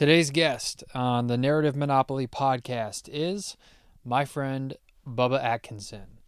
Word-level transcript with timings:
Today's 0.00 0.30
guest 0.30 0.82
on 0.94 1.26
the 1.26 1.36
Narrative 1.36 1.76
Monopoly 1.76 2.26
podcast 2.26 3.06
is 3.12 3.58
my 4.02 4.24
friend 4.24 4.78
Bubba 5.06 5.44
Atkinson. 5.44 6.20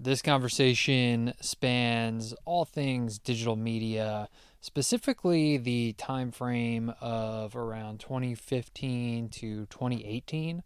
This 0.00 0.22
conversation 0.22 1.34
spans 1.38 2.32
all 2.46 2.64
things 2.64 3.18
digital 3.18 3.56
media, 3.56 4.30
specifically 4.62 5.58
the 5.58 5.92
time 5.98 6.30
frame 6.30 6.94
of 6.98 7.54
around 7.54 8.00
2015 8.00 9.28
to 9.28 9.66
2018. 9.66 10.62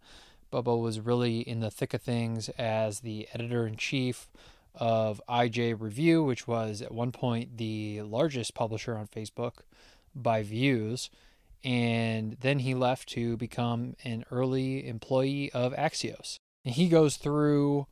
Bubba 0.52 0.80
was 0.80 1.00
really 1.00 1.41
in 1.41 1.59
the 1.59 1.73
thick 1.73 1.93
of 1.93 2.02
things 2.02 2.50
as 2.50 3.00
the 3.00 3.27
editor 3.34 3.66
in 3.66 3.75
chief 3.75 4.29
of 4.77 5.20
IJ 5.29 5.75
Review, 5.80 6.23
which 6.23 6.46
was 6.46 6.82
at 6.82 6.95
one 6.95 7.11
point 7.11 7.57
the 7.57 8.02
largest 8.02 8.55
publisher 8.55 8.96
on 8.96 9.09
Facebook 9.09 9.55
by 10.14 10.45
views. 10.45 11.11
And 11.64 12.36
then 12.40 12.61
he 12.61 12.75
left 12.75 13.08
to 13.11 13.36
become 13.36 13.96
an 14.04 14.25
early 14.30 14.86
employee 14.86 15.50
of 15.53 15.72
Axios. 15.75 16.36
And 16.64 16.75
he 16.75 16.89
goes 16.89 17.17
through 17.17 17.86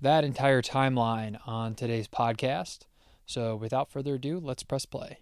that 0.00 0.24
entire 0.24 0.62
timeline 0.62 1.38
on 1.46 1.74
today's 1.74 2.08
podcast. 2.08 2.80
So 3.24 3.56
without 3.56 3.90
further 3.90 4.16
ado, 4.16 4.38
let's 4.38 4.62
press 4.62 4.84
play. 4.84 5.18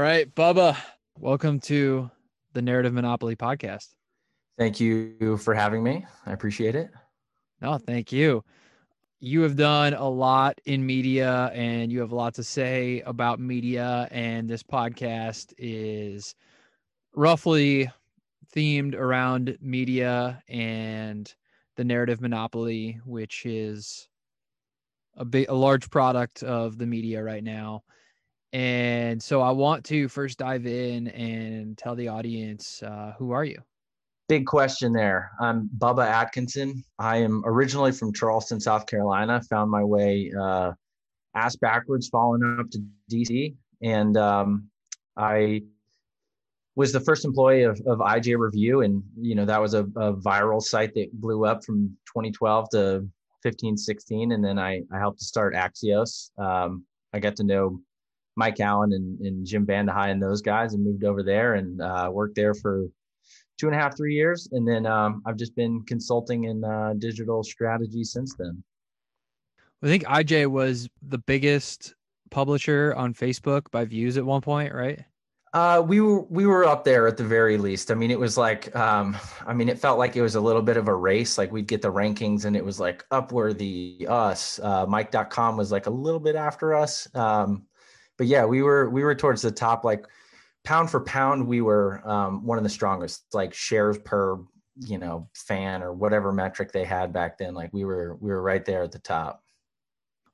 Right, 0.00 0.34
Bubba, 0.34 0.76
welcome 1.18 1.60
to 1.60 2.10
the 2.54 2.62
Narrative 2.62 2.92
Monopoly 2.92 3.36
podcast. 3.36 3.88
Thank 4.58 4.80
you 4.80 5.36
for 5.36 5.52
having 5.52 5.82
me. 5.82 6.06
I 6.24 6.32
appreciate 6.32 6.74
it. 6.74 6.90
No, 7.60 7.76
thank 7.76 8.10
you. 8.10 8.42
You 9.20 9.42
have 9.42 9.56
done 9.56 9.92
a 9.92 10.08
lot 10.08 10.58
in 10.64 10.86
media 10.86 11.50
and 11.54 11.92
you 11.92 12.00
have 12.00 12.12
a 12.12 12.16
lot 12.16 12.34
to 12.34 12.42
say 12.42 13.02
about 13.04 13.40
media. 13.40 14.08
And 14.10 14.48
this 14.48 14.62
podcast 14.62 15.52
is 15.58 16.34
roughly 17.14 17.90
themed 18.56 18.94
around 18.94 19.58
media 19.60 20.42
and 20.48 21.32
the 21.76 21.84
narrative 21.84 22.22
monopoly, 22.22 22.98
which 23.04 23.44
is 23.44 24.08
a 25.16 25.26
big, 25.26 25.50
a 25.50 25.54
large 25.54 25.90
product 25.90 26.42
of 26.42 26.78
the 26.78 26.86
media 26.86 27.22
right 27.22 27.44
now. 27.44 27.82
And 28.52 29.22
so 29.22 29.40
I 29.40 29.50
want 29.52 29.84
to 29.86 30.08
first 30.08 30.38
dive 30.38 30.66
in 30.66 31.08
and 31.08 31.78
tell 31.78 31.94
the 31.94 32.08
audience 32.08 32.82
uh, 32.82 33.14
who 33.18 33.30
are 33.30 33.44
you? 33.44 33.62
Big 34.28 34.46
question 34.46 34.92
there. 34.92 35.30
I'm 35.40 35.68
Bubba 35.78 36.06
Atkinson. 36.06 36.84
I 36.98 37.16
am 37.18 37.42
originally 37.44 37.92
from 37.92 38.12
Charleston, 38.12 38.60
South 38.60 38.86
Carolina. 38.86 39.40
Found 39.50 39.70
my 39.70 39.82
way 39.82 40.32
uh, 40.40 40.72
ass 41.34 41.56
backwards, 41.56 42.08
falling 42.08 42.58
up 42.60 42.70
to 42.70 42.80
DC, 43.10 43.56
and 43.82 44.16
um, 44.16 44.68
I 45.16 45.62
was 46.76 46.92
the 46.92 47.00
first 47.00 47.24
employee 47.24 47.62
of, 47.64 47.80
of 47.86 47.98
IJ 47.98 48.38
Review, 48.38 48.82
and 48.82 49.02
you 49.16 49.34
know 49.34 49.44
that 49.44 49.60
was 49.60 49.74
a, 49.74 49.80
a 49.80 50.14
viral 50.14 50.62
site 50.62 50.94
that 50.94 51.12
blew 51.12 51.44
up 51.44 51.64
from 51.64 51.88
2012 52.06 52.70
to 52.70 53.08
15, 53.42 53.76
16, 53.76 54.32
and 54.32 54.44
then 54.44 54.58
I, 54.58 54.82
I 54.92 54.98
helped 54.98 55.18
to 55.18 55.24
start 55.24 55.54
Axios. 55.54 56.30
Um, 56.38 56.84
I 57.12 57.18
got 57.18 57.36
to 57.36 57.44
know 57.44 57.80
Mike 58.40 58.58
Allen 58.58 58.94
and, 58.94 59.20
and 59.20 59.46
Jim 59.46 59.66
Vandehei 59.66 60.10
and 60.10 60.22
those 60.22 60.40
guys, 60.40 60.72
and 60.72 60.82
moved 60.82 61.04
over 61.04 61.22
there 61.22 61.54
and 61.54 61.82
uh, 61.82 62.08
worked 62.10 62.34
there 62.34 62.54
for 62.54 62.86
two 63.58 63.66
and 63.66 63.76
a 63.76 63.78
half, 63.78 63.94
three 63.94 64.14
years. 64.14 64.48
And 64.52 64.66
then 64.66 64.86
um, 64.86 65.22
I've 65.26 65.36
just 65.36 65.54
been 65.54 65.82
consulting 65.82 66.44
in 66.44 66.64
uh, 66.64 66.94
digital 66.98 67.42
strategy 67.42 68.02
since 68.02 68.34
then. 68.38 68.64
I 69.82 69.88
think 69.88 70.04
IJ 70.04 70.46
was 70.46 70.88
the 71.02 71.18
biggest 71.18 71.94
publisher 72.30 72.94
on 72.96 73.12
Facebook 73.12 73.70
by 73.70 73.84
views 73.84 74.16
at 74.16 74.24
one 74.24 74.40
point, 74.40 74.74
right? 74.74 75.04
Uh, 75.52 75.82
we 75.84 76.00
were 76.00 76.22
we 76.22 76.46
were 76.46 76.64
up 76.64 76.84
there 76.84 77.08
at 77.08 77.16
the 77.16 77.24
very 77.24 77.58
least. 77.58 77.90
I 77.90 77.94
mean, 77.94 78.10
it 78.10 78.20
was 78.20 78.38
like, 78.38 78.74
um, 78.76 79.16
I 79.44 79.52
mean, 79.52 79.68
it 79.68 79.80
felt 79.80 79.98
like 79.98 80.14
it 80.16 80.22
was 80.22 80.36
a 80.36 80.40
little 80.40 80.62
bit 80.62 80.76
of 80.76 80.86
a 80.86 80.94
race. 80.94 81.36
Like 81.36 81.50
we'd 81.50 81.66
get 81.66 81.82
the 81.82 81.92
rankings, 81.92 82.44
and 82.44 82.56
it 82.56 82.64
was 82.64 82.78
like 82.78 83.04
Upworthy, 83.10 84.08
us, 84.08 84.60
uh, 84.62 84.86
Mic.com 84.86 85.56
was 85.56 85.72
like 85.72 85.86
a 85.86 85.90
little 85.90 86.20
bit 86.20 86.36
after 86.36 86.72
us. 86.74 87.08
Um, 87.14 87.66
but 88.20 88.26
yeah, 88.26 88.44
we 88.44 88.60
were 88.60 88.90
we 88.90 89.02
were 89.02 89.14
towards 89.14 89.40
the 89.40 89.50
top. 89.50 89.82
Like 89.82 90.04
pound 90.62 90.90
for 90.90 91.00
pound, 91.00 91.46
we 91.46 91.62
were 91.62 92.06
um, 92.06 92.44
one 92.44 92.58
of 92.58 92.64
the 92.64 92.68
strongest, 92.68 93.24
like 93.32 93.54
shares 93.54 93.96
per 93.96 94.38
you 94.76 94.98
know 94.98 95.26
fan 95.32 95.82
or 95.82 95.94
whatever 95.94 96.30
metric 96.30 96.70
they 96.70 96.84
had 96.84 97.14
back 97.14 97.38
then. 97.38 97.54
Like 97.54 97.72
we 97.72 97.86
were 97.86 98.18
we 98.20 98.28
were 98.28 98.42
right 98.42 98.62
there 98.62 98.82
at 98.82 98.92
the 98.92 98.98
top. 98.98 99.42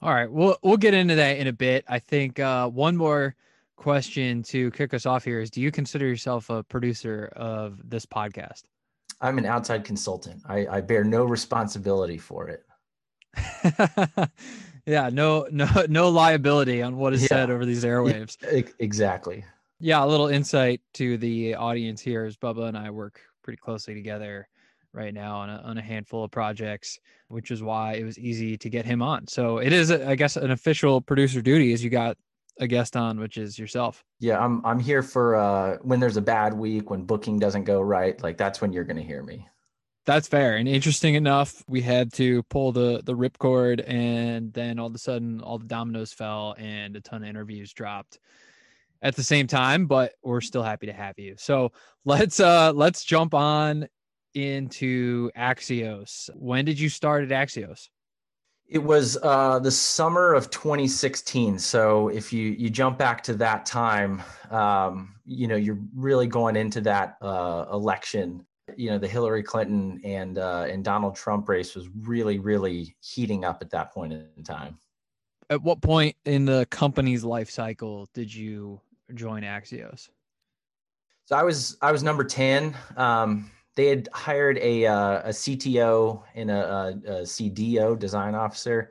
All 0.03 0.13
right, 0.13 0.29
we'll 0.29 0.59
we'll 0.65 0.77
get 0.77 0.95
into 0.95 1.15
that 1.15 1.37
in 1.37 1.47
a 1.47 1.53
bit. 1.53 1.85
I 1.87 2.01
think 2.01 2.41
uh, 2.41 2.69
one 2.69 2.97
more 2.97 3.37
question 3.77 4.43
to 4.43 4.73
kick 4.73 4.93
us 4.93 5.07
off 5.07 5.23
here 5.23 5.39
is: 5.39 5.49
Do 5.49 5.61
you 5.61 5.71
consider 5.71 6.09
yourself 6.09 6.51
a 6.51 6.65
producer 6.65 7.31
of 7.37 7.89
this 7.89 8.05
podcast? 8.05 8.65
I'm 9.21 9.39
an 9.39 9.47
outside 9.47 9.85
consultant. 9.85 10.43
I, 10.49 10.67
I 10.67 10.81
bear 10.81 11.05
no 11.05 11.23
responsibility 11.23 12.19
for 12.19 12.49
it. 12.49 12.67
yeah, 14.87 15.11
no, 15.13 15.47
no, 15.51 15.67
no 15.89 16.09
liability 16.09 16.83
on 16.83 16.97
what 16.97 17.13
is 17.13 17.23
yeah. 17.23 17.29
said 17.29 17.51
over 17.51 17.67
these 17.67 17.85
airwaves. 17.85 18.37
Exactly 18.79 19.45
yeah, 19.79 20.03
a 20.03 20.07
little 20.07 20.29
insight 20.29 20.81
to 20.95 21.19
the 21.19 21.55
audience 21.55 22.01
here 22.01 22.25
is 22.25 22.37
Bubba 22.37 22.69
and 22.69 22.79
I 22.79 22.91
work 22.91 23.21
pretty 23.43 23.59
closely 23.59 23.95
together 23.95 24.49
right 24.93 25.13
now 25.13 25.37
on 25.37 25.51
a, 25.51 25.57
on 25.65 25.79
a 25.79 25.83
handful 25.83 26.25
of 26.25 26.31
projects, 26.31 26.99
which 27.29 27.51
is 27.51 27.63
why 27.63 27.95
it 27.95 28.05
was 28.05 28.19
easy 28.19 28.57
to 28.57 28.71
get 28.71 28.87
him 28.87 29.03
on. 29.03 29.27
So 29.27 29.59
it 29.59 29.73
is, 29.73 29.91
I 29.91 30.15
guess, 30.15 30.37
an 30.37 30.51
official 30.51 31.01
producer 31.01 31.43
duty 31.43 31.73
as 31.75 31.85
you 31.85 31.91
got 31.91 32.17
a 32.59 32.67
guest 32.67 32.97
on, 32.97 33.21
which 33.21 33.37
is 33.37 33.59
yourself. 33.59 34.03
Yeah, 34.19 34.43
I'm 34.43 34.65
I'm 34.65 34.81
here 34.81 35.03
for 35.03 35.37
uh, 35.37 35.77
when 35.83 36.01
there's 36.01 36.17
a 36.17 36.23
bad 36.23 36.55
week, 36.55 36.89
when 36.89 37.03
booking 37.03 37.39
doesn't 37.39 37.65
go 37.65 37.83
right. 37.83 38.21
Like 38.23 38.39
that's 38.39 38.63
when 38.63 38.73
you're 38.73 38.85
going 38.85 38.97
to 38.97 39.03
hear 39.03 39.23
me. 39.23 39.47
That's 40.07 40.29
fair. 40.29 40.57
And 40.57 40.69
interesting 40.69 41.17
enough, 41.17 41.65
we 41.69 41.83
had 41.83 42.13
to 42.15 42.45
pull 42.45 42.71
the 42.71 43.03
the 43.05 43.15
ripcord, 43.15 43.85
and 43.89 44.53
then 44.53 44.79
all 44.79 44.87
of 44.87 44.95
a 44.95 44.99
sudden, 44.99 45.41
all 45.41 45.59
the 45.59 45.67
dominoes 45.67 46.13
fell, 46.13 46.55
and 46.59 46.95
a 46.95 47.01
ton 47.01 47.25
of 47.25 47.29
interviews 47.29 47.73
dropped 47.73 48.21
at 49.03 49.17
the 49.17 49.23
same 49.23 49.47
time, 49.47 49.87
but 49.87 50.13
we're 50.23 50.41
still 50.41 50.63
happy 50.63 50.87
to 50.87 50.93
have 50.93 51.19
you. 51.19 51.35
So 51.39 51.73
let's 52.05 52.39
uh 52.39 52.73
let's 52.73 53.05
jump 53.05 53.35
on 53.35 53.89
into 54.35 55.31
Axios. 55.37 56.31
When 56.35 56.65
did 56.65 56.79
you 56.79 56.89
start 56.89 57.31
at 57.31 57.31
Axios? 57.31 57.89
It 58.69 58.83
was 58.83 59.17
uh, 59.23 59.61
the 59.61 59.71
summer 59.71 60.35
of 60.35 60.51
2016. 60.51 61.59
So 61.59 62.09
if 62.09 62.33
you 62.33 62.51
you 62.51 62.69
jump 62.69 62.99
back 62.99 63.23
to 63.25 63.35
that 63.35 63.67
time, 63.67 64.23
um, 64.51 65.15
you 65.25 65.49
know 65.49 65.57
you're 65.57 65.79
really 65.95 66.27
going 66.27 66.57
into 66.57 66.81
that 66.83 67.17
uh, 67.23 67.67
election. 67.73 68.47
You 68.77 68.91
know 68.91 68.99
the 68.99 69.09
Hillary 69.09 69.43
Clinton 69.43 70.01
and 70.05 70.39
uh, 70.39 70.67
and 70.69 70.85
Donald 70.85 71.17
Trump 71.17 71.49
race 71.49 71.75
was 71.75 71.89
really 72.03 72.39
really 72.39 72.97
heating 73.01 73.45
up 73.45 73.63
at 73.63 73.71
that 73.71 73.93
point 73.93 74.13
in 74.13 74.45
time. 74.45 74.79
At 75.49 75.63
what 75.63 75.81
point 75.81 76.17
in 76.25 76.45
the 76.45 76.67
company's 76.71 77.25
life 77.25 77.51
cycle 77.51 78.09
did 78.13 78.35
you 78.35 78.81
join 79.15 79.43
Axios? 79.43 80.09
So 81.27 81.37
I 81.37 81.43
was 81.43 81.77
I 81.81 81.93
was 81.93 82.03
number 82.03 82.25
ten. 82.25 82.77
Um, 82.97 83.51
they 83.77 83.87
had 83.87 84.09
hired 84.13 84.59
a 84.59 84.87
uh, 84.87 85.21
a 85.21 85.29
CTO 85.29 86.23
and 86.35 86.51
a, 86.51 86.55
a, 86.55 86.89
a, 86.89 87.23
CDO, 87.23 87.99
design 87.99 88.35
officer, 88.35 88.91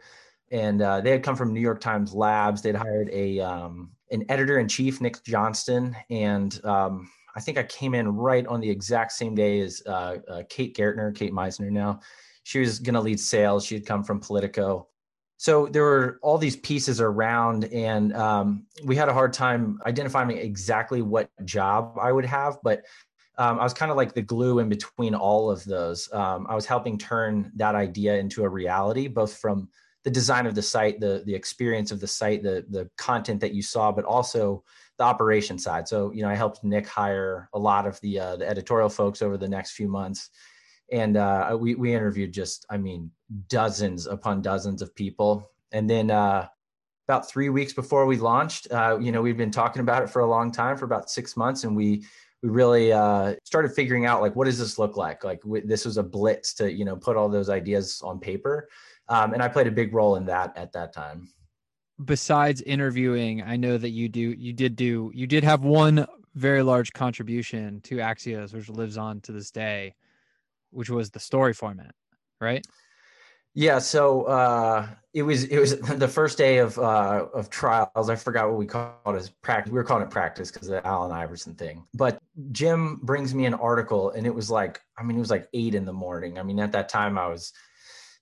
and 0.52 0.82
uh, 0.82 1.02
they 1.02 1.12
had 1.12 1.24
come 1.24 1.36
from 1.36 1.54
New 1.54 1.60
York 1.60 1.82
Times 1.82 2.14
Labs. 2.14 2.62
They'd 2.62 2.76
hired 2.76 3.10
a 3.12 3.40
um, 3.40 3.92
an 4.12 4.24
editor 4.30 4.60
in 4.60 4.68
chief, 4.68 5.02
Nick 5.02 5.24
Johnston, 5.24 5.96
and 6.10 6.64
um, 6.64 7.10
I 7.36 7.42
think 7.42 7.58
I 7.58 7.64
came 7.64 7.94
in 7.94 8.08
right 8.08 8.46
on 8.48 8.62
the 8.62 8.70
exact 8.70 9.12
same 9.12 9.36
day 9.36 9.60
as 9.60 9.82
uh, 9.86 10.18
uh 10.28 10.44
Kate 10.50 10.76
Gertner, 10.76 11.16
Kate 11.16 11.34
Meisner. 11.34 11.70
Now 11.70 12.00
she 12.44 12.60
was 12.60 12.80
going 12.80 12.94
to 12.94 13.02
lead 13.02 13.20
sales. 13.20 13.66
She 13.66 13.76
had 13.76 13.86
come 13.86 14.04
from 14.04 14.20
Politico, 14.20 14.88
so 15.38 15.68
there 15.68 15.84
were 15.84 16.20
all 16.22 16.38
these 16.38 16.56
pieces 16.56 17.02
around 17.02 17.66
and 17.66 18.16
um, 18.16 18.66
we 18.84 18.96
had 18.96 19.10
a 19.10 19.14
hard 19.14 19.34
time 19.34 19.80
identifying 19.86 20.32
exactly 20.32 21.02
what 21.02 21.30
job 21.44 21.98
i 22.02 22.12
would 22.12 22.26
have 22.26 22.58
but 22.64 22.84
um, 23.38 23.60
i 23.60 23.64
was 23.64 23.74
kind 23.74 23.92
of 23.92 23.98
like 23.98 24.14
the 24.14 24.22
glue 24.22 24.60
in 24.60 24.70
between 24.70 25.14
all 25.14 25.52
of 25.52 25.64
those 25.66 26.12
um, 26.14 26.46
i 26.50 26.56
was 26.56 26.66
helping 26.66 26.98
turn 26.98 27.52
that 27.56 27.76
idea 27.76 28.16
into 28.16 28.44
a 28.44 28.50
reality 28.50 29.08
both 29.08 29.38
from 29.38 29.68
the 30.04 30.10
design 30.12 30.46
of 30.46 30.56
the 30.56 30.62
site 30.62 31.00
the 31.00 31.24
the 31.26 31.36
experience 31.36 31.92
of 31.92 32.00
the 32.00 32.08
site 32.08 32.44
the 32.44 32.66
the 32.70 32.90
content 32.98 33.42
that 33.42 33.54
you 33.54 33.62
saw 33.62 33.92
but 33.92 34.06
also 34.06 34.64
the 34.98 35.04
operation 35.04 35.58
side 35.58 35.88
so 35.88 36.12
you 36.12 36.22
know 36.22 36.30
i 36.30 36.36
helped 36.36 36.64
nick 36.64 36.88
hire 36.88 37.50
a 37.54 37.60
lot 37.60 37.86
of 37.86 38.00
the 38.02 38.20
uh, 38.20 38.36
the 38.36 38.48
editorial 38.48 38.90
folks 38.90 39.22
over 39.22 39.38
the 39.38 39.48
next 39.48 39.72
few 39.72 39.88
months 39.88 40.30
and 40.92 41.18
uh, 41.18 41.58
we 41.60 41.76
we 41.76 41.94
interviewed 41.94 42.32
just 42.32 42.66
I 42.70 42.78
mean 42.78 43.12
dozens 43.48 44.08
upon 44.08 44.42
dozens 44.42 44.82
of 44.82 44.96
people, 44.96 45.52
and 45.72 45.90
then 45.90 46.12
uh, 46.12 46.48
about 47.08 47.30
three 47.30 47.50
weeks 47.50 47.74
before 47.74 48.06
we 48.06 48.18
launched. 48.18 48.72
Uh, 48.72 48.98
you 49.00 49.12
know, 49.12 49.22
we've 49.22 49.38
been 49.38 49.52
talking 49.52 49.80
about 49.80 50.04
it 50.04 50.10
for 50.10 50.22
a 50.22 50.28
long 50.28 50.52
time, 50.52 50.78
for 50.78 50.86
about 50.86 51.10
six 51.10 51.36
months, 51.36 51.64
and 51.64 51.76
we 51.76 52.04
we 52.44 52.50
really 52.50 52.92
uh, 52.92 53.36
started 53.44 53.70
figuring 53.74 54.06
out 54.06 54.22
like 54.22 54.36
what 54.36 54.46
does 54.46 54.60
this 54.60 54.78
look 54.78 54.98
like. 54.98 55.24
Like 55.24 55.42
w- 55.42 55.66
this 55.66 55.86
was 55.86 55.98
a 55.98 56.04
blitz 56.04 56.54
to 56.56 56.72
you 56.72 56.86
know 56.86 56.96
put 56.96 57.18
all 57.18 57.30
those 57.30 57.50
ideas 57.50 58.02
on 58.04 58.20
paper, 58.20 58.70
um, 59.10 59.34
and 59.34 59.42
I 59.42 59.48
played 59.48 59.68
a 59.68 59.72
big 59.72 59.94
role 59.94 60.18
in 60.18 60.26
that 60.26 60.56
at 60.56 60.72
that 60.74 60.94
time. 60.94 61.30
Besides 62.04 62.62
interviewing, 62.62 63.42
I 63.42 63.56
know 63.56 63.78
that 63.78 63.92
you 63.92 64.10
do 64.10 64.20
you 64.20 64.54
did 64.54 64.76
do 64.76 65.12
you 65.14 65.28
did 65.28 65.44
have 65.44 65.64
one 65.64 66.06
very 66.36 66.62
large 66.62 66.92
contribution 66.92 67.80
to 67.82 67.98
Axios, 67.98 68.54
which 68.54 68.70
lives 68.70 68.98
on 68.98 69.22
to 69.22 69.32
this 69.32 69.52
day, 69.52 69.96
which 70.72 70.90
was 70.90 71.10
the 71.10 71.20
story 71.20 71.54
format, 71.54 71.96
right? 72.42 72.66
Yeah, 73.58 73.80
so 73.80 74.24
uh, 74.24 74.86
it 75.14 75.24
was 75.24 75.46
it 75.46 75.58
was 75.58 75.80
the 75.80 76.10
first 76.10 76.38
day 76.38 76.58
of 76.58 76.78
uh, 76.78 77.28
of 77.34 77.50
trials. 77.50 78.10
I 78.10 78.16
forgot 78.16 78.50
what 78.50 78.58
we 78.58 78.66
called 78.66 79.16
it 79.16 79.32
practice. 79.42 79.72
We 79.72 79.78
were 79.78 79.84
calling 79.86 80.04
it 80.04 80.10
practice 80.10 80.52
because 80.52 80.68
of 80.68 80.74
the 80.74 80.86
Allen 80.86 81.14
Iverson 81.14 81.56
thing. 81.56 81.86
But 81.94 82.20
Jim 82.52 83.00
brings 83.02 83.34
me 83.34 83.46
an 83.46 83.54
article, 83.54 84.12
and 84.12 84.28
it 84.28 84.36
was 84.36 84.52
like 84.52 84.82
I 84.98 85.04
mean, 85.04 85.16
it 85.16 85.22
was 85.22 85.32
like 85.32 85.48
eight 85.54 85.74
in 85.74 85.86
the 85.86 85.94
morning. 85.94 86.38
I 86.38 86.44
mean, 86.44 86.60
at 86.60 86.74
that 86.74 86.90
time, 86.90 87.18
I 87.18 87.28
was, 87.28 87.54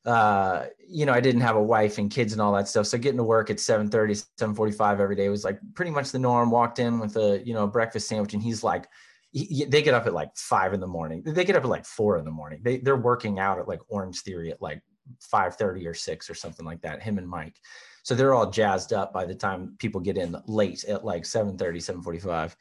uh, 0.06 0.66
you 0.88 1.06
know, 1.06 1.14
I 1.14 1.22
didn't 1.22 1.42
have 1.42 1.56
a 1.56 1.64
wife 1.64 1.98
and 1.98 2.12
kids 2.12 2.34
and 2.34 2.42
all 2.42 2.54
that 2.54 2.68
stuff. 2.68 2.88
So 2.88 2.98
getting 2.98 3.18
to 3.18 3.24
work 3.24 3.50
at 3.50 3.58
7:30, 3.58 4.26
7:45 4.38 5.00
every 5.00 5.16
day 5.16 5.30
was 5.30 5.44
like 5.44 5.60
pretty 5.76 5.92
much 5.92 6.12
the 6.12 6.20
norm. 6.20 6.52
Walked 6.52 6.80
in 6.80 7.00
with 7.00 7.16
a 7.18 7.42
you 7.46 7.54
know 7.54 7.68
breakfast 7.68 8.08
sandwich, 8.08 8.34
and 8.34 8.44
he's 8.44 8.64
like. 8.64 8.88
He, 9.36 9.66
they 9.66 9.82
get 9.82 9.96
up 9.96 10.06
at 10.06 10.14
like 10.14 10.30
five 10.38 10.76
in 10.76 10.80
the 10.80 10.86
morning. 10.86 11.24
They 11.26 11.44
get 11.44 11.56
up 11.56 11.64
at 11.64 11.70
like 11.70 11.88
four 11.88 12.20
in 12.20 12.24
the 12.24 12.30
morning. 12.30 12.60
They 12.62 12.78
they're 12.78 12.96
working 12.96 13.40
out 13.40 13.58
at 13.58 13.68
like 13.68 13.80
Orange 13.88 14.22
Theory 14.22 14.52
at 14.52 14.62
like 14.62 14.84
5:30 15.34 15.88
or 15.88 15.94
6 15.94 16.30
or 16.30 16.36
something 16.36 16.66
like 16.66 16.82
that 16.82 17.02
him 17.02 17.18
and 17.18 17.28
Mike 17.28 17.60
so 18.04 18.16
they're 18.16 18.34
all 18.34 18.50
jazzed 18.50 18.94
up 18.94 19.14
by 19.14 19.26
the 19.26 19.36
time 19.36 19.76
people 19.80 20.02
get 20.02 20.18
in 20.18 20.36
late 20.48 20.84
at 20.86 21.06
like 21.06 21.24
7:30 21.24 21.58
7:45 21.58 22.56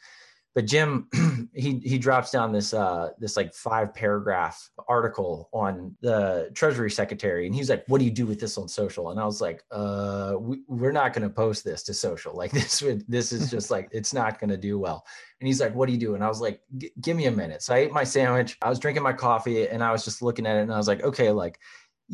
but 0.55 0.67
Jim 0.67 1.09
he 1.55 1.79
he 1.79 1.99
drops 1.99 2.31
down 2.31 2.53
this 2.53 2.75
uh 2.75 3.11
this 3.19 3.37
like 3.37 3.55
five 3.55 3.95
paragraph 3.95 4.71
article 4.89 5.49
on 5.53 5.97
the 6.01 6.51
treasury 6.55 6.91
secretary 6.91 7.47
and 7.47 7.55
he's 7.55 7.71
like 7.71 7.85
what 7.89 7.99
do 7.99 8.05
you 8.05 8.11
do 8.11 8.27
with 8.27 8.41
this 8.41 8.59
on 8.59 8.69
social? 8.69 9.11
And 9.11 9.21
I 9.21 9.25
was 9.25 9.41
like 9.41 9.63
uh 9.71 10.35
we, 10.39 10.61
we're 10.69 10.93
not 10.93 11.13
going 11.13 11.27
to 11.27 11.35
post 11.35 11.65
this 11.65 11.83
to 11.85 11.95
social. 11.95 12.35
Like 12.35 12.51
this 12.53 12.83
would 12.83 13.05
this 13.09 13.33
is 13.33 13.51
just 13.51 13.71
like 13.71 13.89
it's 13.93 14.13
not 14.13 14.39
going 14.39 14.51
to 14.51 14.57
do 14.57 14.79
well. 14.79 15.07
And 15.41 15.47
he's 15.47 15.61
like 15.61 15.75
what 15.75 15.87
do 15.87 15.93
you 15.93 16.01
do? 16.01 16.15
And 16.15 16.25
I 16.25 16.29
was 16.29 16.41
like 16.41 16.61
give 17.01 17.17
me 17.17 17.27
a 17.27 17.33
minute. 17.33 17.63
So 17.63 17.75
I 17.75 17.79
ate 17.79 17.93
my 17.93 18.05
sandwich 18.05 18.59
I 18.63 18.69
was 18.69 18.79
drinking 18.79 19.03
my 19.03 19.13
coffee 19.13 19.69
and 19.69 19.83
I 19.83 19.93
was 19.93 20.05
just 20.05 20.23
looking 20.23 20.47
at 20.47 20.57
it 20.57 20.63
and 20.63 20.73
I 20.73 20.77
was 20.77 20.89
like 20.89 21.03
okay 21.03 21.31
like 21.31 21.59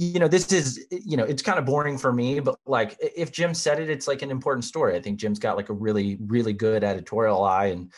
you 0.00 0.20
know, 0.20 0.28
this 0.28 0.52
is, 0.52 0.86
you 0.92 1.16
know, 1.16 1.24
it's 1.24 1.42
kind 1.42 1.58
of 1.58 1.64
boring 1.64 1.98
for 1.98 2.12
me, 2.12 2.38
but 2.38 2.54
like 2.66 2.96
if 3.00 3.32
Jim 3.32 3.52
said 3.52 3.80
it, 3.80 3.90
it's 3.90 4.06
like 4.06 4.22
an 4.22 4.30
important 4.30 4.64
story. 4.64 4.94
I 4.94 5.02
think 5.02 5.18
Jim's 5.18 5.40
got 5.40 5.56
like 5.56 5.70
a 5.70 5.72
really, 5.72 6.16
really 6.20 6.52
good 6.52 6.84
editorial 6.84 7.42
eye. 7.42 7.66
And, 7.66 7.92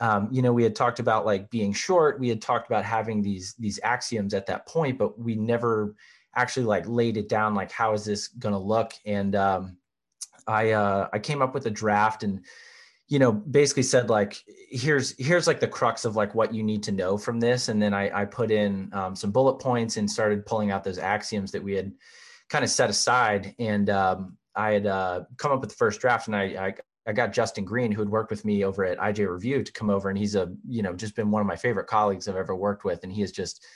um, 0.00 0.28
you 0.32 0.40
know, 0.40 0.54
we 0.54 0.62
had 0.62 0.74
talked 0.74 0.98
about 0.98 1.26
like 1.26 1.50
being 1.50 1.74
short. 1.74 2.18
We 2.18 2.30
had 2.30 2.40
talked 2.40 2.70
about 2.70 2.86
having 2.86 3.20
these, 3.20 3.54
these 3.58 3.78
axioms 3.82 4.32
at 4.32 4.46
that 4.46 4.66
point, 4.66 4.96
but 4.96 5.18
we 5.18 5.34
never 5.34 5.94
actually 6.34 6.64
like 6.64 6.88
laid 6.88 7.18
it 7.18 7.28
down. 7.28 7.54
Like, 7.54 7.70
how 7.70 7.92
is 7.92 8.06
this 8.06 8.28
going 8.28 8.54
to 8.54 8.58
look? 8.58 8.94
And, 9.04 9.36
um, 9.36 9.76
I, 10.46 10.70
uh, 10.70 11.08
I 11.12 11.18
came 11.18 11.42
up 11.42 11.52
with 11.52 11.66
a 11.66 11.70
draft 11.70 12.22
and, 12.22 12.46
you 13.12 13.18
know 13.18 13.30
basically 13.30 13.82
said 13.82 14.08
like 14.08 14.42
here's 14.70 15.14
here's 15.18 15.46
like 15.46 15.60
the 15.60 15.68
crux 15.68 16.06
of 16.06 16.16
like 16.16 16.34
what 16.34 16.54
you 16.54 16.62
need 16.62 16.82
to 16.84 16.92
know 16.92 17.18
from 17.18 17.38
this. 17.38 17.68
And 17.68 17.80
then 17.80 17.92
i 17.92 18.22
i 18.22 18.24
put 18.24 18.50
in 18.50 18.88
um, 18.94 19.14
some 19.14 19.30
bullet 19.30 19.58
points 19.58 19.98
and 19.98 20.10
started 20.10 20.46
pulling 20.46 20.70
out 20.70 20.82
those 20.82 20.96
axioms 20.96 21.52
that 21.52 21.62
we 21.62 21.74
had 21.74 21.92
kind 22.48 22.64
of 22.64 22.70
set 22.70 22.88
aside. 22.88 23.54
And 23.58 23.90
um, 23.90 24.38
i 24.56 24.72
had 24.72 24.86
uh, 24.86 25.24
come 25.36 25.52
up 25.52 25.60
with 25.60 25.68
the 25.68 25.76
first 25.76 26.00
draft 26.00 26.26
and 26.26 26.34
I, 26.34 26.42
I 26.68 26.74
I 27.06 27.12
got 27.12 27.34
Justin 27.34 27.66
Green, 27.66 27.92
who 27.92 28.00
had 28.00 28.08
worked 28.08 28.30
with 28.30 28.46
me 28.46 28.64
over 28.64 28.84
at 28.84 28.96
IJ 28.96 29.28
Review, 29.28 29.62
to 29.62 29.72
come 29.72 29.90
over, 29.90 30.08
and 30.08 30.16
he's 30.16 30.34
a 30.34 30.50
you 30.66 30.82
know 30.82 30.94
just 30.94 31.14
been 31.14 31.30
one 31.30 31.42
of 31.42 31.46
my 31.46 31.56
favorite 31.56 31.88
colleagues 31.88 32.28
I've 32.28 32.36
ever 32.36 32.56
worked 32.56 32.84
with, 32.84 33.02
and 33.02 33.12
he 33.12 33.22
is 33.22 33.32
just 33.32 33.66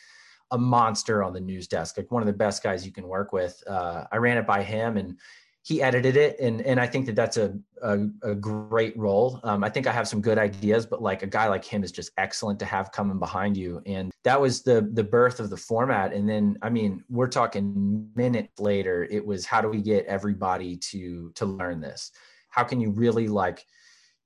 a 0.52 0.56
monster 0.56 1.22
on 1.22 1.34
the 1.34 1.40
news 1.40 1.68
desk, 1.68 1.98
like 1.98 2.10
one 2.10 2.22
of 2.22 2.26
the 2.26 2.32
best 2.32 2.62
guys 2.62 2.86
you 2.86 2.92
can 2.92 3.06
work 3.06 3.32
with. 3.32 3.62
Uh, 3.66 4.04
I 4.10 4.16
ran 4.16 4.38
it 4.38 4.46
by 4.46 4.62
him, 4.62 4.96
and 4.96 5.18
he 5.66 5.82
edited 5.82 6.16
it 6.16 6.38
and 6.38 6.62
and 6.62 6.78
I 6.78 6.86
think 6.86 7.06
that 7.06 7.16
that's 7.16 7.36
a 7.36 7.58
a, 7.82 8.06
a 8.22 8.34
great 8.36 8.96
role. 8.96 9.40
Um, 9.42 9.64
I 9.64 9.68
think 9.68 9.88
I 9.88 9.92
have 9.92 10.06
some 10.06 10.20
good 10.20 10.38
ideas, 10.38 10.86
but 10.86 11.02
like 11.02 11.24
a 11.24 11.26
guy 11.26 11.48
like 11.48 11.64
him 11.64 11.82
is 11.82 11.90
just 11.90 12.12
excellent 12.18 12.60
to 12.60 12.64
have 12.64 12.92
coming 12.92 13.18
behind 13.18 13.56
you. 13.56 13.82
And 13.84 14.12
that 14.22 14.40
was 14.40 14.62
the 14.62 14.88
the 14.92 15.02
birth 15.02 15.40
of 15.40 15.50
the 15.50 15.56
format. 15.56 16.12
And 16.12 16.28
then 16.28 16.56
I 16.62 16.70
mean, 16.70 17.02
we're 17.08 17.26
talking 17.26 18.08
minutes 18.14 18.60
later. 18.60 19.08
It 19.10 19.26
was 19.26 19.44
how 19.44 19.60
do 19.60 19.68
we 19.68 19.82
get 19.82 20.06
everybody 20.06 20.76
to 20.76 21.32
to 21.34 21.44
learn 21.44 21.80
this? 21.80 22.12
How 22.48 22.62
can 22.62 22.80
you 22.80 22.92
really 22.92 23.26
like 23.26 23.66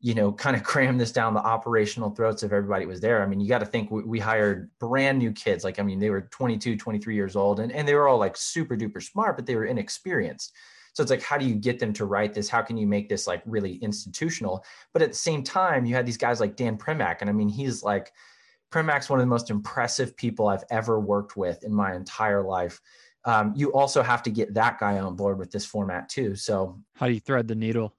you 0.03 0.15
know, 0.15 0.33
kind 0.33 0.57
of 0.57 0.63
cram 0.73 0.99
this 0.99 1.13
down 1.13 1.33
the 1.33 1.41
operational 1.41 2.11
throats 2.11 2.43
of 2.43 2.53
everybody 2.53 2.85
was 2.85 3.01
there. 3.01 3.23
I 3.23 3.27
mean, 3.27 3.41
you 3.41 3.49
got 3.49 3.59
to 3.59 3.67
think 3.67 3.91
we, 3.91 4.03
we, 4.03 4.19
hired 4.19 4.71
brand 4.79 5.19
new 5.19 5.31
kids. 5.31 5.63
Like, 5.63 5.79
I 5.79 5.83
mean, 5.83 5.99
they 5.99 6.09
were 6.09 6.23
22, 6.23 6.77
23 6.77 7.15
years 7.15 7.37
old 7.37 7.61
and, 7.61 7.71
and 7.71 7.87
they 7.87 7.95
were 7.95 8.09
all 8.09 8.17
like 8.17 8.35
super 8.35 8.79
duper 8.79 9.03
smart, 9.03 9.37
but 9.37 9.45
they 9.45 9.57
were 9.57 9.67
inexperienced. 9.67 10.55
So 10.93 11.03
it's 11.03 11.11
like, 11.11 11.23
how 11.23 11.39
do 11.39 11.45
you 11.45 11.55
get 11.55 11.79
them 11.79 11.93
to 11.95 12.05
write 12.05 12.35
this? 12.35 12.49
How 12.49 12.63
can 12.63 12.77
you 12.77 12.87
make 12.87 13.09
this 13.09 13.27
like 13.27 13.43
really 13.47 13.75
institutional? 13.77 14.65
But 14.93 15.03
at 15.03 15.11
the 15.11 15.17
same 15.17 15.43
time, 15.43 15.87
you 15.87 15.95
had 15.95 16.07
these 16.07 16.17
guys 16.17 16.41
like 16.41 16.57
Dan 16.57 16.77
Primack. 16.77 17.19
And 17.21 17.31
I 17.31 17.33
mean, 17.33 17.49
he's 17.49 17.83
like, 17.83 18.13
Primack's 18.73 19.11
one 19.11 19.19
of 19.19 19.25
the 19.25 19.31
most 19.31 19.51
impressive 19.51 20.17
people 20.17 20.49
I've 20.49 20.65
ever 20.71 21.01
worked 21.01 21.37
with 21.37 21.65
in 21.65 21.73
my 21.73 21.95
entire 21.95 22.43
life. 22.43 22.81
Um, 23.25 23.53
you 23.57 23.73
also 23.73 24.03
have 24.03 24.23
to 24.25 24.31
get 24.31 24.55
that 24.55 24.79
guy 24.79 24.99
on 24.99 25.17
board 25.17 25.39
with 25.39 25.51
this 25.51 25.67
format 25.67 26.09
too. 26.09 26.35
So, 26.37 26.81
how 26.95 27.07
do 27.07 27.13
you 27.13 27.21
thread 27.21 27.49
the 27.49 27.55
needle? 27.55 27.95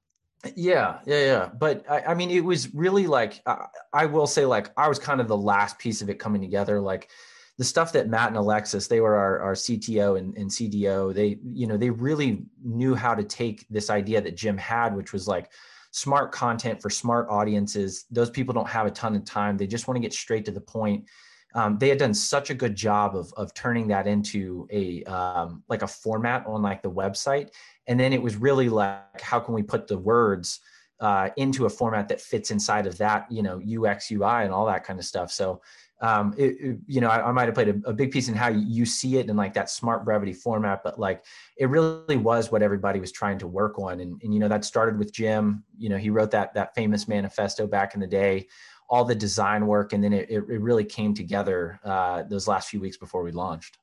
Yeah, 0.55 0.99
yeah, 1.05 1.19
yeah. 1.25 1.49
But 1.53 1.85
I, 1.89 2.01
I 2.01 2.13
mean, 2.15 2.31
it 2.31 2.43
was 2.43 2.73
really 2.73 3.05
like, 3.05 3.41
I, 3.45 3.65
I 3.93 4.05
will 4.07 4.25
say, 4.25 4.45
like, 4.45 4.71
I 4.75 4.87
was 4.87 4.97
kind 4.97 5.21
of 5.21 5.27
the 5.27 5.37
last 5.37 5.77
piece 5.77 6.01
of 6.01 6.09
it 6.09 6.17
coming 6.17 6.41
together. 6.41 6.81
Like, 6.81 7.09
the 7.57 7.63
stuff 7.63 7.91
that 7.93 8.09
Matt 8.09 8.29
and 8.29 8.37
Alexis, 8.37 8.87
they 8.87 9.01
were 9.01 9.15
our, 9.15 9.39
our 9.39 9.53
CTO 9.53 10.17
and, 10.17 10.35
and 10.37 10.49
CDO, 10.49 11.13
they, 11.13 11.37
you 11.43 11.67
know, 11.67 11.77
they 11.77 11.89
really 11.89 12.43
knew 12.63 12.95
how 12.95 13.13
to 13.13 13.23
take 13.23 13.67
this 13.69 13.89
idea 13.89 14.21
that 14.21 14.35
Jim 14.35 14.57
had, 14.57 14.95
which 14.95 15.13
was 15.13 15.27
like 15.27 15.51
smart 15.91 16.31
content 16.31 16.81
for 16.81 16.89
smart 16.89 17.27
audiences. 17.29 18.05
Those 18.09 18.29
people 18.29 18.53
don't 18.53 18.69
have 18.69 18.87
a 18.87 18.91
ton 18.91 19.15
of 19.15 19.25
time. 19.25 19.57
They 19.57 19.67
just 19.67 19.87
want 19.87 19.97
to 19.97 20.01
get 20.01 20.13
straight 20.13 20.45
to 20.45 20.51
the 20.51 20.61
point. 20.61 21.05
Um, 21.53 21.77
they 21.77 21.89
had 21.89 21.97
done 21.97 22.13
such 22.13 22.49
a 22.49 22.53
good 22.53 22.75
job 22.75 23.15
of, 23.15 23.33
of 23.35 23.53
turning 23.53 23.87
that 23.89 24.07
into 24.07 24.67
a 24.71 25.03
um, 25.03 25.63
like 25.67 25.81
a 25.81 25.87
format 25.87 26.45
on 26.47 26.61
like 26.61 26.81
the 26.81 26.89
website 26.89 27.49
and 27.87 27.99
then 27.99 28.13
it 28.13 28.21
was 28.21 28.35
really 28.35 28.69
like 28.69 29.21
how 29.21 29.39
can 29.39 29.53
we 29.53 29.61
put 29.63 29.87
the 29.87 29.97
words 29.97 30.61
uh, 30.99 31.29
into 31.35 31.65
a 31.65 31.69
format 31.69 32.07
that 32.07 32.21
fits 32.21 32.51
inside 32.51 32.87
of 32.87 32.97
that 32.97 33.29
you 33.29 33.43
know 33.43 33.59
ux 33.83 34.11
ui 34.11 34.23
and 34.23 34.53
all 34.53 34.65
that 34.65 34.83
kind 34.83 34.99
of 34.99 35.05
stuff 35.05 35.31
so 35.31 35.61
um, 36.01 36.33
it, 36.35 36.57
it, 36.59 36.77
you 36.87 36.99
know, 36.99 37.09
I, 37.09 37.29
I 37.29 37.31
might 37.31 37.45
have 37.45 37.53
played 37.53 37.69
a, 37.69 37.89
a, 37.89 37.93
big 37.93 38.11
piece 38.11 38.27
in 38.27 38.33
how 38.33 38.47
you 38.47 38.85
see 38.85 39.17
it 39.17 39.29
in 39.29 39.35
like 39.35 39.53
that 39.53 39.69
smart 39.69 40.03
brevity 40.03 40.33
format, 40.33 40.83
but 40.83 40.99
like 40.99 41.23
it 41.57 41.69
really 41.69 42.17
was 42.17 42.51
what 42.51 42.63
everybody 42.63 42.99
was 42.99 43.11
trying 43.11 43.37
to 43.37 43.47
work 43.47 43.77
on. 43.77 43.99
And, 43.99 44.19
and, 44.23 44.33
you 44.33 44.39
know, 44.39 44.47
that 44.47 44.65
started 44.65 44.97
with 44.97 45.13
Jim, 45.13 45.63
you 45.77 45.89
know, 45.89 45.97
he 45.97 46.09
wrote 46.09 46.31
that, 46.31 46.55
that 46.55 46.73
famous 46.73 47.07
manifesto 47.07 47.67
back 47.67 47.93
in 47.93 47.99
the 48.01 48.07
day, 48.07 48.47
all 48.89 49.05
the 49.05 49.13
design 49.13 49.67
work. 49.67 49.93
And 49.93 50.03
then 50.03 50.11
it, 50.11 50.27
it 50.29 50.41
really 50.41 50.83
came 50.83 51.13
together 51.13 51.79
uh, 51.83 52.23
those 52.23 52.47
last 52.47 52.69
few 52.69 52.79
weeks 52.79 52.97
before 52.97 53.21
we 53.21 53.31
launched. 53.31 53.77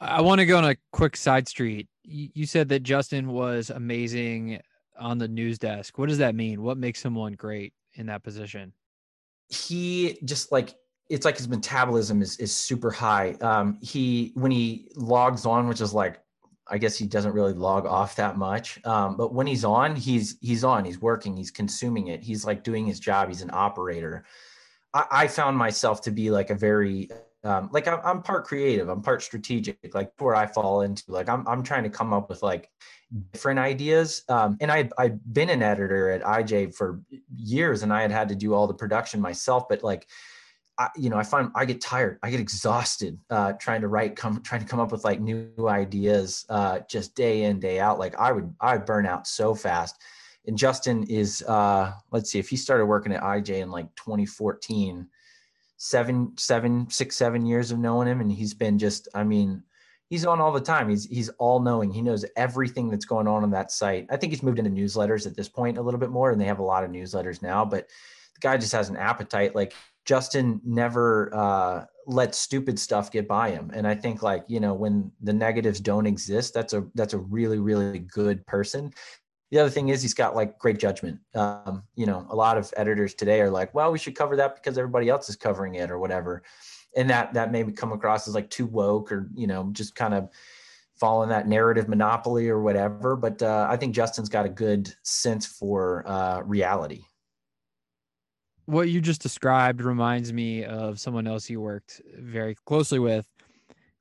I 0.00 0.22
want 0.22 0.38
to 0.38 0.46
go 0.46 0.56
on 0.56 0.64
a 0.64 0.76
quick 0.92 1.14
side 1.14 1.46
street. 1.46 1.88
You 2.04 2.46
said 2.46 2.70
that 2.70 2.82
Justin 2.82 3.28
was 3.28 3.68
amazing 3.68 4.60
on 4.98 5.18
the 5.18 5.28
news 5.28 5.58
desk. 5.58 5.98
What 5.98 6.08
does 6.08 6.18
that 6.18 6.34
mean? 6.34 6.62
What 6.62 6.78
makes 6.78 7.00
someone 7.00 7.34
great 7.34 7.74
in 7.94 8.06
that 8.06 8.22
position? 8.22 8.72
He 9.50 10.18
just 10.24 10.50
like 10.52 10.74
it's 11.08 11.24
like 11.24 11.36
his 11.36 11.48
metabolism 11.48 12.22
is 12.22 12.36
is 12.38 12.54
super 12.54 12.90
high. 12.90 13.32
Um, 13.40 13.78
he 13.82 14.32
when 14.34 14.50
he 14.50 14.88
logs 14.94 15.44
on, 15.44 15.68
which 15.68 15.80
is 15.80 15.92
like 15.92 16.20
I 16.68 16.78
guess 16.78 16.96
he 16.96 17.06
doesn't 17.06 17.32
really 17.32 17.52
log 17.52 17.84
off 17.84 18.14
that 18.16 18.36
much. 18.36 18.80
Um, 18.86 19.16
but 19.16 19.34
when 19.34 19.46
he's 19.46 19.64
on, 19.64 19.96
he's 19.96 20.38
he's 20.40 20.62
on. 20.62 20.84
He's 20.84 21.00
working. 21.00 21.36
He's 21.36 21.50
consuming 21.50 22.08
it. 22.08 22.22
He's 22.22 22.44
like 22.44 22.62
doing 22.62 22.86
his 22.86 23.00
job. 23.00 23.28
He's 23.28 23.42
an 23.42 23.50
operator. 23.52 24.24
I, 24.94 25.04
I 25.10 25.26
found 25.26 25.56
myself 25.58 26.00
to 26.02 26.12
be 26.12 26.30
like 26.30 26.50
a 26.50 26.54
very 26.54 27.10
um, 27.42 27.70
like 27.72 27.88
I'm, 27.88 28.00
I'm 28.04 28.22
part 28.22 28.44
creative. 28.44 28.88
I'm 28.88 29.02
part 29.02 29.22
strategic. 29.22 29.94
Like 29.94 30.12
where 30.18 30.34
I 30.34 30.46
fall 30.46 30.82
into. 30.82 31.04
Like 31.08 31.28
I'm 31.28 31.46
I'm 31.48 31.62
trying 31.62 31.84
to 31.84 31.90
come 31.90 32.12
up 32.12 32.28
with 32.28 32.42
like 32.42 32.70
different 33.32 33.58
ideas. 33.58 34.22
Um, 34.28 34.58
and 34.60 34.70
I 34.70 34.90
I've 34.98 35.18
been 35.32 35.48
an 35.50 35.62
editor 35.62 36.10
at 36.10 36.22
IJ 36.22 36.74
for 36.74 37.00
years, 37.36 37.82
and 37.82 37.92
I 37.92 38.02
had 38.02 38.10
had 38.10 38.28
to 38.28 38.34
do 38.34 38.52
all 38.52 38.66
the 38.66 38.74
production 38.74 39.20
myself. 39.20 39.68
But 39.68 39.82
like, 39.82 40.06
I, 40.78 40.88
you 40.96 41.08
know, 41.08 41.16
I 41.16 41.22
find 41.22 41.50
I 41.54 41.64
get 41.64 41.80
tired, 41.80 42.18
I 42.22 42.30
get 42.30 42.40
exhausted 42.40 43.18
uh, 43.30 43.54
trying 43.54 43.80
to 43.80 43.88
write, 43.88 44.16
come 44.16 44.42
trying 44.42 44.60
to 44.60 44.66
come 44.66 44.80
up 44.80 44.92
with 44.92 45.04
like 45.04 45.20
new 45.20 45.50
ideas, 45.66 46.44
uh, 46.50 46.80
just 46.90 47.14
day 47.14 47.44
in 47.44 47.58
day 47.58 47.80
out. 47.80 47.98
Like 47.98 48.16
I 48.18 48.32
would 48.32 48.54
I 48.60 48.76
burn 48.76 49.06
out 49.06 49.26
so 49.26 49.54
fast. 49.54 49.96
And 50.46 50.58
Justin 50.58 51.04
is 51.04 51.42
uh, 51.42 51.92
let's 52.12 52.30
see, 52.30 52.38
if 52.38 52.50
he 52.50 52.56
started 52.56 52.84
working 52.84 53.12
at 53.12 53.22
IJ 53.22 53.60
in 53.60 53.70
like 53.70 53.94
2014, 53.96 55.06
seven, 55.82 56.36
seven, 56.36 56.88
six, 56.90 57.16
seven 57.16 57.46
years 57.46 57.70
of 57.70 57.78
knowing 57.78 58.06
him, 58.06 58.20
and 58.20 58.30
he's 58.30 58.52
been 58.52 58.78
just, 58.78 59.08
I 59.14 59.24
mean 59.24 59.62
he's 60.10 60.26
on 60.26 60.40
all 60.40 60.52
the 60.52 60.60
time. 60.60 60.90
He's 60.90 61.06
he's 61.06 61.30
all 61.38 61.60
knowing. 61.60 61.90
He 61.90 62.02
knows 62.02 62.24
everything 62.36 62.90
that's 62.90 63.06
going 63.06 63.26
on 63.26 63.42
on 63.42 63.50
that 63.52 63.72
site. 63.72 64.06
I 64.10 64.16
think 64.16 64.32
he's 64.32 64.42
moved 64.42 64.58
into 64.58 64.70
newsletters 64.70 65.26
at 65.26 65.36
this 65.36 65.48
point 65.48 65.78
a 65.78 65.82
little 65.82 66.00
bit 66.00 66.10
more, 66.10 66.30
and 66.30 66.40
they 66.40 66.44
have 66.44 66.58
a 66.58 66.64
lot 66.64 66.84
of 66.84 66.90
newsletters 66.90 67.40
now. 67.40 67.64
But 67.64 67.88
the 68.34 68.40
guy 68.40 68.58
just 68.58 68.72
has 68.72 68.90
an 68.90 68.96
appetite. 68.96 69.54
Like 69.54 69.72
Justin 70.04 70.60
never 70.64 71.34
uh, 71.34 71.84
let 72.06 72.34
stupid 72.34 72.78
stuff 72.78 73.10
get 73.10 73.26
by 73.26 73.50
him, 73.50 73.70
and 73.72 73.86
I 73.86 73.94
think 73.94 74.22
like 74.22 74.44
you 74.48 74.60
know 74.60 74.74
when 74.74 75.10
the 75.22 75.32
negatives 75.32 75.80
don't 75.80 76.06
exist, 76.06 76.52
that's 76.52 76.74
a 76.74 76.84
that's 76.94 77.14
a 77.14 77.18
really 77.18 77.58
really 77.58 78.00
good 78.00 78.44
person. 78.46 78.92
The 79.50 79.58
other 79.58 79.70
thing 79.70 79.88
is 79.88 80.00
he's 80.00 80.14
got 80.14 80.36
like 80.36 80.58
great 80.58 80.78
judgment. 80.78 81.18
Um, 81.34 81.82
you 81.96 82.06
know, 82.06 82.26
a 82.30 82.36
lot 82.36 82.56
of 82.56 82.72
editors 82.76 83.14
today 83.14 83.40
are 83.40 83.50
like, 83.50 83.74
well, 83.74 83.90
we 83.90 83.98
should 83.98 84.14
cover 84.14 84.36
that 84.36 84.54
because 84.54 84.78
everybody 84.78 85.08
else 85.08 85.28
is 85.28 85.36
covering 85.36 85.74
it 85.74 85.90
or 85.90 85.98
whatever. 85.98 86.42
And 86.96 87.10
that 87.10 87.34
that 87.34 87.50
may 87.52 87.64
come 87.72 87.92
across 87.92 88.28
as 88.28 88.34
like 88.34 88.50
too 88.50 88.66
woke 88.66 89.12
or 89.12 89.28
you 89.34 89.46
know 89.46 89.70
just 89.72 89.94
kind 89.94 90.14
of 90.14 90.28
following 90.96 91.30
that 91.30 91.48
narrative 91.48 91.88
monopoly 91.88 92.48
or 92.48 92.60
whatever. 92.62 93.16
But 93.16 93.42
uh, 93.42 93.66
i 93.70 93.76
think 93.76 93.94
justin's 93.94 94.28
got 94.28 94.46
a 94.46 94.50
good 94.50 94.92
sense 95.02 95.46
for 95.46 96.06
uh, 96.06 96.40
reality. 96.42 97.02
What 98.66 98.88
you 98.88 99.00
just 99.00 99.22
described 99.22 99.82
reminds 99.82 100.32
me 100.32 100.64
of 100.64 101.00
someone 101.00 101.26
else 101.26 101.50
you 101.50 101.60
worked 101.60 102.00
very 102.16 102.54
closely 102.66 103.00
with 103.00 103.26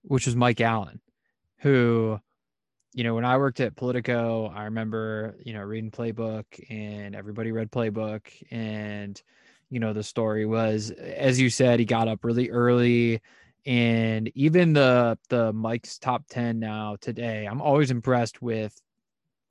which 0.04 0.26
was 0.26 0.36
mike 0.36 0.62
allen 0.62 1.02
who 1.60 2.20
you 2.94 3.04
know 3.04 3.14
when 3.14 3.26
i 3.26 3.38
worked 3.38 3.60
at 3.60 3.76
politico 3.76 4.48
i 4.56 4.64
remember 4.66 5.36
you 5.44 5.54
know 5.54 5.62
reading 5.62 5.92
playbook 5.92 6.46
and 6.70 7.16
everybody 7.16 7.52
read 7.52 7.72
playbook 7.72 8.22
and 8.52 9.22
you 9.70 9.80
know 9.80 9.94
the 9.94 10.04
story 10.04 10.46
was 10.46 10.92
as 10.92 11.40
you 11.40 11.50
said 11.50 11.80
he 11.80 11.86
got 11.86 12.08
up 12.08 12.24
really 12.24 12.50
early 12.50 13.22
and 13.66 14.32
even 14.36 14.74
the 14.74 15.18
the 15.30 15.54
mike's 15.54 16.00
top 16.00 16.24
10 16.30 16.60
now 16.60 16.96
today 17.02 17.46
i'm 17.46 17.62
always 17.62 17.92
impressed 17.92 18.42
with 18.42 18.82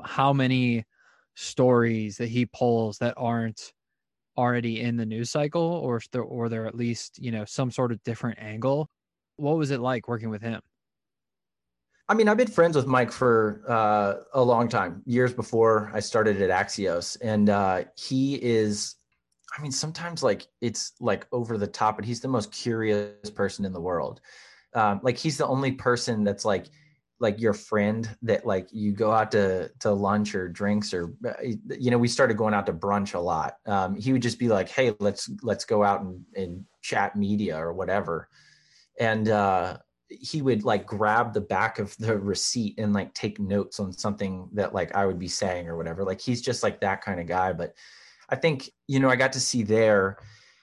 how 0.02 0.33
many 0.33 0.85
stories 1.35 2.16
that 2.16 2.28
he 2.28 2.47
pulls 2.47 2.99
that 2.99 3.14
aren't 3.16 3.73
already 4.37 4.80
in 4.80 4.97
the 4.97 5.04
news 5.04 5.30
cycle 5.30 5.62
or 5.62 6.00
they're 6.12 6.23
or 6.23 6.49
they're 6.49 6.66
at 6.66 6.75
least 6.75 7.18
you 7.18 7.33
know 7.33 7.45
some 7.45 7.71
sort 7.71 7.92
of 7.92 8.02
different 8.04 8.38
angle. 8.40 8.88
What 9.37 9.57
was 9.57 9.71
it 9.71 9.80
like 9.80 10.09
working 10.09 10.30
with 10.30 10.42
him 10.42 10.61
I 12.09 12.15
mean, 12.15 12.29
I've 12.29 12.38
been 12.38 12.49
friends 12.49 12.75
with 12.75 12.87
Mike 12.87 13.12
for 13.12 13.62
uh, 13.69 14.15
a 14.33 14.43
long 14.43 14.69
time, 14.69 15.03
years 15.05 15.33
before 15.33 15.91
I 15.93 16.00
started 16.00 16.41
at 16.41 16.50
Axios, 16.50 17.19
and 17.21 17.50
uh, 17.50 17.85
he 17.97 18.43
is 18.43 18.97
I 19.57 19.62
mean, 19.62 19.73
sometimes 19.73 20.23
like 20.23 20.47
it's 20.61 20.93
like 21.00 21.27
over 21.33 21.57
the 21.57 21.67
top, 21.67 21.97
but 21.97 22.05
he's 22.05 22.21
the 22.21 22.29
most 22.29 22.53
curious 22.53 23.31
person 23.31 23.65
in 23.65 23.73
the 23.73 23.81
world. 23.81 24.21
Um, 24.75 25.00
like 25.03 25.17
he's 25.17 25.38
the 25.38 25.47
only 25.47 25.73
person 25.73 26.25
that's 26.25 26.45
like 26.45 26.67
like 27.21 27.41
your 27.41 27.55
friend 27.55 28.09
that 28.23 28.47
like 28.47 28.69
you 28.71 28.93
go 28.93 29.11
out 29.11 29.33
to 29.33 29.71
to 29.81 29.91
lunch 29.91 30.35
or 30.35 30.49
drinks 30.49 30.95
or 30.95 31.15
uh, 31.27 31.33
you 31.43 31.91
know 31.91 31.99
we 31.99 32.07
started 32.07 32.37
going 32.37 32.55
out 32.55 32.67
to 32.67 32.73
brunch 32.73 33.15
a 33.15 33.19
lot. 33.19 33.57
Um, 33.67 33.97
he 33.97 34.12
would 34.12 34.23
just 34.23 34.38
be 34.38 34.49
like 34.49 34.69
hey 34.69 34.95
let's 35.00 35.31
let's 35.43 35.65
go 35.65 35.83
out 35.83 36.03
and, 36.03 36.25
and 36.37 36.65
chat 36.83 37.17
media 37.17 37.57
or 37.57 37.73
whatever. 37.73 38.29
And 39.00 39.29
uh, 39.29 39.79
he 40.09 40.43
would 40.43 40.65
like 40.65 40.87
grab 40.87 41.33
the 41.33 41.41
back 41.41 41.79
of 41.79 41.97
the 41.99 42.19
receipt 42.19 42.79
and 42.79 42.93
like 42.93 43.12
take 43.15 43.38
notes 43.38 43.79
on 43.79 43.93
something 43.93 44.49
that 44.53 44.75
like 44.75 44.95
i 44.95 45.05
would 45.05 45.19
be 45.19 45.29
saying 45.29 45.69
or 45.69 45.77
whatever 45.77 46.03
like 46.03 46.21
he's 46.21 46.41
just 46.41 46.62
like 46.62 46.81
that 46.81 47.03
kind 47.03 47.21
of 47.21 47.27
guy 47.27 47.53
but 47.53 47.75
I 48.29 48.37
think 48.37 48.71
you 48.87 49.00
know 49.00 49.09
I 49.09 49.17
got 49.17 49.33
to 49.33 49.41
see 49.41 49.62
there. 49.62 50.19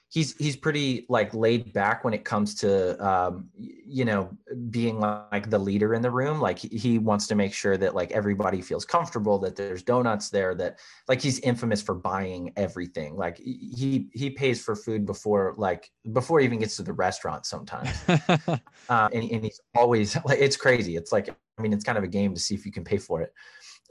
He's 0.10 0.36
he's 0.38 0.56
pretty 0.56 1.06
like 1.10 1.34
laid 1.34 1.74
back 1.74 2.04
when 2.04 2.14
it 2.14 2.24
comes 2.24 2.56
to 2.56 3.06
um, 3.06 3.50
you 3.58 4.06
know 4.06 4.30
being 4.70 5.00
like 5.00 5.50
the 5.50 5.60
leader 5.60 5.94
in 5.94 6.02
the 6.02 6.12
room. 6.12 6.40
Like 6.40 6.60
he 6.60 7.00
wants 7.00 7.28
to 7.28 7.36
make 7.36 7.54
sure 7.54 7.76
that 7.78 7.96
like 7.96 8.12
everybody 8.12 8.62
feels 8.62 8.86
comfortable, 8.86 9.40
that 9.40 9.56
there's 9.56 9.84
donuts 9.84 10.30
there, 10.30 10.56
that 10.56 10.80
like 11.08 11.22
he's 11.22 11.40
infamous 11.40 11.82
for 11.82 11.96
buying 11.96 12.54
everything. 12.56 13.18
Like 13.18 13.38
he 13.38 14.08
he 14.14 14.30
pays 14.30 14.62
for 14.62 14.76
food 14.76 15.06
before 15.06 15.54
like 15.58 15.92
before 16.14 16.40
he 16.40 16.46
even 16.46 16.60
gets 16.60 16.78
to 16.78 16.84
the 16.84 16.94
restaurant 16.94 17.46
sometimes, 17.46 17.90
uh, 18.08 18.60
and, 18.90 19.32
and 19.32 19.44
he's 19.44 19.60
always 19.76 20.16
like 20.24 20.40
it's 20.40 20.56
crazy. 20.58 20.96
It's 20.96 21.12
like 21.12 21.30
I 21.30 21.62
mean 21.62 21.74
it's 21.74 21.84
kind 21.84 21.98
of 21.98 22.04
a 22.04 22.08
game 22.08 22.34
to 22.34 22.40
see 22.40 22.56
if 22.56 22.66
you 22.66 22.72
can 22.72 22.84
pay 22.84 22.98
for 22.98 23.22
it 23.22 23.34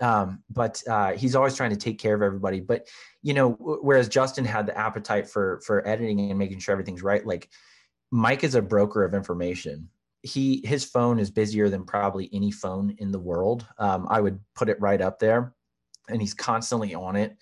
um, 0.01 0.43
but 0.51 0.83
uh, 0.89 1.13
he's 1.13 1.35
always 1.35 1.57
trying 1.57 1.71
to 1.71 1.77
take 1.77 1.99
care 1.99 2.15
of 2.15 2.23
everybody. 2.23 2.61
But 2.61 2.89
you 3.23 3.35
know, 3.35 3.53
whereas 3.53 4.09
Justin 4.09 4.45
had 4.45 4.67
the 4.67 4.77
appetite 4.77 5.29
for 5.29 5.61
for 5.65 5.87
editing 5.87 6.31
and 6.31 6.39
making 6.39 6.59
sure 6.59 6.73
everything's 6.73 7.03
right, 7.03 7.25
like 7.25 7.49
Mike 8.11 8.45
is 8.45 8.55
a 8.55 8.63
broker 8.63 9.05
of 9.05 9.15
information. 9.15 9.89
He 10.23 10.63
his 10.65 10.85
phone 10.85 11.19
is 11.19 11.31
busier 11.31 11.69
than 11.69 11.85
probably 11.85 12.31
any 12.33 12.51
phone 12.51 12.95
in 12.99 13.13
the 13.13 13.19
world. 13.19 13.67
Um, 13.79 14.07
I 14.11 14.21
would 14.21 14.41
put 14.55 14.69
it 14.69 14.81
right 14.81 15.01
up 15.01 15.19
there, 15.19 15.55
and 16.09 16.21
he's 16.21 16.35
constantly 16.35 16.95
on 16.95 17.17
it. 17.17 17.37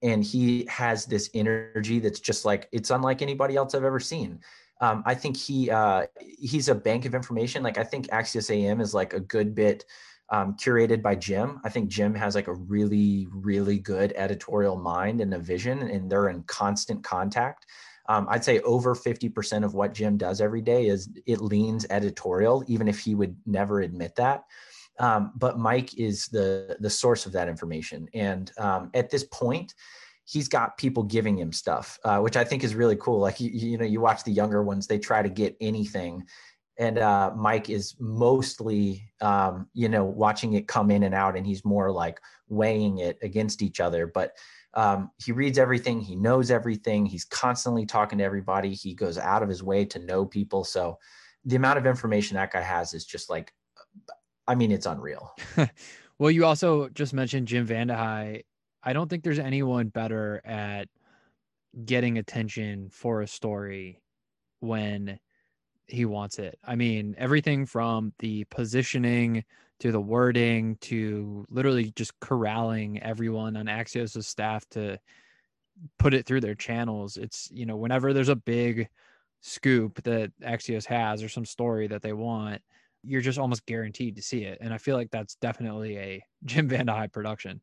And 0.00 0.22
he 0.22 0.64
has 0.68 1.06
this 1.06 1.28
energy 1.34 1.98
that's 1.98 2.20
just 2.20 2.44
like 2.44 2.68
it's 2.72 2.90
unlike 2.90 3.20
anybody 3.22 3.56
else 3.56 3.74
I've 3.74 3.84
ever 3.84 4.00
seen. 4.00 4.40
Um, 4.80 5.02
I 5.06 5.14
think 5.14 5.36
he 5.36 5.70
uh, 5.70 6.06
he's 6.20 6.68
a 6.68 6.74
bank 6.74 7.04
of 7.04 7.14
information. 7.14 7.62
Like 7.62 7.78
I 7.78 7.84
think 7.84 8.06
Axios 8.08 8.50
AM 8.50 8.80
is 8.80 8.94
like 8.94 9.12
a 9.12 9.20
good 9.20 9.54
bit 9.54 9.84
um, 10.30 10.54
curated 10.56 11.02
by 11.02 11.14
Jim. 11.14 11.60
I 11.64 11.68
think 11.68 11.88
Jim 11.88 12.14
has 12.14 12.34
like 12.34 12.48
a 12.48 12.54
really, 12.54 13.26
really 13.30 13.78
good 13.78 14.12
editorial 14.16 14.76
mind 14.76 15.20
and 15.20 15.32
a 15.34 15.38
vision, 15.38 15.82
and 15.82 16.10
they're 16.10 16.28
in 16.28 16.42
constant 16.44 17.02
contact. 17.02 17.66
Um, 18.08 18.26
I'd 18.30 18.44
say 18.44 18.60
over 18.60 18.94
50% 18.94 19.64
of 19.64 19.74
what 19.74 19.92
Jim 19.92 20.16
does 20.16 20.40
every 20.40 20.62
day 20.62 20.88
is 20.88 21.10
it 21.26 21.40
leans 21.40 21.86
editorial, 21.90 22.64
even 22.66 22.88
if 22.88 22.98
he 22.98 23.14
would 23.14 23.36
never 23.46 23.82
admit 23.82 24.14
that. 24.16 24.44
Um, 24.98 25.32
but 25.36 25.58
Mike 25.58 25.96
is 25.96 26.26
the 26.26 26.76
the 26.80 26.90
source 26.90 27.24
of 27.24 27.32
that 27.32 27.48
information, 27.48 28.08
and 28.14 28.50
um, 28.58 28.90
at 28.94 29.10
this 29.10 29.22
point, 29.22 29.74
he's 30.24 30.48
got 30.48 30.76
people 30.76 31.04
giving 31.04 31.38
him 31.38 31.52
stuff, 31.52 31.98
uh, 32.04 32.18
which 32.18 32.36
I 32.36 32.42
think 32.42 32.64
is 32.64 32.74
really 32.74 32.96
cool. 32.96 33.20
Like 33.20 33.38
you, 33.38 33.50
you 33.50 33.78
know, 33.78 33.84
you 33.84 34.00
watch 34.00 34.24
the 34.24 34.32
younger 34.32 34.62
ones; 34.62 34.88
they 34.88 34.98
try 34.98 35.22
to 35.22 35.28
get 35.28 35.56
anything, 35.60 36.24
and 36.78 36.98
uh, 36.98 37.32
Mike 37.36 37.68
is 37.70 37.96
mostly, 37.98 39.10
um, 39.20 39.68
you 39.74 39.88
know, 39.88 40.04
watching 40.04 40.52
it 40.52 40.68
come 40.68 40.92
in 40.92 41.02
and 41.02 41.14
out, 41.14 41.36
and 41.36 41.44
he's 41.44 41.64
more 41.64 41.90
like 41.90 42.20
weighing 42.48 42.98
it 42.98 43.18
against 43.20 43.62
each 43.62 43.80
other. 43.80 44.06
But 44.06 44.36
um, 44.74 45.10
he 45.24 45.32
reads 45.32 45.58
everything, 45.58 46.00
he 46.00 46.14
knows 46.14 46.52
everything, 46.52 47.04
he's 47.04 47.24
constantly 47.24 47.84
talking 47.84 48.18
to 48.18 48.24
everybody. 48.24 48.74
He 48.74 48.94
goes 48.94 49.18
out 49.18 49.42
of 49.42 49.48
his 49.48 49.62
way 49.62 49.84
to 49.86 49.98
know 49.98 50.24
people. 50.24 50.62
So 50.62 50.98
the 51.44 51.56
amount 51.56 51.78
of 51.78 51.86
information 51.86 52.36
that 52.36 52.52
guy 52.52 52.60
has 52.60 52.94
is 52.94 53.04
just 53.04 53.28
like, 53.28 53.52
I 54.46 54.54
mean, 54.54 54.70
it's 54.70 54.86
unreal. 54.86 55.34
well, 56.18 56.30
you 56.30 56.44
also 56.44 56.88
just 56.90 57.12
mentioned 57.12 57.48
Jim 57.48 57.66
Vandehei. 57.66 58.44
I 58.84 58.92
don't 58.92 59.10
think 59.10 59.24
there's 59.24 59.40
anyone 59.40 59.88
better 59.88 60.40
at 60.44 60.88
getting 61.84 62.18
attention 62.18 62.88
for 62.90 63.22
a 63.22 63.26
story 63.26 64.00
when 64.60 65.18
he 65.88 66.04
wants 66.04 66.38
it. 66.38 66.58
I 66.64 66.76
mean, 66.76 67.14
everything 67.18 67.66
from 67.66 68.12
the 68.18 68.44
positioning 68.44 69.44
to 69.80 69.92
the 69.92 70.00
wording 70.00 70.76
to 70.76 71.46
literally 71.50 71.92
just 71.96 72.18
corralling 72.20 73.02
everyone 73.02 73.56
on 73.56 73.66
Axios' 73.66 74.24
staff 74.24 74.68
to 74.70 74.98
put 75.98 76.14
it 76.14 76.26
through 76.26 76.40
their 76.40 76.54
channels. 76.54 77.16
It's, 77.16 77.48
you 77.52 77.66
know, 77.66 77.76
whenever 77.76 78.12
there's 78.12 78.28
a 78.28 78.36
big 78.36 78.88
scoop 79.40 80.02
that 80.02 80.32
Axios 80.40 80.84
has 80.86 81.22
or 81.22 81.28
some 81.28 81.44
story 81.44 81.86
that 81.88 82.02
they 82.02 82.12
want, 82.12 82.60
you're 83.04 83.20
just 83.20 83.38
almost 83.38 83.66
guaranteed 83.66 84.16
to 84.16 84.22
see 84.22 84.42
it. 84.42 84.58
And 84.60 84.74
I 84.74 84.78
feel 84.78 84.96
like 84.96 85.10
that's 85.10 85.36
definitely 85.36 85.96
a 85.98 86.24
Jim 86.44 86.68
Vandehei 86.68 87.12
production. 87.12 87.60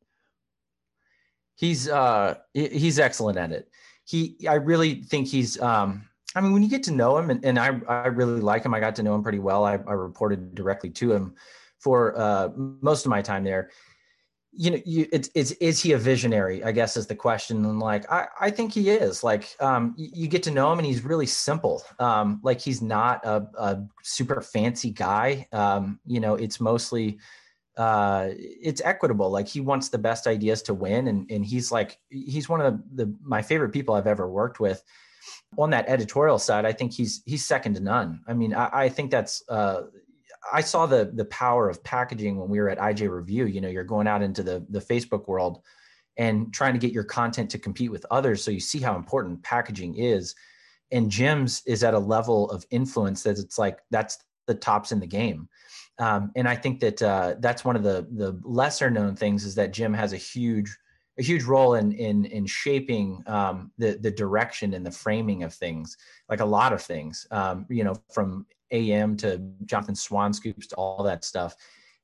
He's 1.58 1.88
uh 1.88 2.36
he's 2.53 3.00
excellent 3.00 3.38
at 3.38 3.53
it. 3.53 3.70
He 4.03 4.36
I 4.48 4.55
really 4.55 5.03
think 5.03 5.27
he's 5.27 5.60
um 5.62 6.10
I 6.35 6.41
mean, 6.41 6.51
when 6.51 6.61
you 6.61 6.69
get 6.69 6.83
to 6.83 6.91
know 6.91 7.17
him, 7.17 7.29
and, 7.29 7.43
and 7.45 7.57
I, 7.57 7.79
I 7.87 8.07
really 8.07 8.41
like 8.41 8.65
him, 8.65 8.73
I 8.73 8.79
got 8.81 8.95
to 8.97 9.03
know 9.03 9.15
him 9.15 9.23
pretty 9.23 9.39
well. 9.39 9.63
I, 9.63 9.73
I 9.87 9.93
reported 9.93 10.53
directly 10.53 10.89
to 10.91 11.13
him 11.13 11.35
for 11.79 12.17
uh, 12.19 12.49
most 12.55 13.05
of 13.05 13.09
my 13.09 13.21
time 13.21 13.43
there. 13.43 13.71
You 14.51 14.71
know, 14.71 14.81
you, 14.85 15.07
it's, 15.11 15.29
it's, 15.33 15.51
is 15.51 15.81
he 15.81 15.93
a 15.93 15.97
visionary? 15.97 16.63
I 16.63 16.71
guess 16.71 16.97
is 16.97 17.07
the 17.07 17.15
question. 17.15 17.65
And 17.65 17.79
like, 17.79 18.09
I, 18.11 18.27
I 18.39 18.49
think 18.51 18.73
he 18.73 18.89
is. 18.89 19.23
Like, 19.23 19.55
um, 19.59 19.93
you, 19.97 20.09
you 20.13 20.27
get 20.27 20.43
to 20.43 20.51
know 20.51 20.71
him, 20.71 20.79
and 20.79 20.85
he's 20.85 21.03
really 21.03 21.25
simple. 21.25 21.83
Um, 21.99 22.39
like, 22.43 22.59
he's 22.59 22.81
not 22.81 23.25
a, 23.25 23.47
a 23.57 23.83
super 24.03 24.41
fancy 24.41 24.91
guy. 24.91 25.47
Um, 25.51 25.99
you 26.05 26.19
know, 26.19 26.35
it's 26.35 26.59
mostly 26.59 27.17
uh 27.77 28.29
it's 28.37 28.81
equitable 28.85 29.29
like 29.29 29.49
he 29.49 29.59
wants 29.59 29.89
the 29.89 29.97
best 29.97 30.27
ideas 30.27 30.61
to 30.61 30.73
win 30.73 31.09
and 31.09 31.29
and 31.29 31.45
he's 31.45 31.73
like 31.73 31.99
he's 32.09 32.47
one 32.47 32.61
of 32.61 32.77
the, 32.95 33.03
the 33.03 33.15
my 33.21 33.41
favorite 33.41 33.73
people 33.73 33.95
i've 33.95 34.07
ever 34.07 34.29
worked 34.29 34.61
with 34.61 34.81
on 35.57 35.69
that 35.71 35.88
editorial 35.88 36.39
side, 36.39 36.65
I 36.65 36.74
think 36.74 36.93
he's 36.93 37.21
he's 37.25 37.45
second 37.45 37.75
to 37.75 37.79
none. 37.79 38.21
I 38.27 38.33
mean, 38.33 38.53
I, 38.53 38.69
I 38.71 38.89
think 38.89 39.12
that's 39.12 39.43
uh, 39.50 39.83
I 40.51 40.62
saw 40.62 40.85
the 40.85 41.12
the 41.13 41.25
power 41.25 41.69
of 41.69 41.83
packaging 41.83 42.38
when 42.38 42.50
we 42.50 42.59
were 42.59 42.69
at 42.69 42.77
IJ 42.77 43.09
Review. 43.09 43.45
You 43.45 43.62
know, 43.62 43.69
you're 43.69 43.83
going 43.83 44.07
out 44.07 44.21
into 44.21 44.43
the 44.43 44.65
the 44.69 44.79
Facebook 44.79 45.27
world 45.27 45.62
and 46.17 46.53
trying 46.53 46.74
to 46.74 46.79
get 46.79 46.93
your 46.93 47.03
content 47.03 47.50
to 47.51 47.59
compete 47.59 47.91
with 47.91 48.05
others. 48.09 48.43
So 48.43 48.51
you 48.51 48.59
see 48.59 48.79
how 48.79 48.95
important 48.95 49.43
packaging 49.43 49.97
is. 49.97 50.33
And 50.91 51.09
Jim's 51.09 51.62
is 51.65 51.83
at 51.83 51.93
a 51.93 52.00
level 52.00 52.50
of 52.51 52.65
influence 52.69 53.24
that 53.24 53.38
it's 53.38 53.57
like 53.57 53.79
that's 53.91 54.17
the 54.47 54.55
tops 54.55 54.91
in 54.91 55.00
the 55.00 55.07
game. 55.07 55.50
Um, 55.97 56.31
and 56.35 56.47
I 56.47 56.55
think 56.55 56.79
that 56.81 57.01
uh, 57.01 57.35
that's 57.39 57.65
one 57.65 57.75
of 57.75 57.83
the 57.83 58.07
the 58.12 58.39
lesser 58.43 58.89
known 58.89 59.15
things 59.15 59.45
is 59.45 59.55
that 59.55 59.74
Jim 59.74 59.93
has 59.93 60.13
a 60.13 60.17
huge 60.17 60.75
a 61.17 61.24
huge 61.24 61.43
role 61.43 61.75
in 61.75 61.91
in 61.93 62.25
in 62.25 62.45
shaping 62.45 63.24
um, 63.27 63.72
the 63.77 63.98
the 64.01 64.12
direction 64.12 64.74
and 64.74 64.86
the 64.86 64.91
framing 64.91 65.43
of 65.43 65.53
things, 65.53 65.98
like 66.29 66.41
a 66.41 66.45
lot 66.45 66.74
of 66.74 66.81
things. 66.81 67.25
Um, 67.31 67.65
you 67.69 67.84
know, 67.84 67.95
from 68.13 68.45
AM 68.72 69.15
to 69.17 69.41
Jonathan 69.65 69.95
Swan 69.95 70.34
scoops 70.34 70.67
to 70.67 70.75
all 70.75 71.03
that 71.03 71.24
stuff, 71.24 71.55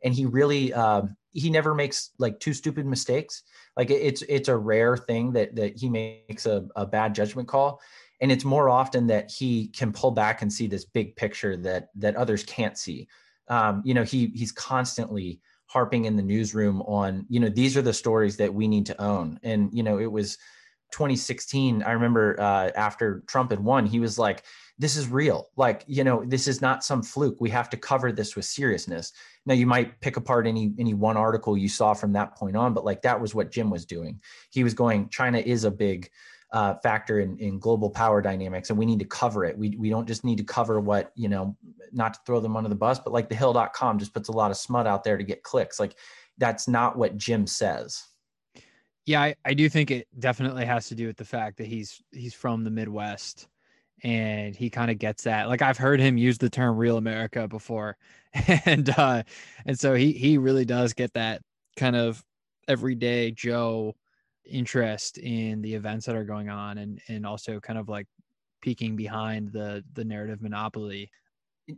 and 0.03 0.13
he 0.13 0.25
really 0.25 0.74
um, 0.74 1.15
he 1.34 1.50
never 1.50 1.74
makes 1.74 2.12
like 2.20 2.39
two 2.39 2.53
stupid 2.53 2.86
mistakes. 2.86 3.44
Like 3.75 3.89
it's 3.89 4.22
it's 4.24 4.50
a 4.50 4.58
rare 4.58 4.98
thing 4.98 5.34
that 5.34 5.56
that 5.56 5.77
he 5.77 5.89
makes 5.89 6.46
a, 6.46 6.68
a 6.75 6.86
bad 6.86 7.13
judgment 7.13 7.48
call, 7.48 7.82
and 8.22 8.32
it's 8.32 8.46
more 8.46 8.70
often 8.70 9.08
that 9.08 9.32
he 9.32 9.68
can 9.68 9.91
pull 9.91 10.12
back 10.12 10.41
and 10.41 10.51
see 10.51 10.68
this 10.68 10.86
big 10.86 11.15
picture 11.15 11.58
that 11.58 11.89
that 11.96 12.15
others 12.15 12.44
can't 12.44 12.77
see. 12.77 13.08
Um, 13.50 13.82
you 13.84 13.94
know, 13.94 14.03
he 14.03 14.27
he's 14.36 14.51
constantly 14.53 15.41
harping 15.72 16.06
in 16.06 16.16
the 16.16 16.24
newsroom 16.24 16.82
on 16.82 17.25
you 17.30 17.40
know 17.40 17.50
these 17.50 17.78
are 17.78 17.82
the 17.82 17.94
stories 17.94 18.38
that 18.38 18.54
we 18.54 18.68
need 18.68 18.86
to 18.88 19.01
own. 19.01 19.40
And 19.44 19.70
you 19.74 19.84
know 19.84 20.00
it 20.00 20.12
was 20.12 20.38
2016 20.92 21.84
i 21.84 21.92
remember 21.94 22.38
uh, 22.38 22.70
after 22.75 23.24
trump 23.25 23.50
had 23.51 23.62
won 23.62 23.86
he 23.86 24.01
was 24.01 24.20
like 24.20 24.44
this 24.82 24.98
is 24.98 25.08
real. 25.08 25.50
Like 25.56 25.84
you 25.86 26.04
know 26.04 26.25
this 26.25 26.48
is 26.48 26.60
not 26.60 26.84
some 26.84 27.04
fluke. 27.04 27.40
We 27.40 27.51
have 27.51 27.70
to 27.70 27.78
cover 27.78 28.12
this 28.12 28.36
with 28.36 28.46
seriousness. 28.46 29.13
Now 29.46 29.54
you 29.54 29.68
might 29.68 30.01
pick 30.01 30.18
apart 30.18 30.48
any 30.48 30.74
any 30.80 30.96
one 30.96 31.18
article 31.18 31.56
you 31.56 31.70
saw 31.70 31.94
from 31.94 32.13
that 32.13 32.36
point 32.36 32.58
on 32.58 32.74
but 32.74 32.84
like 32.84 33.04
that 33.04 33.22
was 33.22 33.36
what 33.36 33.51
jim 33.51 33.70
was 33.70 33.86
doing. 33.86 34.20
He 34.50 34.63
was 34.63 34.74
going 34.74 35.10
china 35.10 35.38
is 35.38 35.66
a 35.66 35.72
big 35.72 36.10
uh, 36.51 36.75
factor 36.75 37.22
in, 37.22 37.38
in 37.38 37.60
global 37.60 37.89
power 37.89 38.22
dynamics 38.22 38.70
and 38.70 38.77
we 38.77 38.86
need 38.86 39.00
to 39.00 39.05
cover 39.05 39.46
it. 39.46 39.58
We, 39.58 39.75
we 39.77 39.89
don't 39.89 40.08
just 40.08 40.25
need 40.25 40.38
to 40.38 40.43
cover 40.43 40.79
what 40.79 41.12
you 41.15 41.29
know 41.29 41.55
not 41.91 42.13
to 42.15 42.20
throw 42.25 42.39
them 42.39 42.58
under 42.58 42.70
the 42.70 42.75
bus 42.75 43.00
but 43.00 43.13
like 43.13 43.29
the 43.29 43.36
hill.com 43.36 44.00
just 44.00 44.13
puts 44.13 44.29
a 44.29 44.34
lot 44.34 44.51
of 44.51 44.58
smut 44.58 44.88
out 44.88 45.03
there 45.03 45.17
to 45.17 45.24
get 45.24 45.43
clicks. 45.43 45.79
Like 45.79 45.96
that's 46.38 46.67
not 46.67 46.98
what 46.98 47.17
jim 47.17 47.48
says. 47.48 48.03
Yeah 49.05 49.22
I, 49.22 49.36
I 49.46 49.53
do 49.53 49.70
think 49.70 49.91
it 49.91 50.08
definitely 50.20 50.65
has 50.65 50.88
to 50.89 50.96
do 50.96 51.08
with 51.08 51.17
the 51.17 51.25
fact 51.25 51.58
that 51.58 51.67
he's 51.67 52.01
he's 52.12 52.34
from 52.34 52.63
the 52.63 52.72
midwest 52.72 53.48
and 54.03 54.55
he 54.55 54.70
kind 54.70 54.91
of 54.91 55.00
gets 55.00 55.24
that. 55.24 55.48
Like 55.48 55.62
i've 55.62 55.77
heard 55.77 56.01
him 56.01 56.17
use 56.17 56.38
the 56.38 56.50
term 56.50 56.75
real 56.75 56.98
america 56.98 57.48
before 57.48 57.98
and 58.65 58.89
uh 58.89 59.24
and 59.65 59.79
so 59.79 59.93
he 59.93 60.12
he 60.12 60.38
really 60.38 60.65
does 60.65 60.93
get 60.93 61.13
that 61.13 61.41
kind 61.77 61.96
of 61.96 62.22
everyday 62.67 63.31
joe 63.31 63.96
interest 64.51 65.17
in 65.17 65.62
the 65.62 65.74
events 65.74 66.05
that 66.05 66.15
are 66.15 66.24
going 66.24 66.50
on 66.50 66.77
and 66.77 67.01
and 67.08 67.25
also 67.25 67.60
kind 67.60 67.79
of 67.79 67.89
like 67.89 68.08
peeking 68.62 68.96
behind 68.96 69.51
the 69.51 69.84
the 69.93 70.03
narrative 70.03 70.41
monopoly. 70.41 71.10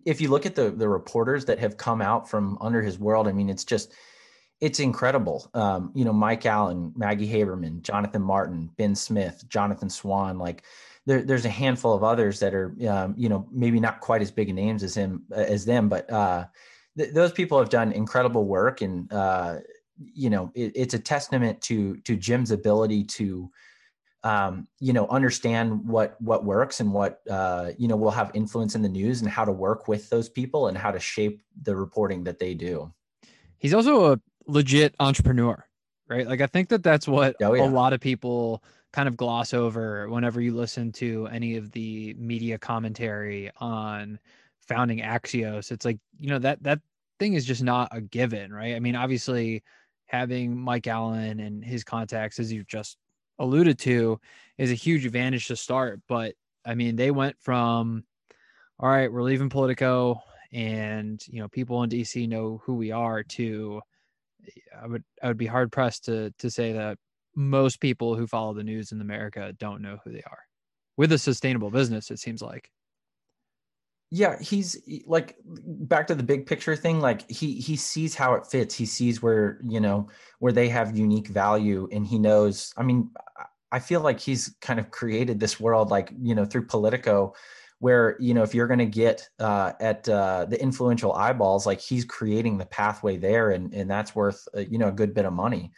If 0.05 0.21
you 0.21 0.29
look 0.29 0.45
at 0.45 0.55
the 0.55 0.71
the 0.71 0.87
reporters 0.87 1.45
that 1.45 1.59
have 1.59 1.77
come 1.77 2.01
out 2.01 2.29
from 2.29 2.57
under 2.61 2.81
his 2.81 2.99
world 2.99 3.27
i 3.27 3.31
mean 3.31 3.49
it's 3.49 3.65
just 3.65 3.93
it's 4.61 4.79
incredible. 4.79 5.49
Um, 5.53 5.91
you 5.93 6.05
know 6.05 6.13
mike 6.13 6.45
allen 6.45 6.93
maggie 6.95 7.31
haberman 7.31 7.81
jonathan 7.81 8.21
martin 8.21 8.69
ben 8.77 8.95
smith 8.95 9.43
jonathan 9.47 9.89
swan 9.89 10.37
like 10.37 10.63
there, 11.05 11.21
there's 11.21 11.45
a 11.45 11.49
handful 11.49 11.93
of 11.93 12.03
others 12.03 12.39
that 12.39 12.53
are 12.53 12.73
um, 12.87 13.13
you 13.17 13.29
know 13.29 13.47
maybe 13.51 13.79
not 13.79 13.99
quite 13.99 14.21
as 14.21 14.31
big 14.31 14.53
names 14.53 14.83
as 14.83 14.95
him 14.95 15.23
as 15.31 15.65
them 15.65 15.89
but 15.89 16.09
uh, 16.11 16.45
th- 16.97 17.13
those 17.13 17.31
people 17.31 17.59
have 17.59 17.69
done 17.69 17.91
incredible 17.91 18.45
work 18.45 18.81
and 18.81 19.11
uh, 19.11 19.57
you 19.97 20.29
know 20.29 20.51
it, 20.55 20.71
it's 20.75 20.93
a 20.93 20.99
testament 20.99 21.61
to 21.61 21.97
to 21.97 22.15
Jim's 22.15 22.51
ability 22.51 23.03
to 23.03 23.49
um, 24.23 24.67
you 24.79 24.93
know 24.93 25.07
understand 25.07 25.85
what 25.85 26.19
what 26.21 26.45
works 26.45 26.79
and 26.79 26.93
what 26.93 27.21
uh, 27.29 27.71
you 27.77 27.87
know 27.87 27.95
will 27.95 28.11
have 28.11 28.31
influence 28.33 28.75
in 28.75 28.81
the 28.81 28.89
news 28.89 29.21
and 29.21 29.29
how 29.29 29.45
to 29.45 29.51
work 29.51 29.87
with 29.87 30.09
those 30.09 30.29
people 30.29 30.67
and 30.67 30.77
how 30.77 30.91
to 30.91 30.99
shape 30.99 31.41
the 31.61 31.75
reporting 31.75 32.23
that 32.23 32.39
they 32.39 32.53
do. 32.53 32.91
He's 33.57 33.73
also 33.73 34.13
a 34.13 34.19
legit 34.47 34.95
entrepreneur, 34.99 35.65
right? 36.07 36.27
Like 36.27 36.41
I 36.41 36.47
think 36.47 36.69
that 36.69 36.83
that's 36.83 37.07
what 37.07 37.35
oh, 37.41 37.53
yeah. 37.53 37.63
a 37.63 37.69
lot 37.69 37.93
of 37.93 37.99
people 37.99 38.63
kind 38.93 39.07
of 39.07 39.17
gloss 39.17 39.53
over 39.53 40.07
whenever 40.09 40.39
you 40.39 40.53
listen 40.53 40.91
to 40.93 41.27
any 41.31 41.57
of 41.57 41.71
the 41.71 42.13
media 42.17 42.57
commentary 42.57 43.51
on 43.57 44.19
founding 44.67 44.99
Axios. 44.99 45.71
It's 45.71 45.85
like 45.85 45.99
you 46.19 46.29
know 46.29 46.39
that 46.39 46.63
that 46.63 46.79
thing 47.19 47.33
is 47.33 47.45
just 47.45 47.63
not 47.63 47.89
a 47.91 47.99
given, 47.99 48.53
right? 48.53 48.75
I 48.75 48.79
mean, 48.79 48.95
obviously 48.95 49.63
having 50.13 50.55
Mike 50.55 50.85
Allen 50.85 51.39
and 51.39 51.65
his 51.65 51.83
contacts, 51.83 52.37
as 52.37 52.53
you 52.53 52.63
just 52.63 52.97
alluded 53.39 53.79
to, 53.79 54.19
is 54.59 54.69
a 54.69 54.75
huge 54.75 55.07
advantage 55.07 55.47
to 55.47 55.55
start. 55.55 56.01
But 56.07 56.35
I 56.63 56.75
mean, 56.75 56.95
they 56.95 57.09
went 57.09 57.35
from, 57.41 58.03
all 58.79 58.89
right, 58.89 59.11
we're 59.11 59.23
leaving 59.23 59.49
Politico, 59.49 60.21
and 60.53 61.19
you 61.27 61.41
know, 61.41 61.47
people 61.47 61.81
in 61.81 61.89
DC 61.89 62.29
know 62.29 62.61
who 62.63 62.75
we 62.75 62.91
are. 62.91 63.23
To, 63.23 63.81
I 64.79 64.85
would 64.85 65.03
I 65.21 65.27
would 65.29 65.37
be 65.37 65.47
hard 65.47 65.71
pressed 65.71 66.05
to 66.05 66.31
to 66.37 66.51
say 66.51 66.73
that 66.73 66.99
most 67.35 67.81
people 67.81 68.15
who 68.15 68.27
follow 68.27 68.53
the 68.53 68.63
news 68.63 68.91
in 68.91 69.01
America 69.01 69.51
don't 69.57 69.81
know 69.81 69.97
who 70.03 70.11
they 70.11 70.21
are. 70.29 70.45
With 70.95 71.11
a 71.11 71.17
sustainable 71.17 71.71
business, 71.71 72.11
it 72.11 72.19
seems 72.19 72.43
like 72.43 72.69
yeah 74.13 74.39
he's 74.39 74.79
like 75.07 75.35
back 75.43 76.05
to 76.05 76.13
the 76.13 76.21
big 76.21 76.45
picture 76.45 76.75
thing 76.75 77.01
like 77.01 77.27
he 77.31 77.55
he 77.55 77.75
sees 77.75 78.13
how 78.13 78.35
it 78.35 78.45
fits. 78.45 78.75
He 78.75 78.85
sees 78.85 79.23
where 79.23 79.59
you 79.67 79.79
know 79.79 80.07
where 80.37 80.53
they 80.53 80.69
have 80.69 80.95
unique 80.95 81.29
value 81.29 81.89
and 81.91 82.05
he 82.05 82.19
knows 82.19 82.73
i 82.77 82.83
mean 82.83 83.09
i 83.71 83.79
feel 83.79 84.01
like 84.01 84.19
he's 84.19 84.55
kind 84.61 84.79
of 84.79 84.91
created 84.91 85.39
this 85.39 85.59
world 85.59 85.89
like 85.89 86.13
you 86.21 86.35
know 86.35 86.45
through 86.45 86.67
politico 86.67 87.33
where 87.79 88.15
you 88.19 88.35
know 88.35 88.43
if 88.43 88.53
you're 88.53 88.67
going 88.67 88.77
to 88.77 88.85
get 88.85 89.27
uh, 89.39 89.73
at 89.79 90.07
uh, 90.07 90.45
the 90.45 90.61
influential 90.61 91.13
eyeballs 91.13 91.65
like 91.65 91.81
he's 91.81 92.05
creating 92.05 92.59
the 92.59 92.67
pathway 92.67 93.17
there 93.17 93.49
and 93.49 93.73
and 93.73 93.89
that's 93.89 94.15
worth 94.15 94.47
uh, 94.55 94.59
you 94.59 94.77
know 94.77 94.89
a 94.89 94.91
good 94.91 95.13
bit 95.15 95.25
of 95.25 95.33
money. 95.33 95.71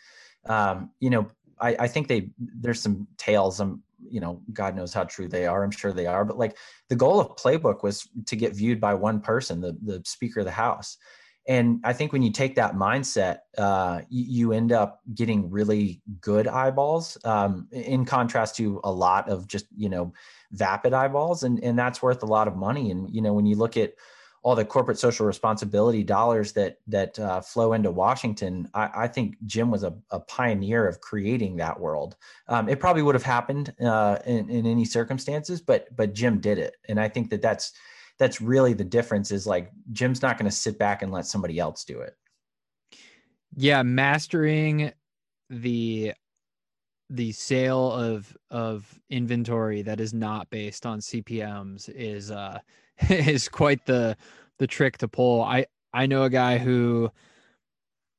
Um, 0.45 0.91
you 0.99 1.09
know 1.09 1.31
I, 1.59 1.75
I 1.79 1.87
think 1.87 2.09
they 2.09 2.31
there's 2.37 2.81
some 2.81 3.07
tales 3.17 3.61
I'm 3.61 3.81
you 4.09 4.19
know 4.19 4.41
god 4.53 4.75
knows 4.75 4.93
how 4.93 5.03
true 5.03 5.27
they 5.27 5.45
are 5.45 5.63
i'm 5.63 5.71
sure 5.71 5.93
they 5.93 6.05
are 6.05 6.25
but 6.25 6.37
like 6.37 6.57
the 6.89 6.95
goal 6.95 7.19
of 7.19 7.35
playbook 7.35 7.83
was 7.83 8.07
to 8.25 8.35
get 8.35 8.53
viewed 8.53 8.79
by 8.79 8.93
one 8.93 9.19
person 9.19 9.61
the 9.61 9.77
the 9.83 10.01
speaker 10.05 10.41
of 10.41 10.45
the 10.45 10.51
house. 10.51 10.97
And 11.47 11.79
i 11.83 11.93
think 11.93 12.11
when 12.11 12.23
you 12.23 12.31
take 12.31 12.55
that 12.55 12.73
mindset 12.73 13.39
uh, 13.57 14.01
you, 14.09 14.25
you, 14.27 14.51
end 14.51 14.71
up 14.71 15.01
getting 15.13 15.49
really 15.51 16.01
good 16.19 16.47
eyeballs 16.47 17.17
um, 17.23 17.67
in 17.71 18.03
contrast 18.03 18.55
to 18.55 18.81
a 18.83 18.91
lot 18.91 19.29
of 19.29 19.47
just 19.47 19.67
you 19.75 19.89
know 19.89 20.11
vapid 20.51 20.93
eyeballs 20.93 21.43
and 21.43 21.63
and 21.63 21.77
that's 21.77 22.01
worth 22.01 22.23
a 22.23 22.25
lot 22.25 22.47
of 22.47 22.55
money. 22.55 22.89
And 22.91 23.13
you 23.13 23.21
know 23.21 23.33
when 23.33 23.45
you 23.45 23.55
look 23.55 23.77
at 23.77 23.93
all 24.45 24.55
the 24.55 24.63
corporate 24.63 24.99
social 24.99 25.25
responsibility 25.25 26.03
dollars 26.03 26.51
that 26.51 26.77
that 26.85 27.17
uh, 27.17 27.41
flow 27.41 27.73
into 27.73 27.89
Washington, 27.89 28.69
I, 28.75 28.91
I 28.95 29.07
think 29.07 29.37
Jim 29.47 29.71
was 29.71 29.81
a, 29.83 29.91
a, 30.11 30.19
pioneer 30.19 30.87
of 30.87 31.01
creating 31.01 31.55
that 31.57 31.79
world. 31.79 32.15
Um, 32.47 32.69
it 32.69 32.79
probably 32.79 33.01
would 33.01 33.15
have 33.15 33.23
happened 33.23 33.73
uh, 33.83 34.19
in, 34.27 34.47
in 34.51 34.67
any 34.67 34.85
circumstances, 34.85 35.61
but 35.61 35.87
but 35.95 36.13
Jim 36.13 36.39
did 36.39 36.59
it, 36.59 36.75
and 36.87 36.99
I 36.99 37.09
think 37.09 37.31
that 37.31 37.41
that's 37.41 37.73
that's 38.19 38.39
really 38.39 38.73
the 38.73 38.83
difference. 38.83 39.31
Is 39.31 39.47
like 39.47 39.71
Jim's 39.91 40.21
not 40.21 40.37
going 40.37 40.49
to 40.49 40.55
sit 40.55 40.77
back 40.77 41.01
and 41.01 41.11
let 41.11 41.25
somebody 41.25 41.57
else 41.57 41.83
do 41.83 42.01
it. 42.01 42.15
Yeah, 43.55 43.81
mastering 43.81 44.93
the 45.49 46.13
the 47.09 47.31
sale 47.31 47.91
of 47.91 48.37
of 48.51 49.01
inventory 49.09 49.81
that 49.81 49.99
is 49.99 50.13
not 50.13 50.47
based 50.51 50.85
on 50.85 50.99
CPMS 50.99 51.89
is 51.89 52.29
uh 52.29 52.59
is 53.09 53.49
quite 53.49 53.85
the 53.85 54.17
the 54.59 54.67
trick 54.67 54.97
to 54.99 55.07
pull. 55.07 55.41
I 55.41 55.65
I 55.93 56.05
know 56.05 56.23
a 56.23 56.29
guy 56.29 56.57
who 56.57 57.11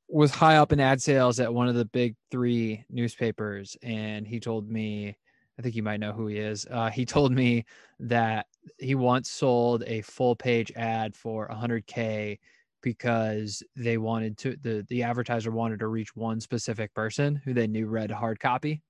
was 0.09 0.31
high 0.31 0.57
up 0.57 0.71
in 0.71 0.79
ad 0.79 1.01
sales 1.01 1.39
at 1.39 1.53
one 1.53 1.67
of 1.67 1.75
the 1.75 1.85
big 1.85 2.15
three 2.31 2.85
newspapers, 2.89 3.75
and 3.81 4.25
he 4.27 4.39
told 4.39 4.69
me, 4.69 5.17
I 5.59 5.61
think 5.61 5.75
you 5.75 5.83
might 5.83 5.99
know 5.99 6.13
who 6.13 6.27
he 6.27 6.37
is. 6.37 6.65
Uh, 6.69 6.89
he 6.89 7.05
told 7.05 7.31
me 7.31 7.65
that 7.99 8.45
he 8.77 8.95
once 8.95 9.29
sold 9.29 9.83
a 9.87 10.01
full 10.01 10.35
page 10.35 10.71
ad 10.75 11.15
for 11.15 11.47
100k 11.49 12.39
because 12.83 13.63
they 13.75 13.97
wanted 13.97 14.37
to 14.37 14.55
the 14.61 14.85
the 14.89 15.03
advertiser 15.03 15.51
wanted 15.51 15.79
to 15.79 15.87
reach 15.87 16.15
one 16.15 16.39
specific 16.39 16.93
person 16.93 17.35
who 17.43 17.53
they 17.53 17.67
knew 17.67 17.87
read 17.87 18.11
hard 18.11 18.39
copy. 18.39 18.81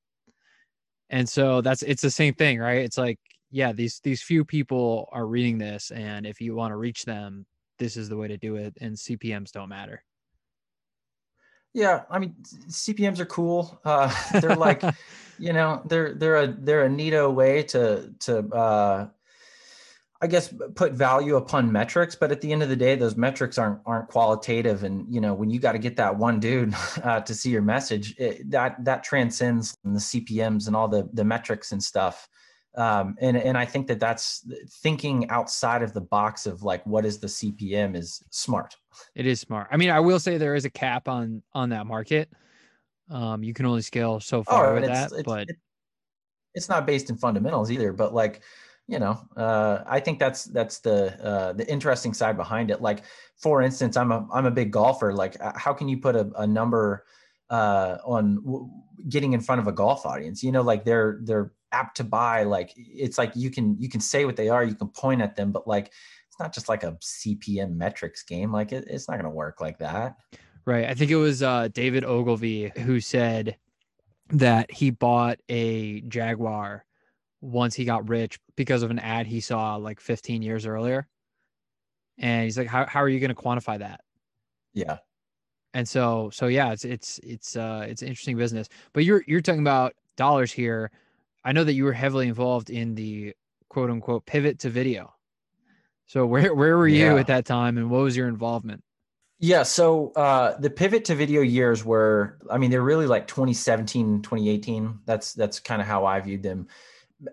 And 1.09 1.27
so 1.27 1.61
that's 1.61 1.83
it's 1.83 2.01
the 2.01 2.11
same 2.11 2.33
thing, 2.33 2.59
right? 2.59 2.79
It's 2.79 2.97
like 2.97 3.19
yeah, 3.51 3.71
these 3.71 3.99
these 4.03 4.21
few 4.21 4.43
people 4.43 5.09
are 5.11 5.25
reading 5.25 5.57
this, 5.57 5.91
and 5.91 6.25
if 6.25 6.41
you 6.41 6.55
want 6.55 6.71
to 6.71 6.77
reach 6.77 7.05
them, 7.05 7.45
this 7.79 7.95
is 7.95 8.09
the 8.09 8.17
way 8.17 8.27
to 8.27 8.37
do 8.37 8.55
it, 8.55 8.73
and 8.81 8.95
CPMS 8.95 9.51
don't 9.51 9.69
matter. 9.69 10.03
Yeah, 11.73 12.03
I 12.09 12.19
mean 12.19 12.35
CPMS 12.69 13.19
are 13.19 13.25
cool. 13.25 13.79
Uh, 13.85 14.13
they're 14.41 14.55
like, 14.55 14.83
you 15.39 15.53
know, 15.53 15.81
they're 15.85 16.13
they're 16.13 16.37
a 16.37 16.47
they're 16.47 16.85
a 16.85 16.89
neato 16.89 17.33
way 17.33 17.63
to 17.63 18.13
to 18.21 18.39
uh, 18.53 19.07
I 20.19 20.27
guess 20.27 20.53
put 20.75 20.93
value 20.93 21.35
upon 21.35 21.71
metrics, 21.71 22.15
but 22.15 22.31
at 22.31 22.41
the 22.41 22.51
end 22.51 22.63
of 22.63 22.69
the 22.69 22.75
day, 22.75 22.95
those 22.95 23.15
metrics 23.15 23.57
aren't 23.57 23.79
aren't 23.85 24.09
qualitative. 24.09 24.83
And 24.83 25.05
you 25.13 25.21
know, 25.21 25.33
when 25.33 25.49
you 25.49 25.59
got 25.59 25.73
to 25.73 25.79
get 25.79 25.95
that 25.97 26.17
one 26.17 26.39
dude 26.41 26.73
uh, 27.03 27.21
to 27.21 27.33
see 27.33 27.51
your 27.51 27.61
message, 27.61 28.15
it, 28.17 28.49
that 28.51 28.83
that 28.83 29.03
transcends 29.03 29.77
the 29.85 29.99
CPMS 29.99 30.67
and 30.67 30.75
all 30.75 30.87
the 30.87 31.07
the 31.13 31.23
metrics 31.23 31.71
and 31.71 31.81
stuff 31.81 32.27
um, 32.75 33.15
and 33.19 33.37
and 33.37 33.57
I 33.57 33.65
think 33.65 33.87
that 33.87 33.99
that's 33.99 34.47
thinking 34.81 35.29
outside 35.29 35.81
of 35.81 35.93
the 35.93 36.01
box 36.01 36.45
of 36.45 36.63
like 36.63 36.85
what 36.85 37.05
is 37.05 37.19
the 37.19 37.27
CPM 37.27 37.95
is 37.95 38.23
smart. 38.29 38.75
It 39.15 39.25
is 39.25 39.39
smart. 39.39 39.67
I 39.71 39.77
mean, 39.77 39.89
I 39.89 39.99
will 39.99 40.19
say 40.19 40.37
there 40.37 40.55
is 40.55 40.65
a 40.65 40.69
cap 40.69 41.07
on 41.07 41.41
on 41.53 41.69
that 41.69 41.87
market. 41.87 42.29
Um, 43.09 43.43
you 43.43 43.53
can 43.53 43.65
only 43.65 43.81
scale 43.81 44.19
so 44.19 44.43
far 44.43 44.71
oh, 44.71 44.73
with 44.75 44.85
that, 44.85 45.11
it's, 45.11 45.23
but 45.23 45.47
it's 46.53 46.69
not 46.69 46.85
based 46.85 47.09
in 47.09 47.17
fundamentals 47.17 47.71
either. 47.71 47.93
But 47.93 48.13
like, 48.13 48.41
you 48.87 48.99
know, 48.99 49.19
uh, 49.35 49.83
I 49.85 49.99
think 49.99 50.19
that's 50.19 50.45
that's 50.45 50.79
the 50.79 51.19
uh, 51.23 51.53
the 51.53 51.67
interesting 51.71 52.13
side 52.13 52.37
behind 52.37 52.69
it. 52.69 52.81
Like, 52.81 53.03
for 53.37 53.61
instance, 53.61 53.97
I'm 53.97 54.11
a 54.11 54.27
I'm 54.33 54.45
a 54.45 54.51
big 54.51 54.71
golfer. 54.71 55.13
Like, 55.13 55.37
how 55.55 55.73
can 55.73 55.87
you 55.87 55.97
put 55.97 56.15
a, 56.15 56.29
a 56.37 56.45
number 56.45 57.05
uh, 57.49 57.97
on 58.03 58.35
w- 58.43 58.69
getting 59.07 59.33
in 59.33 59.39
front 59.39 59.61
of 59.61 59.67
a 59.67 59.71
golf 59.71 60.05
audience? 60.05 60.43
You 60.43 60.51
know, 60.51 60.61
like 60.61 60.83
they're 60.83 61.19
they're 61.23 61.53
apt 61.71 61.97
to 61.97 62.03
buy 62.03 62.43
like 62.43 62.71
it's 62.75 63.17
like 63.17 63.31
you 63.35 63.49
can 63.51 63.75
you 63.79 63.89
can 63.89 63.99
say 63.99 64.25
what 64.25 64.35
they 64.35 64.49
are 64.49 64.63
you 64.63 64.75
can 64.75 64.87
point 64.87 65.21
at 65.21 65.35
them 65.35 65.51
but 65.51 65.67
like 65.67 65.87
it's 65.87 66.39
not 66.39 66.53
just 66.53 66.69
like 66.69 66.83
a 66.83 66.93
cpm 67.03 67.75
metrics 67.75 68.23
game 68.23 68.51
like 68.51 68.71
it, 68.71 68.85
it's 68.87 69.09
not 69.09 69.15
going 69.15 69.25
to 69.25 69.29
work 69.29 69.59
like 69.59 69.77
that. 69.79 70.15
Right 70.65 70.85
i 70.85 70.93
think 70.93 71.11
it 71.11 71.15
was 71.15 71.43
uh, 71.43 71.69
david 71.69 72.03
ogilvy 72.03 72.71
who 72.77 72.99
said 72.99 73.57
that 74.29 74.71
he 74.71 74.89
bought 74.89 75.39
a 75.49 76.01
jaguar 76.01 76.85
once 77.41 77.75
he 77.75 77.85
got 77.85 78.09
rich 78.09 78.39
because 78.55 78.83
of 78.83 78.91
an 78.91 78.99
ad 78.99 79.27
he 79.27 79.39
saw 79.39 79.75
like 79.75 79.99
15 79.99 80.41
years 80.41 80.65
earlier. 80.65 81.07
And 82.17 82.43
he's 82.43 82.57
like 82.57 82.67
how, 82.67 82.85
how 82.85 83.01
are 83.01 83.09
you 83.09 83.19
going 83.19 83.33
to 83.33 83.35
quantify 83.35 83.79
that? 83.79 84.01
Yeah. 84.73 84.97
And 85.73 85.87
so 85.87 86.29
so 86.33 86.47
yeah 86.47 86.71
it's 86.71 86.85
it's 86.85 87.19
it's 87.23 87.55
uh 87.55 87.85
it's 87.87 88.01
an 88.01 88.07
interesting 88.07 88.37
business. 88.37 88.67
But 88.93 89.05
you're 89.05 89.23
you're 89.27 89.41
talking 89.41 89.61
about 89.61 89.93
dollars 90.15 90.51
here 90.51 90.91
I 91.47 91.53
know 91.53 91.63
that 91.63 91.73
you 91.73 91.85
were 91.85 91.93
heavily 91.93 92.27
involved 92.27 92.69
in 92.69 92.93
the 92.93 93.33
quote 93.69 93.89
unquote 93.89 94.25
pivot 94.25 94.59
to 94.59 94.69
video. 94.69 95.13
So 96.07 96.25
where 96.25 96.53
where 96.53 96.77
were 96.77 96.89
you 96.89 97.13
yeah. 97.13 97.15
at 97.15 97.27
that 97.27 97.45
time 97.45 97.77
and 97.77 97.89
what 97.89 98.01
was 98.01 98.17
your 98.17 98.27
involvement? 98.27 98.83
Yeah, 99.39 99.63
so 99.63 100.11
uh, 100.13 100.57
the 100.59 100.69
pivot 100.69 101.05
to 101.05 101.15
video 101.15 101.41
years 101.41 101.85
were 101.85 102.37
I 102.51 102.57
mean 102.57 102.69
they're 102.69 102.81
really 102.81 103.07
like 103.07 103.27
2017, 103.27 104.23
2018. 104.23 104.99
That's 105.05 105.33
that's 105.33 105.61
kind 105.61 105.81
of 105.81 105.87
how 105.87 106.05
I 106.05 106.19
viewed 106.19 106.43
them. 106.43 106.67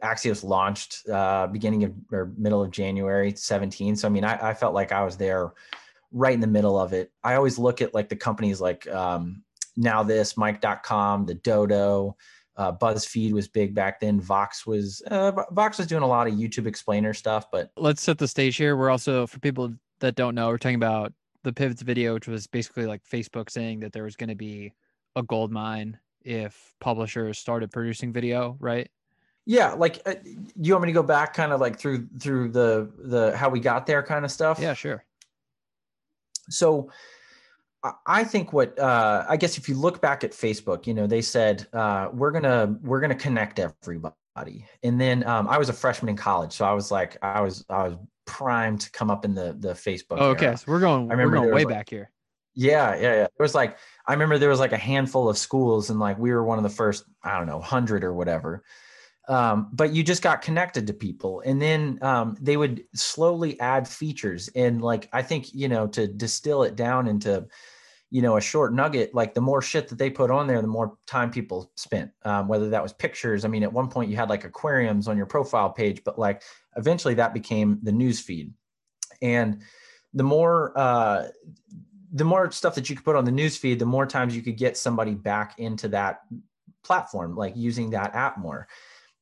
Axios 0.00 0.44
launched 0.44 1.08
uh, 1.08 1.48
beginning 1.48 1.82
of 1.82 1.92
or 2.12 2.32
middle 2.36 2.62
of 2.62 2.70
January 2.70 3.34
17. 3.34 3.96
So 3.96 4.06
I 4.06 4.12
mean 4.12 4.24
I, 4.24 4.50
I 4.50 4.54
felt 4.54 4.74
like 4.74 4.92
I 4.92 5.04
was 5.04 5.16
there 5.16 5.54
right 6.12 6.34
in 6.34 6.40
the 6.40 6.46
middle 6.46 6.78
of 6.78 6.92
it. 6.92 7.10
I 7.24 7.34
always 7.34 7.58
look 7.58 7.82
at 7.82 7.94
like 7.94 8.10
the 8.10 8.16
companies 8.16 8.60
like 8.60 8.86
um, 8.86 9.42
NowThis, 9.76 10.38
Mic.com, 10.38 11.26
the 11.26 11.34
Dodo, 11.34 12.16
uh, 12.56 12.72
BuzzFeed 12.72 13.32
was 13.32 13.48
big 13.48 13.74
back 13.74 14.00
then. 14.00 14.20
Vox 14.20 14.66
was 14.66 15.02
uh, 15.10 15.32
Vox 15.50 15.78
was 15.78 15.86
doing 15.86 16.02
a 16.02 16.06
lot 16.06 16.26
of 16.26 16.34
YouTube 16.34 16.66
explainer 16.66 17.12
stuff. 17.12 17.50
But 17.50 17.70
let's 17.76 18.02
set 18.02 18.18
the 18.18 18.28
stage 18.28 18.56
here. 18.56 18.76
We're 18.76 18.90
also 18.90 19.26
for 19.26 19.40
people 19.40 19.74
that 20.00 20.14
don't 20.14 20.34
know, 20.34 20.48
we're 20.48 20.58
talking 20.58 20.76
about 20.76 21.12
the 21.42 21.52
pivots 21.52 21.82
video, 21.82 22.14
which 22.14 22.28
was 22.28 22.46
basically 22.46 22.86
like 22.86 23.02
Facebook 23.04 23.50
saying 23.50 23.80
that 23.80 23.92
there 23.92 24.04
was 24.04 24.16
going 24.16 24.28
to 24.28 24.34
be 24.34 24.72
a 25.16 25.22
gold 25.22 25.52
mine 25.52 25.98
if 26.22 26.74
publishers 26.80 27.38
started 27.38 27.70
producing 27.70 28.12
video, 28.12 28.56
right? 28.60 28.90
Yeah, 29.46 29.72
like 29.72 30.00
uh, 30.06 30.14
you 30.56 30.72
want 30.72 30.82
me 30.82 30.88
to 30.88 30.94
go 30.94 31.02
back, 31.02 31.34
kind 31.34 31.52
of 31.52 31.60
like 31.60 31.78
through 31.78 32.08
through 32.18 32.50
the 32.50 32.90
the 32.98 33.36
how 33.36 33.50
we 33.50 33.60
got 33.60 33.86
there, 33.86 34.02
kind 34.02 34.24
of 34.24 34.30
stuff. 34.30 34.58
Yeah, 34.58 34.72
sure. 34.72 35.04
So 36.48 36.90
I 38.06 38.24
think 38.24 38.52
what 38.52 38.78
uh, 38.78 39.26
I 39.28 39.36
guess 39.36 39.58
if 39.58 39.68
you 39.68 39.74
look 39.74 40.00
back 40.00 40.24
at 40.24 40.32
Facebook, 40.32 40.86
you 40.86 40.94
know, 40.94 41.06
they 41.06 41.20
said 41.20 41.66
uh, 41.72 42.08
we're 42.12 42.30
gonna 42.30 42.76
we're 42.82 43.00
gonna 43.00 43.14
connect 43.14 43.58
everybody, 43.58 44.64
and 44.82 44.98
then 44.98 45.26
um, 45.26 45.48
I 45.48 45.58
was 45.58 45.68
a 45.68 45.74
freshman 45.74 46.08
in 46.08 46.16
college, 46.16 46.52
so 46.52 46.64
I 46.64 46.72
was 46.72 46.90
like 46.90 47.18
I 47.22 47.42
was 47.42 47.64
I 47.68 47.88
was 47.88 47.96
primed 48.26 48.80
to 48.82 48.90
come 48.90 49.10
up 49.10 49.26
in 49.26 49.34
the 49.34 49.54
the 49.58 49.74
Facebook. 49.74 50.16
Oh, 50.18 50.30
okay, 50.30 50.46
era. 50.46 50.56
so 50.56 50.64
we're 50.68 50.80
going 50.80 51.10
I 51.10 51.14
remember 51.14 51.36
going 51.36 51.50
way 51.50 51.64
like, 51.64 51.74
back 51.74 51.90
here. 51.90 52.10
Yeah, 52.54 52.94
yeah, 52.94 53.02
yeah. 53.02 53.24
It 53.24 53.32
was 53.38 53.54
like 53.54 53.76
I 54.06 54.12
remember 54.14 54.38
there 54.38 54.48
was 54.48 54.60
like 54.60 54.72
a 54.72 54.78
handful 54.78 55.28
of 55.28 55.36
schools, 55.36 55.90
and 55.90 56.00
like 56.00 56.18
we 56.18 56.32
were 56.32 56.44
one 56.44 56.56
of 56.56 56.64
the 56.64 56.70
first 56.70 57.04
I 57.22 57.36
don't 57.36 57.46
know 57.46 57.60
hundred 57.60 58.02
or 58.02 58.14
whatever. 58.14 58.64
Um, 59.26 59.70
but 59.72 59.94
you 59.94 60.02
just 60.02 60.22
got 60.22 60.42
connected 60.42 60.86
to 60.86 60.92
people 60.92 61.42
and 61.46 61.60
then 61.60 61.98
um, 62.02 62.36
they 62.42 62.58
would 62.58 62.84
slowly 62.94 63.58
add 63.58 63.88
features 63.88 64.50
and 64.54 64.82
like 64.82 65.08
i 65.14 65.22
think 65.22 65.54
you 65.54 65.66
know 65.66 65.86
to 65.86 66.06
distill 66.06 66.62
it 66.62 66.76
down 66.76 67.08
into 67.08 67.46
you 68.14 68.22
know 68.22 68.36
a 68.36 68.40
short 68.40 68.72
nugget 68.72 69.12
like 69.12 69.34
the 69.34 69.40
more 69.40 69.60
shit 69.60 69.88
that 69.88 69.98
they 69.98 70.08
put 70.08 70.30
on 70.30 70.46
there 70.46 70.62
the 70.62 70.68
more 70.68 70.96
time 71.04 71.32
people 71.32 71.72
spent 71.74 72.12
um, 72.24 72.46
whether 72.46 72.70
that 72.70 72.80
was 72.80 72.92
pictures. 72.92 73.44
I 73.44 73.48
mean 73.48 73.64
at 73.64 73.72
one 73.72 73.88
point 73.88 74.08
you 74.08 74.14
had 74.14 74.28
like 74.28 74.44
aquariums 74.44 75.08
on 75.08 75.16
your 75.16 75.26
profile 75.26 75.70
page 75.70 76.04
but 76.04 76.16
like 76.16 76.42
eventually 76.76 77.14
that 77.14 77.34
became 77.34 77.80
the 77.82 77.90
news 77.90 78.20
feed. 78.20 78.54
And 79.20 79.62
the 80.12 80.22
more 80.22 80.78
uh, 80.78 81.26
the 82.12 82.24
more 82.24 82.52
stuff 82.52 82.76
that 82.76 82.88
you 82.88 82.94
could 82.94 83.04
put 83.04 83.16
on 83.16 83.24
the 83.24 83.32
news 83.32 83.56
feed 83.56 83.80
the 83.80 83.84
more 83.84 84.06
times 84.06 84.36
you 84.36 84.42
could 84.42 84.56
get 84.56 84.76
somebody 84.76 85.14
back 85.16 85.58
into 85.58 85.88
that 85.88 86.20
platform 86.84 87.34
like 87.34 87.56
using 87.56 87.90
that 87.90 88.14
app 88.14 88.38
more. 88.38 88.68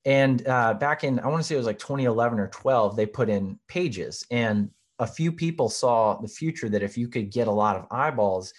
And 0.05 0.47
uh, 0.47 0.75
back 0.75 1.03
in 1.03 1.19
i 1.19 1.29
want 1.29 1.41
to 1.41 1.45
say 1.45 1.55
it 1.55 1.59
was 1.65 1.67
like 1.67 1.79
2011 1.79 2.39
or 2.39 2.49
12 2.49 2.95
they 2.95 3.07
put 3.07 3.31
in 3.31 3.59
pages. 3.69 4.27
And 4.31 4.69
a 4.99 5.07
few 5.07 5.33
people 5.33 5.71
saw 5.71 6.21
the 6.21 6.29
future 6.29 6.69
that 6.69 6.83
if 6.83 6.99
you 6.99 7.09
could 7.09 7.31
get 7.31 7.49
a 7.49 7.51
lot 7.51 7.77
of 7.77 7.87
eyeballs 7.91 8.53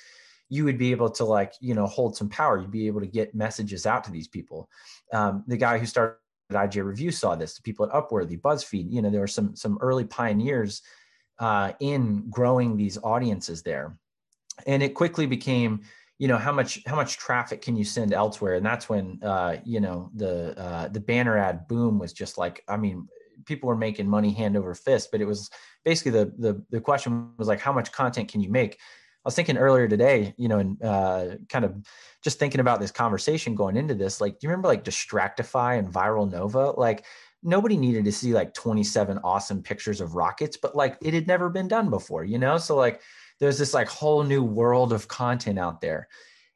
you 0.53 0.63
would 0.65 0.77
be 0.77 0.91
able 0.91 1.09
to 1.09 1.25
like 1.25 1.53
you 1.59 1.73
know 1.73 1.87
hold 1.87 2.15
some 2.15 2.29
power. 2.29 2.59
You'd 2.59 2.69
be 2.69 2.85
able 2.85 3.01
to 3.01 3.07
get 3.07 3.33
messages 3.33 3.87
out 3.87 4.03
to 4.03 4.11
these 4.11 4.27
people. 4.27 4.69
Um, 5.11 5.43
the 5.47 5.57
guy 5.57 5.79
who 5.79 5.87
started 5.87 6.17
IJ 6.51 6.85
Review 6.85 7.09
saw 7.09 7.35
this 7.35 7.55
the 7.55 7.63
people 7.63 7.85
at 7.85 7.91
upworthy 7.91 8.39
buzzfeed 8.39 8.91
you 8.91 9.01
know 9.01 9.09
there 9.09 9.21
were 9.21 9.35
some 9.39 9.55
some 9.55 9.79
early 9.81 10.05
pioneers 10.05 10.83
uh, 11.39 11.71
in 11.79 12.29
growing 12.29 12.77
these 12.77 12.99
audiences 13.03 13.63
there. 13.63 13.97
And 14.67 14.83
it 14.83 14.93
quickly 14.93 15.25
became 15.25 15.81
you 16.19 16.27
know 16.27 16.37
how 16.37 16.51
much 16.51 16.79
how 16.85 16.95
much 16.95 17.17
traffic 17.17 17.63
can 17.63 17.75
you 17.75 17.83
send 17.83 18.13
elsewhere? 18.13 18.53
And 18.53 18.65
that's 18.65 18.87
when 18.87 19.19
uh, 19.23 19.57
you 19.65 19.79
know 19.79 20.11
the 20.13 20.55
uh, 20.57 20.87
the 20.89 20.99
banner 20.99 21.35
ad 21.35 21.67
boom 21.67 21.97
was 21.97 22.13
just 22.13 22.37
like 22.37 22.63
i 22.67 22.77
mean 22.77 23.07
people 23.45 23.67
were 23.67 23.75
making 23.87 24.07
money 24.07 24.31
hand 24.31 24.55
over 24.55 24.73
fist 24.73 25.09
but 25.11 25.19
it 25.19 25.25
was 25.25 25.49
basically 25.83 26.11
the 26.11 26.25
the, 26.37 26.63
the 26.69 26.79
question 26.79 27.31
was 27.37 27.47
like 27.47 27.59
how 27.59 27.73
much 27.73 27.91
content 27.91 28.31
can 28.31 28.39
you 28.39 28.49
make 28.49 28.79
was 29.25 29.35
thinking 29.35 29.57
earlier 29.57 29.87
today, 29.87 30.33
you 30.37 30.47
know, 30.47 30.59
and 30.59 30.83
uh, 30.83 31.25
kind 31.49 31.65
of 31.65 31.75
just 32.23 32.39
thinking 32.39 32.61
about 32.61 32.79
this 32.79 32.91
conversation 32.91 33.55
going 33.55 33.77
into 33.77 33.95
this. 33.95 34.19
Like, 34.19 34.33
do 34.33 34.45
you 34.45 34.49
remember 34.49 34.67
like 34.67 34.83
Distractify 34.83 35.79
and 35.79 35.87
Viral 35.87 36.29
Nova? 36.29 36.71
Like, 36.71 37.05
nobody 37.41 37.77
needed 37.77 38.05
to 38.05 38.11
see 38.11 38.33
like 38.33 38.53
27 38.53 39.19
awesome 39.23 39.61
pictures 39.61 40.01
of 40.01 40.15
rockets, 40.15 40.57
but 40.57 40.75
like 40.75 40.97
it 41.01 41.13
had 41.13 41.27
never 41.27 41.49
been 41.49 41.67
done 41.67 41.89
before, 41.89 42.23
you 42.23 42.37
know? 42.37 42.57
So, 42.57 42.75
like, 42.75 43.01
there's 43.39 43.57
this 43.57 43.73
like 43.73 43.87
whole 43.87 44.23
new 44.23 44.43
world 44.43 44.93
of 44.93 45.07
content 45.07 45.59
out 45.59 45.81
there. 45.81 46.07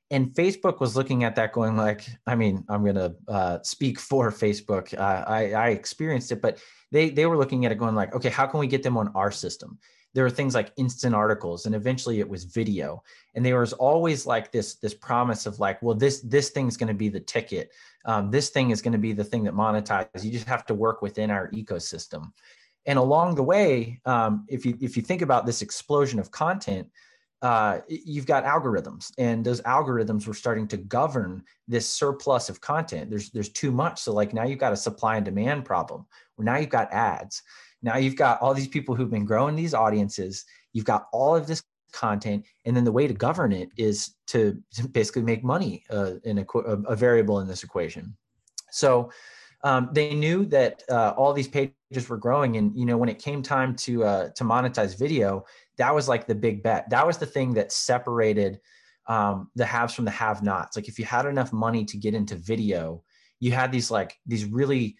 And 0.09 0.33
Facebook 0.33 0.79
was 0.79 0.95
looking 0.95 1.25
at 1.25 1.35
that 1.35 1.51
going 1.51 1.75
like, 1.75 2.07
I 2.25 2.35
mean, 2.35 2.63
I'm 2.69 2.83
going 2.83 2.95
to 2.95 3.15
uh, 3.27 3.59
speak 3.63 3.99
for 3.99 4.31
Facebook. 4.31 4.97
Uh, 4.97 5.25
I, 5.27 5.51
I 5.51 5.69
experienced 5.69 6.31
it, 6.31 6.41
but 6.41 6.59
they, 6.91 7.09
they 7.09 7.25
were 7.25 7.35
looking 7.35 7.65
at 7.65 7.73
it 7.73 7.77
going 7.77 7.95
like, 7.95 8.15
okay, 8.15 8.29
how 8.29 8.45
can 8.45 8.61
we 8.61 8.67
get 8.67 8.83
them 8.83 8.95
on 8.95 9.09
our 9.15 9.31
system? 9.31 9.79
There 10.17 10.23
were 10.23 10.31
things 10.31 10.55
like 10.55 10.73
instant 10.77 11.13
articles 11.13 11.67
and 11.67 11.75
eventually 11.75 12.19
it 12.19 12.27
was 12.27 12.43
video. 12.43 13.03
And 13.35 13.45
there 13.45 13.59
was 13.59 13.73
always 13.73 14.25
like 14.25 14.51
this 14.51 14.73
this 14.77 14.95
promise 14.95 15.45
of 15.45 15.59
like 15.59 15.79
well 15.83 15.93
this 15.93 16.21
this 16.21 16.49
thing's 16.49 16.75
going 16.75 16.87
to 16.87 16.95
be 16.95 17.07
the 17.07 17.19
ticket. 17.19 17.69
Um, 18.03 18.31
this 18.31 18.49
thing 18.49 18.71
is 18.71 18.81
going 18.81 18.93
to 18.93 18.97
be 18.97 19.13
the 19.13 19.23
thing 19.23 19.43
that 19.43 19.53
monetizes. 19.53 20.23
You 20.23 20.31
just 20.31 20.47
have 20.47 20.65
to 20.65 20.73
work 20.73 21.03
within 21.03 21.29
our 21.29 21.51
ecosystem. 21.51 22.31
And 22.87 22.97
along 22.97 23.35
the 23.35 23.43
way 23.43 24.01
um, 24.05 24.47
if 24.49 24.65
you 24.65 24.75
if 24.81 24.97
you 24.97 25.03
think 25.03 25.21
about 25.21 25.45
this 25.45 25.61
explosion 25.61 26.17
of 26.17 26.31
content 26.31 26.89
uh, 27.43 27.81
you've 27.87 28.25
got 28.25 28.43
algorithms 28.43 29.11
and 29.19 29.45
those 29.45 29.61
algorithms 29.61 30.25
were 30.25 30.33
starting 30.33 30.67
to 30.67 30.77
govern 30.77 31.43
this 31.67 31.87
surplus 31.87 32.49
of 32.49 32.59
content. 32.59 33.11
There's 33.11 33.29
there's 33.29 33.49
too 33.49 33.69
much. 33.69 33.99
So 33.99 34.13
like 34.13 34.33
now 34.33 34.45
you've 34.45 34.57
got 34.57 34.73
a 34.73 34.77
supply 34.77 35.17
and 35.17 35.25
demand 35.25 35.63
problem 35.63 36.07
now 36.39 36.57
you've 36.57 36.69
got 36.69 36.91
ads 36.91 37.43
now 37.81 37.97
you've 37.97 38.15
got 38.15 38.41
all 38.41 38.53
these 38.53 38.67
people 38.67 38.95
who've 38.95 39.11
been 39.11 39.25
growing 39.25 39.55
these 39.55 39.73
audiences. 39.73 40.45
You've 40.73 40.85
got 40.85 41.07
all 41.11 41.35
of 41.35 41.47
this 41.47 41.63
content, 41.91 42.45
and 42.65 42.75
then 42.75 42.83
the 42.83 42.91
way 42.91 43.07
to 43.07 43.13
govern 43.13 43.51
it 43.51 43.69
is 43.77 44.15
to, 44.27 44.61
basically 44.91 45.21
make 45.21 45.43
money 45.43 45.83
uh, 45.89 46.13
in 46.23 46.39
a, 46.39 46.45
a, 46.59 46.95
variable 46.95 47.39
in 47.39 47.47
this 47.47 47.63
equation. 47.63 48.15
So 48.71 49.11
um, 49.63 49.89
they 49.93 50.13
knew 50.13 50.45
that 50.45 50.83
uh, 50.89 51.13
all 51.17 51.33
these 51.33 51.47
pages 51.47 52.07
were 52.07 52.17
growing, 52.17 52.57
and 52.57 52.77
you 52.77 52.85
know 52.85 52.97
when 52.97 53.09
it 53.09 53.19
came 53.19 53.41
time 53.41 53.75
to 53.77 54.03
uh, 54.03 54.29
to 54.35 54.43
monetize 54.43 54.97
video, 54.97 55.45
that 55.77 55.93
was 55.93 56.07
like 56.07 56.27
the 56.27 56.35
big 56.35 56.63
bet. 56.63 56.89
That 56.89 57.05
was 57.05 57.17
the 57.17 57.25
thing 57.25 57.53
that 57.53 57.71
separated 57.71 58.59
um, 59.07 59.49
the 59.55 59.65
haves 59.65 59.93
from 59.93 60.05
the 60.05 60.11
have-nots. 60.11 60.75
Like 60.75 60.87
if 60.87 60.99
you 60.99 61.05
had 61.05 61.25
enough 61.25 61.53
money 61.53 61.85
to 61.85 61.97
get 61.97 62.13
into 62.13 62.35
video, 62.35 63.03
you 63.39 63.51
had 63.51 63.71
these 63.71 63.89
like 63.89 64.17
these 64.25 64.45
really 64.45 64.97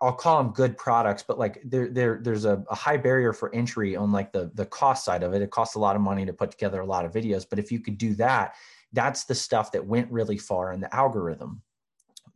I'll 0.00 0.12
call 0.12 0.42
them 0.42 0.52
good 0.52 0.78
products, 0.78 1.22
but 1.26 1.38
like 1.38 1.60
there, 1.64 1.88
there, 1.88 2.18
there's 2.22 2.44
a, 2.46 2.64
a, 2.70 2.74
high 2.74 2.96
barrier 2.96 3.32
for 3.32 3.54
entry 3.54 3.96
on 3.96 4.12
like 4.12 4.32
the 4.32 4.50
the 4.54 4.64
cost 4.64 5.04
side 5.04 5.22
of 5.22 5.34
it. 5.34 5.42
It 5.42 5.50
costs 5.50 5.74
a 5.74 5.78
lot 5.78 5.94
of 5.94 6.02
money 6.02 6.24
to 6.24 6.32
put 6.32 6.50
together 6.50 6.80
a 6.80 6.86
lot 6.86 7.04
of 7.04 7.12
videos, 7.12 7.44
but 7.48 7.58
if 7.58 7.70
you 7.70 7.80
could 7.80 7.98
do 7.98 8.14
that, 8.14 8.54
that's 8.92 9.24
the 9.24 9.34
stuff 9.34 9.72
that 9.72 9.84
went 9.84 10.10
really 10.10 10.38
far 10.38 10.72
in 10.72 10.80
the 10.80 10.94
algorithm. 10.94 11.60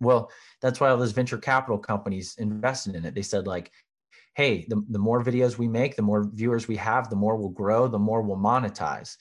Well, 0.00 0.30
that's 0.60 0.78
why 0.78 0.90
all 0.90 0.96
those 0.96 1.12
venture 1.12 1.38
capital 1.38 1.78
companies 1.78 2.36
invested 2.38 2.94
in 2.94 3.04
it. 3.04 3.14
They 3.14 3.22
said 3.22 3.46
like, 3.46 3.72
hey, 4.34 4.66
the, 4.68 4.84
the 4.90 4.98
more 4.98 5.24
videos 5.24 5.58
we 5.58 5.68
make, 5.68 5.96
the 5.96 6.02
more 6.02 6.28
viewers 6.32 6.68
we 6.68 6.76
have, 6.76 7.10
the 7.10 7.16
more 7.16 7.36
we'll 7.36 7.48
grow, 7.48 7.88
the 7.88 7.98
more 7.98 8.22
we'll 8.22 8.36
monetize. 8.36 9.16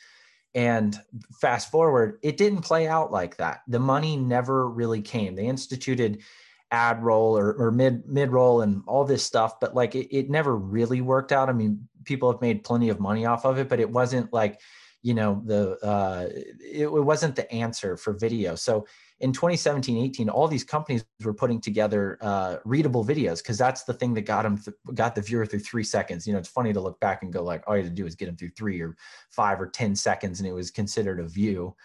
And 0.54 1.00
fast 1.40 1.72
forward, 1.72 2.20
it 2.22 2.38
didn't 2.38 2.62
play 2.62 2.88
out 2.88 3.12
like 3.12 3.38
that. 3.38 3.62
The 3.68 3.80
money 3.80 4.18
never 4.18 4.70
really 4.70 5.02
came. 5.02 5.36
They 5.36 5.46
instituted 5.46 6.22
ad 6.72 7.02
roll 7.02 7.38
or, 7.38 7.54
or 7.54 7.72
mid 7.72 8.08
mid 8.08 8.32
roll 8.32 8.62
and 8.62 8.84
all 8.88 9.06
this 9.06 9.24
stuff, 9.24 9.60
but 9.60 9.76
like 9.76 9.96
it, 9.96 10.16
it 10.16 10.30
never 10.30 10.56
really 10.56 11.02
worked 11.02 11.32
out. 11.32 11.50
I 11.50 11.54
mean, 11.54 11.88
people 12.04 12.32
have 12.32 12.42
made 12.42 12.64
plenty 12.64 12.90
of 12.90 13.00
money 13.00 13.26
off 13.26 13.46
of 13.46 13.58
it, 13.58 13.70
but 13.70 13.80
it 13.80 13.90
wasn't 13.90 14.32
like, 14.34 14.60
you 15.02 15.14
know, 15.14 15.42
the 15.46 15.78
uh, 15.86 16.28
it, 16.32 16.84
it 16.84 17.04
wasn't 17.04 17.36
the 17.36 17.52
answer 17.52 17.98
for 17.98 18.14
video. 18.14 18.56
So 18.56 18.86
in 19.20 19.34
2017 19.34 19.98
18 20.06 20.30
all 20.30 20.48
these 20.48 20.64
companies 20.64 21.04
were 21.24 21.34
putting 21.34 21.60
together 21.60 22.18
uh, 22.22 22.58
readable 22.66 23.04
videos 23.04 23.42
because 23.42 23.58
that's 23.58 23.84
the 23.84 23.94
thing 23.94 24.14
that 24.14 24.22
got 24.22 24.44
them 24.44 24.58
th- 24.58 24.76
got 24.94 25.16
the 25.16 25.22
viewer 25.22 25.46
through 25.46 25.60
three 25.60 25.84
seconds 25.84 26.28
you 26.28 26.34
know 26.34 26.40
it's 26.40 26.48
funny 26.48 26.72
to 26.72 26.80
look 26.80 27.00
back 27.00 27.24
and 27.24 27.34
go 27.34 27.44
like 27.44 27.64
all 27.68 27.76
you 27.76 27.84
had 27.84 27.90
to 27.90 27.96
do 27.96 28.06
is 28.06 28.16
get 28.16 28.28
them 28.28 28.38
through 28.38 28.52
three 28.52 28.80
or 28.82 28.96
five 29.32 29.60
or 29.60 29.68
ten 29.68 29.96
seconds 29.96 30.40
and 30.40 30.48
it 30.48 30.54
was 30.54 30.70
considered 30.70 31.20
a 31.20 31.28
view 31.28 31.76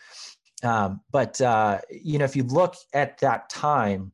um, 0.62 1.01
but 1.11 1.40
uh, 1.40 1.79
you 1.90 2.18
know 2.18 2.25
if 2.25 2.37
you 2.37 2.42
look 2.45 2.75
at 2.92 3.18
that 3.18 3.49
time 3.49 4.12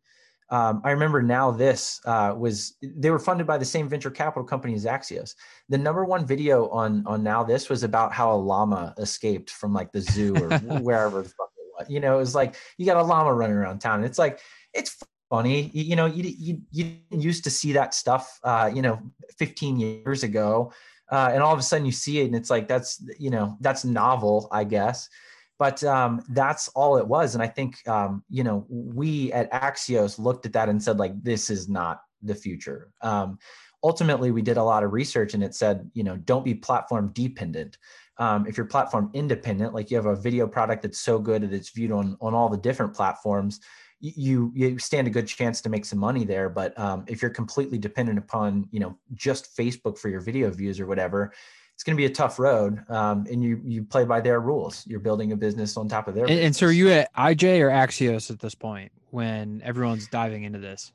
um, 0.50 0.80
I 0.82 0.92
remember 0.92 1.22
NowThis 1.22 2.00
uh, 2.06 2.34
was 2.34 2.76
they 2.82 3.10
were 3.10 3.18
funded 3.18 3.46
by 3.46 3.58
the 3.58 3.64
same 3.64 3.88
venture 3.88 4.10
capital 4.10 4.44
company 4.44 4.74
as 4.74 4.86
Axios. 4.86 5.34
The 5.68 5.76
number 5.76 6.04
one 6.04 6.26
video 6.26 6.68
on 6.70 7.06
on 7.06 7.22
NowThis 7.22 7.68
was 7.68 7.82
about 7.82 8.12
how 8.12 8.32
a 8.32 8.36
llama 8.36 8.94
escaped 8.98 9.50
from 9.50 9.74
like 9.74 9.92
the 9.92 10.00
zoo 10.00 10.34
or 10.36 10.58
wherever 10.80 11.22
the 11.22 11.28
fuck 11.28 11.50
it 11.58 11.66
was. 11.78 11.90
you 11.90 12.00
know, 12.00 12.16
it 12.16 12.20
was 12.20 12.34
like 12.34 12.54
you 12.78 12.86
got 12.86 12.96
a 12.96 13.02
llama 13.02 13.32
running 13.32 13.56
around 13.56 13.80
town. 13.80 14.04
It's 14.04 14.18
like 14.18 14.40
it's 14.72 14.96
funny. 15.28 15.70
You, 15.74 15.82
you 15.82 15.96
know, 15.96 16.06
you, 16.06 16.34
you 16.38 16.62
you 16.70 16.96
used 17.10 17.44
to 17.44 17.50
see 17.50 17.72
that 17.72 17.92
stuff, 17.92 18.38
uh, 18.42 18.70
you 18.72 18.80
know, 18.80 19.00
15 19.38 19.78
years 19.78 20.22
ago, 20.22 20.72
uh, 21.10 21.30
and 21.32 21.42
all 21.42 21.52
of 21.52 21.58
a 21.58 21.62
sudden 21.62 21.84
you 21.84 21.92
see 21.92 22.20
it, 22.20 22.24
and 22.24 22.34
it's 22.34 22.48
like 22.50 22.68
that's 22.68 23.04
you 23.18 23.30
know 23.30 23.56
that's 23.60 23.84
novel, 23.84 24.48
I 24.50 24.64
guess. 24.64 25.10
But 25.58 25.82
um, 25.84 26.22
that's 26.30 26.68
all 26.68 26.98
it 26.98 27.06
was, 27.06 27.34
and 27.34 27.42
I 27.42 27.48
think 27.48 27.86
um, 27.88 28.22
you 28.30 28.44
know 28.44 28.64
we 28.68 29.32
at 29.32 29.50
Axios 29.52 30.18
looked 30.18 30.46
at 30.46 30.52
that 30.52 30.68
and 30.68 30.82
said 30.82 30.98
like 30.98 31.20
this 31.22 31.50
is 31.50 31.68
not 31.68 32.02
the 32.22 32.34
future. 32.34 32.90
Um, 33.02 33.38
ultimately, 33.82 34.30
we 34.30 34.42
did 34.42 34.56
a 34.56 34.62
lot 34.62 34.84
of 34.84 34.92
research, 34.92 35.34
and 35.34 35.42
it 35.42 35.54
said 35.54 35.90
you 35.94 36.04
know 36.04 36.16
don't 36.16 36.44
be 36.44 36.54
platform 36.54 37.10
dependent 37.12 37.76
um, 38.18 38.46
if 38.46 38.56
you're 38.56 38.66
platform 38.66 39.10
independent, 39.14 39.74
like 39.74 39.90
you 39.90 39.96
have 39.96 40.06
a 40.06 40.16
video 40.16 40.46
product 40.46 40.82
that's 40.82 40.98
so 40.98 41.18
good 41.18 41.42
that 41.42 41.52
it's 41.52 41.70
viewed 41.70 41.92
on 41.92 42.16
on 42.20 42.34
all 42.34 42.48
the 42.48 42.56
different 42.56 42.94
platforms, 42.94 43.60
you 44.00 44.52
you 44.54 44.78
stand 44.78 45.06
a 45.06 45.10
good 45.10 45.28
chance 45.28 45.60
to 45.62 45.68
make 45.68 45.84
some 45.84 46.00
money 46.00 46.24
there. 46.24 46.48
But 46.48 46.78
um, 46.78 47.04
if 47.06 47.22
you're 47.22 47.30
completely 47.30 47.78
dependent 47.78 48.18
upon 48.18 48.68
you 48.72 48.80
know 48.80 48.98
just 49.14 49.56
Facebook 49.56 49.98
for 49.98 50.08
your 50.08 50.20
video 50.20 50.50
views 50.50 50.80
or 50.80 50.86
whatever, 50.86 51.32
it's 51.78 51.84
going 51.84 51.96
to 51.96 52.00
be 52.00 52.06
a 52.06 52.10
tough 52.10 52.40
road. 52.40 52.84
Um, 52.90 53.24
and 53.30 53.40
you 53.40 53.60
you 53.64 53.84
play 53.84 54.04
by 54.04 54.20
their 54.20 54.40
rules. 54.40 54.84
You're 54.84 54.98
building 54.98 55.30
a 55.30 55.36
business 55.36 55.76
on 55.76 55.86
top 55.86 56.08
of 56.08 56.16
their. 56.16 56.24
And, 56.24 56.40
and 56.40 56.56
so, 56.56 56.66
are 56.66 56.72
you 56.72 56.90
at 56.90 57.14
IJ 57.14 57.60
or 57.60 57.70
Axios 57.70 58.32
at 58.32 58.40
this 58.40 58.56
point 58.56 58.90
when 59.10 59.62
everyone's 59.64 60.08
diving 60.08 60.42
into 60.42 60.58
this? 60.58 60.90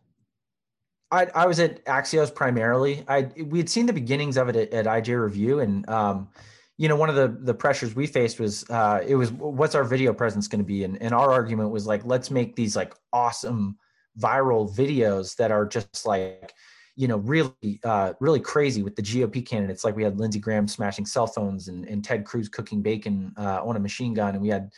I, 1.10 1.28
I 1.34 1.46
was 1.46 1.62
at 1.62 1.86
Axios 1.86 2.36
primarily. 2.36 3.06
I 3.08 3.30
we 3.46 3.60
had 3.60 3.70
seen 3.70 3.86
the 3.86 3.94
beginnings 3.94 4.36
of 4.36 4.50
it 4.50 4.58
at, 4.58 4.74
at 4.74 4.86
IJ 4.86 5.24
Review, 5.24 5.62
and 5.62 5.88
um, 5.88 6.28
you 6.76 6.90
know, 6.90 6.98
one 6.98 7.10
of 7.10 7.16
the 7.16 7.30
the 7.30 7.54
pressures 7.54 7.96
we 7.96 8.06
faced 8.06 8.42
was 8.42 8.70
uh, 8.70 9.00
it 9.08 9.16
was 9.16 9.32
what's 9.32 9.76
our 9.76 9.86
video 9.86 10.14
presence 10.14 10.50
going 10.50 10.60
to 10.60 10.66
be, 10.66 10.84
and 10.84 11.02
and 11.02 11.14
our 11.14 11.32
argument 11.32 11.70
was 11.70 11.88
like 11.88 12.04
let's 12.04 12.30
make 12.30 12.58
these 12.58 12.76
like 12.76 12.94
awesome 13.14 13.78
viral 14.20 14.70
videos 14.70 15.38
that 15.38 15.50
are 15.50 15.66
just 15.66 16.06
like 16.06 16.54
you 16.96 17.08
know 17.08 17.18
really 17.18 17.80
uh, 17.84 18.14
really 18.20 18.40
crazy 18.40 18.84
with 18.84 18.96
the 18.96 19.02
GOP 19.02 19.46
candidates. 19.46 19.84
Like 19.84 19.96
we 19.96 20.04
had 20.04 20.20
Lindsey 20.20 20.40
Graham 20.40 20.68
smashing 20.68 21.06
cell 21.06 21.28
phones, 21.28 21.68
and, 21.68 21.86
and 21.86 22.04
Ted 22.04 22.26
Cruz 22.26 22.50
cooking 22.50 22.82
bacon 22.82 23.34
uh, 23.38 23.64
on 23.64 23.76
a 23.76 23.80
machine 23.80 24.14
gun, 24.14 24.36
and 24.36 24.42
we 24.42 24.50
had 24.50 24.72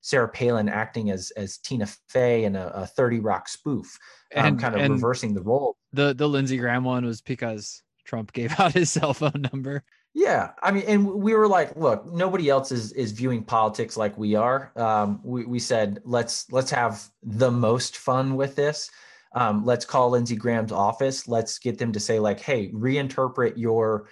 Sarah 0.00 0.28
Palin 0.28 0.68
acting 0.68 1.10
as 1.10 1.30
as 1.36 1.58
Tina 1.58 1.86
Fey 2.08 2.44
in 2.44 2.56
a, 2.56 2.66
a 2.74 2.86
Thirty 2.86 3.20
Rock 3.20 3.48
spoof, 3.48 3.98
um, 4.34 4.46
and 4.46 4.60
kind 4.60 4.74
of 4.74 4.80
and 4.80 4.94
reversing 4.94 5.34
the 5.34 5.42
role. 5.42 5.76
The 5.92 6.14
the 6.14 6.28
Lindsey 6.28 6.58
Graham 6.58 6.84
one 6.84 7.04
was 7.04 7.20
because 7.20 7.82
Trump 8.04 8.32
gave 8.32 8.52
out 8.60 8.72
his 8.72 8.90
cell 8.90 9.14
phone 9.14 9.46
number. 9.52 9.84
Yeah, 10.14 10.50
I 10.62 10.72
mean, 10.72 10.84
and 10.86 11.06
we 11.06 11.34
were 11.34 11.48
like, 11.48 11.74
look, 11.74 12.04
nobody 12.12 12.50
else 12.50 12.70
is 12.70 12.92
is 12.92 13.12
viewing 13.12 13.44
politics 13.44 13.96
like 13.96 14.18
we 14.18 14.34
are. 14.34 14.72
Um, 14.76 15.20
we 15.22 15.46
we 15.46 15.58
said 15.58 16.00
let's 16.04 16.50
let's 16.52 16.70
have 16.70 17.08
the 17.22 17.50
most 17.50 17.96
fun 17.96 18.36
with 18.36 18.54
this. 18.54 18.90
Um, 19.34 19.64
let's 19.64 19.84
call 19.84 20.10
Lindsey 20.10 20.36
Graham's 20.36 20.72
office. 20.72 21.26
Let's 21.26 21.58
get 21.58 21.78
them 21.78 21.92
to 21.92 22.00
say 22.00 22.18
like, 22.18 22.40
hey, 22.40 22.68
reinterpret 22.70 23.54
your 23.56 24.08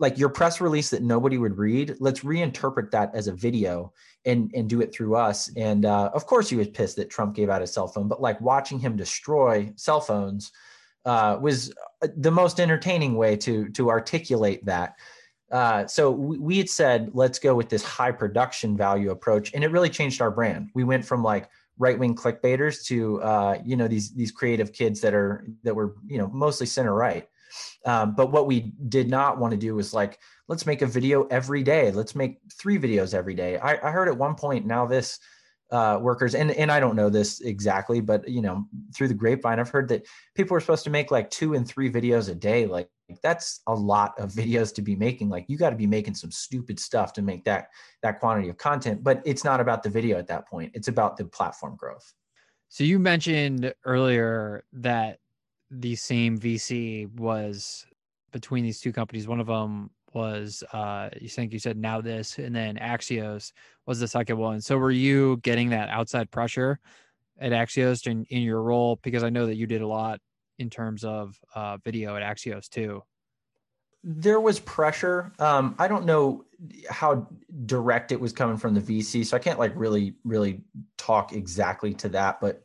like 0.00 0.16
your 0.16 0.28
press 0.28 0.60
release 0.60 0.90
that 0.90 1.02
nobody 1.02 1.38
would 1.38 1.58
read. 1.58 1.96
Let's 1.98 2.20
reinterpret 2.20 2.90
that 2.92 3.10
as 3.14 3.26
a 3.26 3.32
video 3.32 3.92
and 4.24 4.50
and 4.54 4.68
do 4.68 4.80
it 4.80 4.92
through 4.92 5.16
us. 5.16 5.50
And 5.56 5.84
uh, 5.84 6.10
of 6.14 6.26
course, 6.26 6.48
he 6.48 6.56
was 6.56 6.68
pissed 6.68 6.96
that 6.96 7.10
Trump 7.10 7.34
gave 7.34 7.50
out 7.50 7.60
his 7.60 7.72
cell 7.72 7.88
phone, 7.88 8.08
but 8.08 8.20
like 8.20 8.40
watching 8.40 8.78
him 8.78 8.96
destroy 8.96 9.72
cell 9.76 10.00
phones 10.00 10.52
uh, 11.04 11.38
was 11.40 11.72
uh, 12.02 12.08
the 12.16 12.30
most 12.30 12.60
entertaining 12.60 13.16
way 13.16 13.36
to 13.36 13.68
to 13.70 13.90
articulate 13.90 14.64
that. 14.66 14.94
Uh, 15.50 15.86
so 15.86 16.10
we, 16.10 16.38
we 16.38 16.58
had 16.58 16.68
said, 16.68 17.10
let's 17.14 17.38
go 17.38 17.54
with 17.54 17.70
this 17.70 17.82
high 17.82 18.12
production 18.12 18.76
value 18.76 19.10
approach, 19.10 19.54
and 19.54 19.64
it 19.64 19.70
really 19.72 19.88
changed 19.88 20.20
our 20.20 20.30
brand. 20.30 20.68
We 20.74 20.84
went 20.84 21.04
from 21.04 21.22
like 21.22 21.48
right 21.78 21.98
wing 21.98 22.14
clickbaiters 22.14 22.84
to 22.86 23.22
uh, 23.22 23.58
you 23.64 23.76
know 23.76 23.88
these 23.88 24.12
these 24.14 24.30
creative 24.30 24.72
kids 24.72 25.00
that 25.00 25.14
are 25.14 25.46
that 25.62 25.74
were 25.74 25.94
you 26.06 26.18
know 26.18 26.28
mostly 26.28 26.66
center 26.66 26.94
right. 26.94 27.28
Um, 27.86 28.14
but 28.14 28.30
what 28.30 28.46
we 28.46 28.72
did 28.88 29.08
not 29.08 29.38
want 29.38 29.52
to 29.52 29.56
do 29.56 29.74
was 29.74 29.94
like 29.94 30.18
let's 30.48 30.66
make 30.66 30.82
a 30.82 30.86
video 30.86 31.24
every 31.24 31.62
day. 31.62 31.90
Let's 31.90 32.14
make 32.14 32.40
three 32.58 32.78
videos 32.78 33.14
every 33.14 33.34
day. 33.34 33.58
I, 33.58 33.88
I 33.88 33.90
heard 33.90 34.08
at 34.08 34.16
one 34.16 34.34
point 34.34 34.66
NowThis 34.66 35.18
uh, 35.70 35.98
workers 36.00 36.34
and 36.34 36.50
and 36.50 36.70
I 36.72 36.80
don't 36.80 36.96
know 36.96 37.10
this 37.10 37.40
exactly, 37.40 38.00
but 38.00 38.28
you 38.28 38.42
know 38.42 38.66
through 38.94 39.08
the 39.08 39.14
grapevine 39.14 39.60
I've 39.60 39.70
heard 39.70 39.88
that 39.88 40.06
people 40.34 40.54
were 40.54 40.60
supposed 40.60 40.84
to 40.84 40.90
make 40.90 41.10
like 41.10 41.30
two 41.30 41.54
and 41.54 41.66
three 41.66 41.90
videos 41.90 42.28
a 42.28 42.34
day. 42.34 42.66
Like 42.66 42.88
that's 43.22 43.60
a 43.66 43.74
lot 43.74 44.18
of 44.18 44.30
videos 44.30 44.74
to 44.74 44.82
be 44.82 44.94
making. 44.94 45.28
Like 45.28 45.46
you 45.48 45.56
got 45.56 45.70
to 45.70 45.76
be 45.76 45.86
making 45.86 46.14
some 46.14 46.30
stupid 46.30 46.78
stuff 46.78 47.12
to 47.14 47.22
make 47.22 47.44
that 47.44 47.68
that 48.02 48.20
quantity 48.20 48.48
of 48.48 48.56
content 48.58 49.02
but 49.02 49.22
it's 49.24 49.44
not 49.44 49.60
about 49.60 49.82
the 49.82 49.90
video 49.90 50.18
at 50.18 50.26
that 50.28 50.46
point. 50.48 50.72
It's 50.74 50.88
about 50.88 51.16
the 51.16 51.24
platform 51.24 51.76
growth. 51.76 52.12
So 52.68 52.84
you 52.84 52.98
mentioned 52.98 53.72
earlier 53.84 54.64
that 54.72 55.18
the 55.70 55.96
same 55.96 56.38
vc 56.38 57.10
was 57.18 57.86
between 58.32 58.64
these 58.64 58.80
two 58.80 58.92
companies. 58.92 59.28
One 59.28 59.40
of 59.40 59.46
them 59.46 59.90
was 60.14 60.62
uh 60.72 61.10
you 61.20 61.28
think 61.28 61.52
you 61.52 61.58
said 61.58 61.76
NowThis 61.76 62.42
and 62.42 62.54
then 62.54 62.76
axios 62.76 63.52
was 63.86 64.00
the 64.00 64.08
second 64.08 64.38
one. 64.38 64.60
So 64.60 64.76
were 64.78 64.90
you 64.90 65.38
getting 65.38 65.70
that 65.70 65.88
outside 65.88 66.30
pressure 66.30 66.78
at 67.38 67.52
axios 67.52 68.06
in, 68.06 68.24
in 68.30 68.42
your 68.42 68.62
role? 68.62 68.98
Because 69.02 69.22
i 69.22 69.30
know 69.30 69.46
that 69.46 69.56
you 69.56 69.66
did 69.66 69.82
a 69.82 69.86
lot 69.86 70.20
in 70.58 70.70
terms 70.70 71.04
of 71.04 71.38
uh, 71.54 71.78
video 71.78 72.16
at 72.16 72.22
Axios 72.22 72.68
too? 72.68 73.02
There 74.04 74.40
was 74.40 74.60
pressure. 74.60 75.32
Um, 75.38 75.74
I 75.78 75.88
don't 75.88 76.06
know 76.06 76.44
how 76.88 77.28
direct 77.66 78.12
it 78.12 78.20
was 78.20 78.32
coming 78.32 78.56
from 78.56 78.74
the 78.74 78.80
VC, 78.80 79.26
so 79.26 79.36
I 79.36 79.40
can't 79.40 79.58
like 79.58 79.72
really, 79.74 80.14
really 80.24 80.60
talk 80.96 81.32
exactly 81.32 81.94
to 81.94 82.08
that. 82.10 82.40
But 82.40 82.64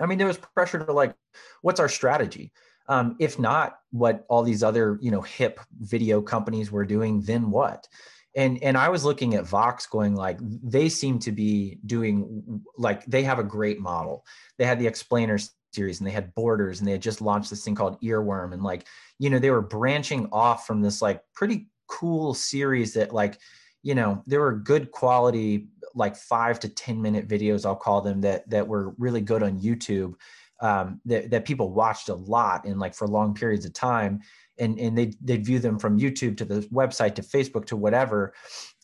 I 0.00 0.06
mean, 0.06 0.18
there 0.18 0.26
was 0.26 0.38
pressure 0.38 0.84
to 0.84 0.92
like, 0.92 1.14
what's 1.62 1.80
our 1.80 1.88
strategy? 1.88 2.52
Um, 2.88 3.16
if 3.20 3.38
not 3.38 3.78
what 3.90 4.24
all 4.28 4.42
these 4.42 4.62
other 4.62 4.98
you 5.00 5.10
know 5.10 5.22
hip 5.22 5.60
video 5.80 6.22
companies 6.22 6.70
were 6.70 6.84
doing, 6.84 7.20
then 7.22 7.50
what? 7.50 7.88
and 8.36 8.62
and 8.62 8.76
i 8.76 8.88
was 8.88 9.04
looking 9.04 9.34
at 9.34 9.44
vox 9.44 9.86
going 9.86 10.14
like 10.14 10.38
they 10.40 10.88
seem 10.88 11.18
to 11.18 11.32
be 11.32 11.78
doing 11.86 12.62
like 12.76 13.04
they 13.06 13.22
have 13.22 13.38
a 13.38 13.44
great 13.44 13.80
model 13.80 14.24
they 14.56 14.64
had 14.64 14.78
the 14.78 14.86
explainers 14.86 15.50
series 15.72 16.00
and 16.00 16.06
they 16.06 16.12
had 16.12 16.34
borders 16.34 16.78
and 16.78 16.88
they 16.88 16.92
had 16.92 17.02
just 17.02 17.20
launched 17.20 17.50
this 17.50 17.64
thing 17.64 17.74
called 17.74 18.00
earworm 18.02 18.52
and 18.52 18.62
like 18.62 18.86
you 19.18 19.30
know 19.30 19.38
they 19.38 19.50
were 19.50 19.62
branching 19.62 20.28
off 20.32 20.66
from 20.66 20.80
this 20.80 21.00
like 21.00 21.22
pretty 21.34 21.68
cool 21.86 22.34
series 22.34 22.94
that 22.94 23.12
like 23.12 23.38
you 23.82 23.94
know 23.94 24.22
there 24.26 24.40
were 24.40 24.54
good 24.54 24.90
quality 24.90 25.68
like 25.94 26.16
five 26.16 26.58
to 26.60 26.68
ten 26.68 27.00
minute 27.00 27.28
videos 27.28 27.64
i'll 27.64 27.76
call 27.76 28.00
them 28.00 28.20
that 28.20 28.48
that 28.48 28.66
were 28.66 28.94
really 28.98 29.20
good 29.20 29.42
on 29.42 29.60
youtube 29.60 30.14
um, 30.62 31.00
that, 31.06 31.30
that 31.30 31.46
people 31.46 31.72
watched 31.72 32.10
a 32.10 32.14
lot 32.14 32.66
and 32.66 32.78
like 32.78 32.94
for 32.94 33.08
long 33.08 33.32
periods 33.32 33.64
of 33.64 33.72
time 33.72 34.20
and 34.60 34.78
and 34.78 34.96
they 34.96 35.12
they'd 35.22 35.44
view 35.44 35.58
them 35.58 35.78
from 35.78 35.98
YouTube 35.98 36.36
to 36.36 36.44
the 36.44 36.60
website 36.72 37.14
to 37.16 37.22
Facebook 37.22 37.64
to 37.66 37.76
whatever. 37.76 38.34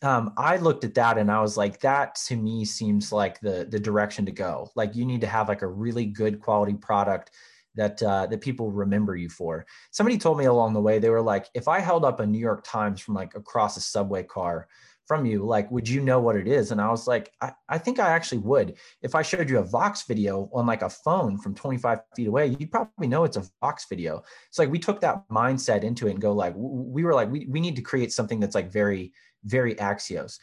Um, 0.02 0.34
I 0.36 0.58
looked 0.58 0.84
at 0.84 0.94
that 0.94 1.16
and 1.16 1.30
I 1.30 1.40
was 1.40 1.56
like, 1.56 1.80
that 1.80 2.16
to 2.26 2.36
me 2.36 2.64
seems 2.64 3.12
like 3.12 3.40
the 3.40 3.66
the 3.70 3.80
direction 3.80 4.26
to 4.26 4.32
go. 4.32 4.70
Like 4.76 4.94
you 4.94 5.06
need 5.06 5.22
to 5.22 5.26
have 5.26 5.48
like 5.48 5.62
a 5.62 5.66
really 5.66 6.04
good 6.04 6.40
quality 6.40 6.74
product 6.74 7.30
that 7.76 8.02
uh, 8.02 8.26
that 8.26 8.40
people 8.40 8.70
remember 8.70 9.16
you 9.16 9.28
for. 9.28 9.66
Somebody 9.90 10.18
told 10.18 10.38
me 10.38 10.44
along 10.46 10.74
the 10.74 10.82
way 10.82 10.98
they 10.98 11.10
were 11.10 11.22
like, 11.22 11.48
if 11.54 11.66
I 11.68 11.80
held 11.80 12.04
up 12.04 12.20
a 12.20 12.26
New 12.26 12.38
York 12.38 12.64
Times 12.64 13.00
from 13.00 13.14
like 13.14 13.34
across 13.34 13.76
a 13.76 13.80
subway 13.80 14.22
car 14.22 14.68
from 15.06 15.24
you 15.24 15.44
like 15.44 15.70
would 15.70 15.88
you 15.88 16.00
know 16.00 16.20
what 16.20 16.36
it 16.36 16.48
is 16.48 16.72
and 16.72 16.80
i 16.80 16.88
was 16.88 17.06
like 17.06 17.32
I, 17.40 17.52
I 17.68 17.78
think 17.78 17.98
i 17.98 18.08
actually 18.10 18.38
would 18.38 18.74
if 19.02 19.14
i 19.14 19.22
showed 19.22 19.48
you 19.48 19.58
a 19.58 19.64
vox 19.64 20.02
video 20.02 20.50
on 20.52 20.66
like 20.66 20.82
a 20.82 20.90
phone 20.90 21.38
from 21.38 21.54
25 21.54 22.00
feet 22.14 22.26
away 22.26 22.56
you'd 22.58 22.72
probably 22.72 23.06
know 23.06 23.24
it's 23.24 23.36
a 23.36 23.44
vox 23.60 23.86
video 23.88 24.22
it's 24.48 24.58
like 24.58 24.70
we 24.70 24.78
took 24.78 25.00
that 25.00 25.28
mindset 25.30 25.84
into 25.84 26.08
it 26.08 26.12
and 26.12 26.20
go 26.20 26.32
like 26.32 26.54
we 26.56 27.04
were 27.04 27.14
like 27.14 27.30
we, 27.30 27.46
we 27.48 27.60
need 27.60 27.76
to 27.76 27.82
create 27.82 28.12
something 28.12 28.40
that's 28.40 28.54
like 28.54 28.70
very 28.70 29.12
very 29.44 29.74
axios. 29.76 30.38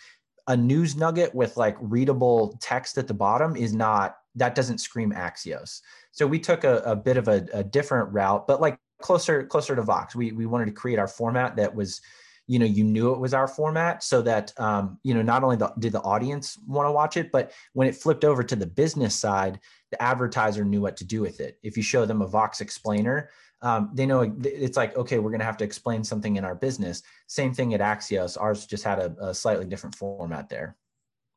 A 0.48 0.58
news 0.58 0.96
nugget 0.96 1.34
with 1.34 1.56
like 1.58 1.78
readable 1.80 2.58
text 2.62 2.98
at 2.98 3.08
the 3.08 3.14
bottom 3.14 3.56
is 3.56 3.74
not 3.74 4.18
that 4.36 4.56
doesn't 4.56 4.80
scream 4.80 5.12
axios. 5.12 5.82
So 6.12 6.26
we 6.28 6.40
took 6.40 6.64
a, 6.64 6.78
a 6.80 6.96
bit 6.96 7.18
of 7.18 7.28
a, 7.28 7.46
a 7.54 7.64
different 7.64 8.12
route 8.12 8.48
but 8.48 8.60
like 8.60 8.78
closer 9.02 9.44
closer 9.46 9.76
to 9.76 9.82
vox. 9.82 10.16
We, 10.16 10.32
we 10.32 10.46
wanted 10.46 10.66
to 10.66 10.72
create 10.72 11.00
our 11.00 11.08
format 11.08 11.56
that 11.58 11.74
was 11.74 12.02
you 12.48 12.60
know 12.60 12.66
you 12.66 12.84
knew 12.84 13.14
it 13.14 13.20
was 13.20 13.34
our 13.34 13.48
format 13.48 14.04
so 14.04 14.22
that 14.22 14.54
um, 14.60 15.00
you 15.04 15.14
know 15.14 15.22
not 15.22 15.44
only 15.44 15.56
the, 15.56 15.72
did 15.80 15.94
the 15.94 16.02
audience 16.02 16.58
want 16.68 16.88
to 16.88 16.92
watch 16.92 17.16
it 17.16 17.32
but 17.32 17.54
when 17.72 17.88
it 17.88 17.96
flipped 17.96 18.26
over 18.26 18.44
to 18.44 18.56
the 18.56 18.68
business 18.68 19.16
side 19.16 19.60
the 19.94 20.02
advertiser 20.02 20.66
knew 20.66 20.82
what 20.82 20.98
to 20.98 21.06
do 21.06 21.22
with 21.22 21.40
it. 21.40 21.60
If 21.62 21.78
you 21.78 21.84
show 21.84 22.04
them 22.04 22.24
a 22.24 22.28
vox 22.28 22.62
explainer 22.62 23.30
um, 23.64 23.90
they 23.94 24.06
know 24.06 24.32
it's 24.44 24.78
like 24.78 24.96
okay 24.96 25.20
we're 25.20 25.32
going 25.32 25.40
to 25.40 25.46
have 25.46 25.58
to 25.58 25.64
explain 25.64 26.04
something 26.04 26.36
in 26.36 26.46
our 26.46 26.56
business 26.56 27.02
same 27.28 27.54
thing 27.54 27.74
at 27.74 27.82
axios 27.82 28.40
ours 28.40 28.66
just 28.66 28.84
had 28.84 29.00
a, 29.00 29.16
a 29.20 29.34
slightly 29.34 29.66
different 29.66 29.96
format 29.96 30.50
there 30.50 30.76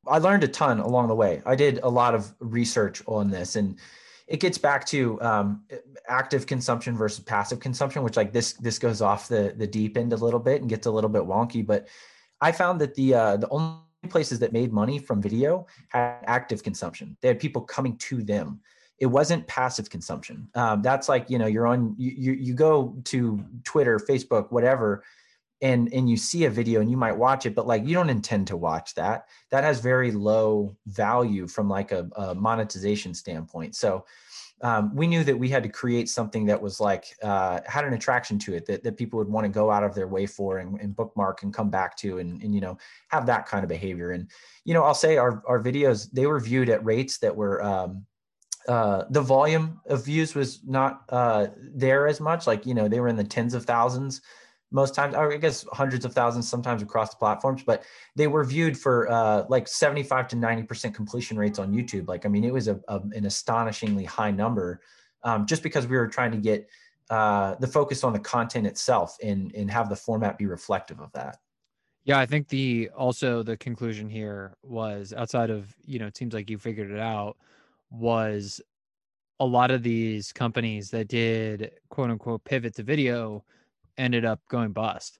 i 0.06 0.18
learned 0.18 0.44
a 0.44 0.48
ton 0.48 0.80
along 0.80 1.08
the 1.08 1.14
way 1.14 1.40
i 1.46 1.54
did 1.54 1.80
a 1.82 1.88
lot 1.88 2.14
of 2.14 2.34
research 2.40 3.02
on 3.06 3.30
this 3.30 3.56
and 3.56 3.78
it 4.26 4.40
gets 4.40 4.58
back 4.58 4.84
to 4.86 5.20
um, 5.22 5.64
active 6.08 6.46
consumption 6.46 6.96
versus 6.96 7.24
passive 7.24 7.60
consumption, 7.60 8.02
which 8.02 8.16
like 8.16 8.32
this 8.32 8.54
this 8.54 8.78
goes 8.78 9.00
off 9.00 9.28
the 9.28 9.54
the 9.56 9.66
deep 9.66 9.96
end 9.96 10.12
a 10.12 10.16
little 10.16 10.40
bit 10.40 10.60
and 10.60 10.70
gets 10.70 10.86
a 10.86 10.90
little 10.90 11.10
bit 11.10 11.22
wonky. 11.22 11.64
But 11.64 11.86
I 12.40 12.52
found 12.52 12.80
that 12.80 12.94
the 12.94 13.14
uh, 13.14 13.36
the 13.36 13.48
only 13.48 13.78
places 14.08 14.38
that 14.40 14.52
made 14.52 14.72
money 14.72 14.98
from 14.98 15.22
video 15.22 15.66
had 15.88 16.18
active 16.24 16.62
consumption. 16.62 17.16
They 17.20 17.28
had 17.28 17.38
people 17.38 17.62
coming 17.62 17.96
to 17.98 18.22
them. 18.22 18.60
It 18.98 19.06
wasn't 19.06 19.46
passive 19.46 19.90
consumption. 19.90 20.48
Um, 20.54 20.82
that's 20.82 21.08
like 21.08 21.28
you 21.28 21.38
know 21.38 21.46
you're 21.46 21.66
on 21.66 21.94
you, 21.98 22.12
you 22.16 22.32
you 22.32 22.54
go 22.54 22.96
to 23.04 23.44
Twitter, 23.64 23.98
Facebook, 23.98 24.50
whatever, 24.50 25.04
and 25.62 25.92
and 25.92 26.08
you 26.08 26.16
see 26.16 26.44
a 26.44 26.50
video 26.50 26.80
and 26.80 26.90
you 26.90 26.96
might 26.96 27.16
watch 27.16 27.46
it 27.46 27.54
but 27.54 27.66
like 27.66 27.86
you 27.86 27.94
don't 27.94 28.10
intend 28.10 28.46
to 28.48 28.56
watch 28.56 28.94
that. 28.94 29.28
That 29.50 29.64
has 29.64 29.80
very 29.80 30.12
low 30.12 30.76
value 30.86 31.46
from 31.46 31.68
like 31.68 31.92
a, 31.92 32.08
a 32.16 32.34
monetization 32.34 33.14
standpoint. 33.14 33.74
So 33.74 34.04
um, 34.62 34.94
we 34.96 35.06
knew 35.06 35.22
that 35.22 35.38
we 35.38 35.50
had 35.50 35.62
to 35.64 35.68
create 35.68 36.08
something 36.08 36.46
that 36.46 36.60
was 36.60 36.80
like 36.80 37.14
uh, 37.22 37.60
had 37.66 37.84
an 37.84 37.92
attraction 37.92 38.38
to 38.38 38.54
it 38.54 38.64
that, 38.64 38.82
that 38.82 38.96
people 38.96 39.18
would 39.18 39.28
want 39.28 39.44
to 39.44 39.50
go 39.50 39.70
out 39.70 39.84
of 39.84 39.94
their 39.94 40.08
way 40.08 40.24
for 40.24 40.58
and, 40.58 40.80
and 40.80 40.96
bookmark 40.96 41.42
and 41.42 41.52
come 41.52 41.68
back 41.68 41.94
to 41.98 42.18
and, 42.18 42.42
and 42.42 42.54
you 42.54 42.62
know 42.62 42.78
have 43.08 43.26
that 43.26 43.44
kind 43.44 43.62
of 43.62 43.68
behavior. 43.68 44.12
And 44.12 44.30
you 44.64 44.74
know 44.74 44.82
i'll 44.82 44.94
say 44.94 45.16
our, 45.16 45.42
our 45.46 45.62
videos 45.62 46.10
they 46.10 46.26
were 46.26 46.40
viewed 46.40 46.68
at 46.68 46.84
rates 46.84 47.18
that 47.18 47.34
were 47.34 47.62
um, 47.62 48.04
uh, 48.68 49.04
the 49.10 49.20
volume 49.20 49.80
of 49.86 50.04
views 50.04 50.34
was 50.34 50.60
not 50.64 51.02
uh, 51.10 51.48
there 51.58 52.06
as 52.06 52.20
much 52.20 52.46
like 52.46 52.66
you 52.66 52.74
know 52.74 52.88
they 52.88 53.00
were 53.00 53.08
in 53.08 53.16
the 53.16 53.24
tens 53.24 53.54
of 53.54 53.64
thousands 53.64 54.20
most 54.72 54.94
times, 54.94 55.14
or 55.14 55.32
I 55.32 55.36
guess 55.36 55.64
hundreds 55.72 56.04
of 56.04 56.12
thousands 56.12 56.48
sometimes 56.48 56.82
across 56.82 57.10
the 57.10 57.16
platforms, 57.16 57.62
but 57.64 57.84
they 58.16 58.26
were 58.26 58.44
viewed 58.44 58.76
for 58.76 59.10
uh, 59.10 59.44
like 59.48 59.68
75 59.68 60.28
to 60.28 60.36
90% 60.36 60.92
completion 60.94 61.38
rates 61.38 61.58
on 61.58 61.72
YouTube. 61.72 62.08
Like, 62.08 62.26
I 62.26 62.28
mean, 62.28 62.44
it 62.44 62.52
was 62.52 62.68
a, 62.68 62.80
a 62.88 63.00
an 63.12 63.26
astonishingly 63.26 64.04
high 64.04 64.30
number 64.30 64.80
um, 65.22 65.46
just 65.46 65.62
because 65.62 65.86
we 65.86 65.96
were 65.96 66.08
trying 66.08 66.32
to 66.32 66.38
get 66.38 66.68
uh, 67.10 67.54
the 67.56 67.66
focus 67.66 68.02
on 68.02 68.12
the 68.12 68.18
content 68.18 68.66
itself 68.66 69.16
and, 69.22 69.54
and 69.54 69.70
have 69.70 69.88
the 69.88 69.96
format 69.96 70.36
be 70.36 70.46
reflective 70.46 71.00
of 71.00 71.12
that. 71.12 71.38
Yeah, 72.04 72.18
I 72.18 72.26
think 72.26 72.48
the 72.48 72.90
also 72.96 73.42
the 73.42 73.56
conclusion 73.56 74.08
here 74.08 74.56
was 74.62 75.12
outside 75.12 75.50
of, 75.50 75.74
you 75.84 75.98
know, 75.98 76.06
it 76.06 76.16
seems 76.16 76.34
like 76.34 76.50
you 76.50 76.58
figured 76.58 76.90
it 76.90 77.00
out, 77.00 77.36
was 77.96 78.60
a 79.40 79.44
lot 79.44 79.70
of 79.70 79.82
these 79.82 80.32
companies 80.32 80.90
that 80.90 81.08
did 81.08 81.72
quote 81.88 82.10
unquote 82.10 82.44
pivot 82.44 82.74
to 82.76 82.82
video 82.82 83.44
ended 83.98 84.24
up 84.24 84.40
going 84.48 84.72
bust. 84.72 85.18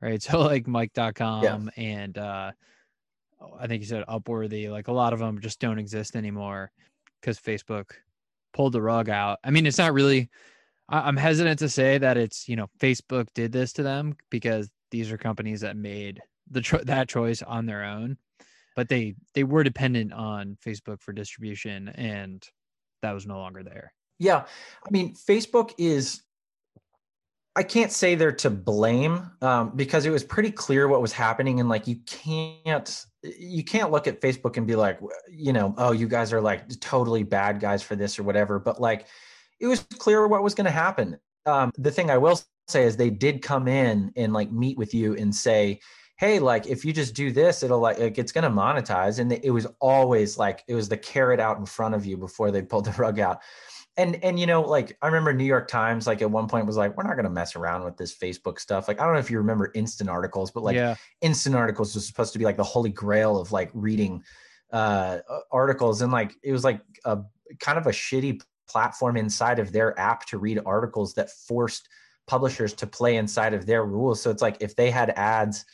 Right. 0.00 0.22
So 0.30 0.40
like 0.40 0.66
Mic.com 0.66 1.44
yeah. 1.44 1.82
and 1.82 2.18
uh 2.18 2.52
I 3.58 3.66
think 3.66 3.82
you 3.82 3.88
said 3.88 4.04
Upworthy, 4.06 4.70
like 4.70 4.88
a 4.88 4.92
lot 4.92 5.12
of 5.12 5.18
them 5.18 5.40
just 5.40 5.58
don't 5.58 5.78
exist 5.78 6.14
anymore 6.14 6.70
because 7.20 7.38
Facebook 7.38 7.90
pulled 8.52 8.72
the 8.72 8.82
rug 8.82 9.08
out. 9.08 9.38
I 9.42 9.50
mean, 9.50 9.66
it's 9.66 9.78
not 9.78 9.94
really 9.94 10.30
I'm 10.88 11.16
hesitant 11.16 11.58
to 11.60 11.68
say 11.68 11.98
that 11.98 12.16
it's, 12.16 12.48
you 12.48 12.56
know, 12.56 12.68
Facebook 12.78 13.28
did 13.34 13.50
this 13.52 13.72
to 13.74 13.82
them 13.82 14.16
because 14.30 14.70
these 14.90 15.10
are 15.10 15.16
companies 15.16 15.62
that 15.62 15.76
made 15.76 16.20
the 16.50 16.60
cho- 16.60 16.84
that 16.84 17.08
choice 17.08 17.40
on 17.40 17.66
their 17.66 17.82
own, 17.82 18.18
but 18.76 18.88
they 18.88 19.14
they 19.34 19.44
were 19.44 19.62
dependent 19.62 20.12
on 20.12 20.56
Facebook 20.64 21.00
for 21.00 21.12
distribution 21.12 21.88
and 21.90 22.46
that 23.02 23.12
was 23.12 23.26
no 23.26 23.38
longer 23.38 23.62
there. 23.62 23.92
Yeah. 24.18 24.44
I 24.86 24.90
mean, 24.90 25.14
Facebook 25.14 25.72
is 25.78 26.22
I 27.54 27.62
can't 27.62 27.92
say 27.92 28.14
they're 28.14 28.32
to 28.32 28.50
blame 28.50 29.30
um, 29.42 29.72
because 29.76 30.06
it 30.06 30.10
was 30.10 30.24
pretty 30.24 30.50
clear 30.50 30.88
what 30.88 31.02
was 31.02 31.12
happening, 31.12 31.60
and 31.60 31.68
like 31.68 31.86
you 31.86 31.96
can't 32.06 33.04
you 33.22 33.62
can't 33.62 33.90
look 33.90 34.06
at 34.06 34.22
Facebook 34.22 34.56
and 34.56 34.66
be 34.66 34.74
like, 34.74 34.98
you 35.30 35.52
know, 35.52 35.74
oh, 35.76 35.92
you 35.92 36.08
guys 36.08 36.32
are 36.32 36.40
like 36.40 36.68
totally 36.80 37.24
bad 37.24 37.60
guys 37.60 37.82
for 37.82 37.94
this 37.94 38.18
or 38.18 38.22
whatever. 38.22 38.58
But 38.58 38.80
like, 38.80 39.06
it 39.60 39.66
was 39.66 39.80
clear 39.98 40.26
what 40.26 40.42
was 40.42 40.54
going 40.54 40.64
to 40.64 40.70
happen. 40.70 41.18
Um, 41.44 41.72
the 41.76 41.90
thing 41.90 42.10
I 42.10 42.16
will 42.16 42.40
say 42.68 42.84
is 42.84 42.96
they 42.96 43.10
did 43.10 43.42
come 43.42 43.68
in 43.68 44.12
and 44.16 44.32
like 44.32 44.50
meet 44.50 44.78
with 44.78 44.94
you 44.94 45.14
and 45.14 45.34
say, 45.34 45.78
hey, 46.22 46.38
like 46.38 46.68
if 46.68 46.84
you 46.84 46.92
just 46.92 47.14
do 47.14 47.32
this, 47.32 47.64
it'll 47.64 47.80
like, 47.80 47.98
like 47.98 48.16
it's 48.16 48.30
going 48.30 48.44
to 48.44 48.50
monetize. 48.50 49.18
And 49.18 49.32
it 49.32 49.50
was 49.50 49.66
always 49.80 50.38
like 50.38 50.62
it 50.68 50.74
was 50.74 50.88
the 50.88 50.96
carrot 50.96 51.40
out 51.40 51.58
in 51.58 51.66
front 51.66 51.96
of 51.96 52.06
you 52.06 52.16
before 52.16 52.52
they 52.52 52.62
pulled 52.62 52.84
the 52.86 52.92
rug 52.92 53.18
out 53.18 53.40
and 53.98 54.22
and 54.24 54.40
you 54.40 54.46
know 54.46 54.62
like 54.62 54.96
i 55.02 55.06
remember 55.06 55.34
new 55.34 55.44
york 55.44 55.68
times 55.68 56.06
like 56.06 56.22
at 56.22 56.30
one 56.30 56.48
point 56.48 56.64
was 56.64 56.78
like 56.78 56.96
we're 56.96 57.02
not 57.02 57.12
going 57.12 57.24
to 57.24 57.30
mess 57.30 57.56
around 57.56 57.84
with 57.84 57.94
this 57.98 58.16
facebook 58.16 58.58
stuff 58.58 58.88
like 58.88 58.98
i 58.98 59.04
don't 59.04 59.12
know 59.12 59.20
if 59.20 59.30
you 59.30 59.36
remember 59.36 59.70
instant 59.74 60.08
articles 60.08 60.50
but 60.50 60.62
like 60.62 60.74
yeah. 60.74 60.94
instant 61.20 61.54
articles 61.54 61.94
was 61.94 62.06
supposed 62.06 62.32
to 62.32 62.38
be 62.38 62.44
like 62.46 62.56
the 62.56 62.64
holy 62.64 62.88
grail 62.88 63.38
of 63.38 63.52
like 63.52 63.70
reading 63.74 64.22
uh 64.72 65.18
articles 65.50 66.00
and 66.00 66.10
like 66.10 66.34
it 66.42 66.52
was 66.52 66.64
like 66.64 66.80
a 67.04 67.18
kind 67.60 67.76
of 67.76 67.86
a 67.86 67.90
shitty 67.90 68.40
platform 68.66 69.18
inside 69.18 69.58
of 69.58 69.72
their 69.72 69.98
app 70.00 70.24
to 70.24 70.38
read 70.38 70.58
articles 70.64 71.12
that 71.12 71.30
forced 71.30 71.90
publishers 72.26 72.72
to 72.72 72.86
play 72.86 73.16
inside 73.16 73.52
of 73.52 73.66
their 73.66 73.84
rules 73.84 74.22
so 74.22 74.30
it's 74.30 74.40
like 74.40 74.56
if 74.60 74.74
they 74.74 74.90
had 74.90 75.10
ads 75.10 75.66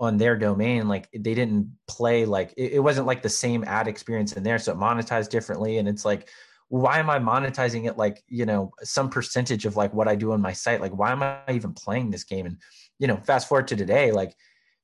on 0.00 0.16
their 0.16 0.36
domain 0.36 0.88
like 0.88 1.08
they 1.12 1.34
didn't 1.34 1.70
play 1.86 2.24
like 2.24 2.52
it, 2.56 2.72
it 2.72 2.78
wasn't 2.80 3.06
like 3.06 3.22
the 3.22 3.28
same 3.28 3.62
ad 3.64 3.86
experience 3.86 4.32
in 4.32 4.42
there 4.42 4.58
so 4.58 4.72
it 4.72 4.78
monetized 4.78 5.28
differently 5.28 5.78
and 5.78 5.86
it's 5.86 6.04
like 6.04 6.28
why 6.70 6.98
am 6.98 7.10
I 7.10 7.18
monetizing 7.18 7.88
it 7.88 7.98
like, 7.98 8.22
you 8.28 8.46
know, 8.46 8.72
some 8.82 9.10
percentage 9.10 9.66
of 9.66 9.76
like 9.76 9.92
what 9.92 10.06
I 10.06 10.14
do 10.14 10.30
on 10.32 10.40
my 10.40 10.52
site? 10.52 10.80
Like, 10.80 10.96
why 10.96 11.10
am 11.10 11.20
I 11.20 11.40
even 11.50 11.72
playing 11.72 12.10
this 12.10 12.22
game? 12.22 12.46
And, 12.46 12.58
you 13.00 13.08
know, 13.08 13.16
fast 13.16 13.48
forward 13.48 13.66
to 13.68 13.76
today, 13.76 14.12
like, 14.12 14.32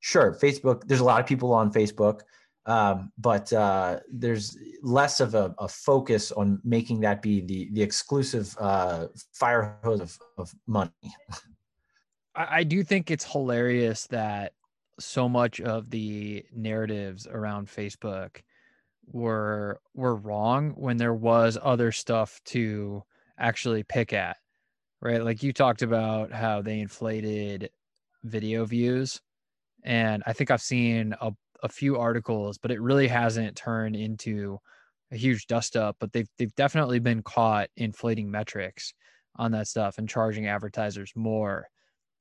sure, 0.00 0.36
Facebook, 0.42 0.82
there's 0.86 1.00
a 1.00 1.04
lot 1.04 1.20
of 1.20 1.26
people 1.26 1.54
on 1.54 1.72
Facebook, 1.72 2.22
um, 2.66 3.12
but 3.18 3.52
uh, 3.52 4.00
there's 4.12 4.58
less 4.82 5.20
of 5.20 5.36
a, 5.36 5.54
a, 5.60 5.68
focus 5.68 6.32
on 6.32 6.60
making 6.64 7.00
that 7.00 7.22
be 7.22 7.40
the, 7.40 7.68
the 7.72 7.82
exclusive 7.82 8.56
uh, 8.58 9.06
fire 9.32 9.78
hose 9.84 10.00
of, 10.00 10.18
of 10.38 10.52
money. 10.66 10.90
I, 12.34 12.46
I 12.50 12.64
do 12.64 12.82
think 12.82 13.12
it's 13.12 13.24
hilarious 13.24 14.08
that 14.08 14.54
so 14.98 15.28
much 15.28 15.60
of 15.60 15.90
the 15.90 16.44
narratives 16.54 17.26
around 17.26 17.68
Facebook 17.68 18.42
were 19.06 19.80
were 19.94 20.16
wrong 20.16 20.70
when 20.70 20.96
there 20.96 21.14
was 21.14 21.58
other 21.62 21.92
stuff 21.92 22.40
to 22.44 23.02
actually 23.38 23.82
pick 23.84 24.12
at 24.12 24.36
right? 25.02 25.22
Like 25.22 25.42
you 25.42 25.52
talked 25.52 25.82
about 25.82 26.32
how 26.32 26.62
they 26.62 26.80
inflated 26.80 27.70
video 28.24 28.64
views 28.64 29.20
and 29.84 30.22
i 30.26 30.32
think 30.32 30.50
i've 30.50 30.60
seen 30.60 31.14
a, 31.20 31.32
a 31.62 31.68
few 31.68 31.96
articles 31.96 32.58
but 32.58 32.70
it 32.70 32.80
really 32.80 33.08
hasn't 33.08 33.56
turned 33.56 33.96
into 33.96 34.58
a 35.12 35.16
huge 35.16 35.46
dust 35.46 35.76
up 35.76 35.96
but 36.00 36.12
they've 36.12 36.28
they've 36.36 36.54
definitely 36.56 36.98
been 36.98 37.22
caught 37.22 37.68
inflating 37.76 38.30
metrics 38.30 38.92
on 39.36 39.52
that 39.52 39.68
stuff 39.68 39.98
and 39.98 40.08
charging 40.08 40.46
advertisers 40.46 41.12
more 41.14 41.68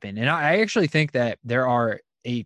and 0.04 0.30
i 0.30 0.60
actually 0.60 0.88
think 0.88 1.12
that 1.12 1.40
there 1.44 1.68
are 1.68 2.00
a 2.28 2.46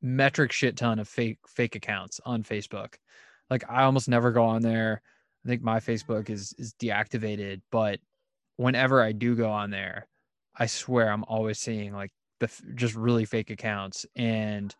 metric 0.00 0.52
shit 0.52 0.76
ton 0.76 0.98
of 0.98 1.08
fake 1.08 1.38
fake 1.48 1.74
accounts 1.74 2.20
on 2.24 2.42
facebook 2.42 2.94
like 3.50 3.64
I 3.68 3.84
almost 3.84 4.08
never 4.08 4.30
go 4.30 4.44
on 4.44 4.62
there. 4.62 5.02
I 5.44 5.48
think 5.48 5.62
my 5.62 5.80
Facebook 5.80 6.30
is 6.30 6.54
is 6.58 6.74
deactivated, 6.74 7.62
but 7.70 8.00
whenever 8.56 9.02
I 9.02 9.12
do 9.12 9.34
go 9.34 9.50
on 9.50 9.70
there, 9.70 10.08
I 10.56 10.66
swear 10.66 11.10
I'm 11.10 11.24
always 11.24 11.58
seeing 11.58 11.92
like 11.94 12.12
the 12.40 12.50
just 12.74 12.94
really 12.94 13.24
fake 13.24 13.50
accounts 13.50 14.06
and 14.16 14.74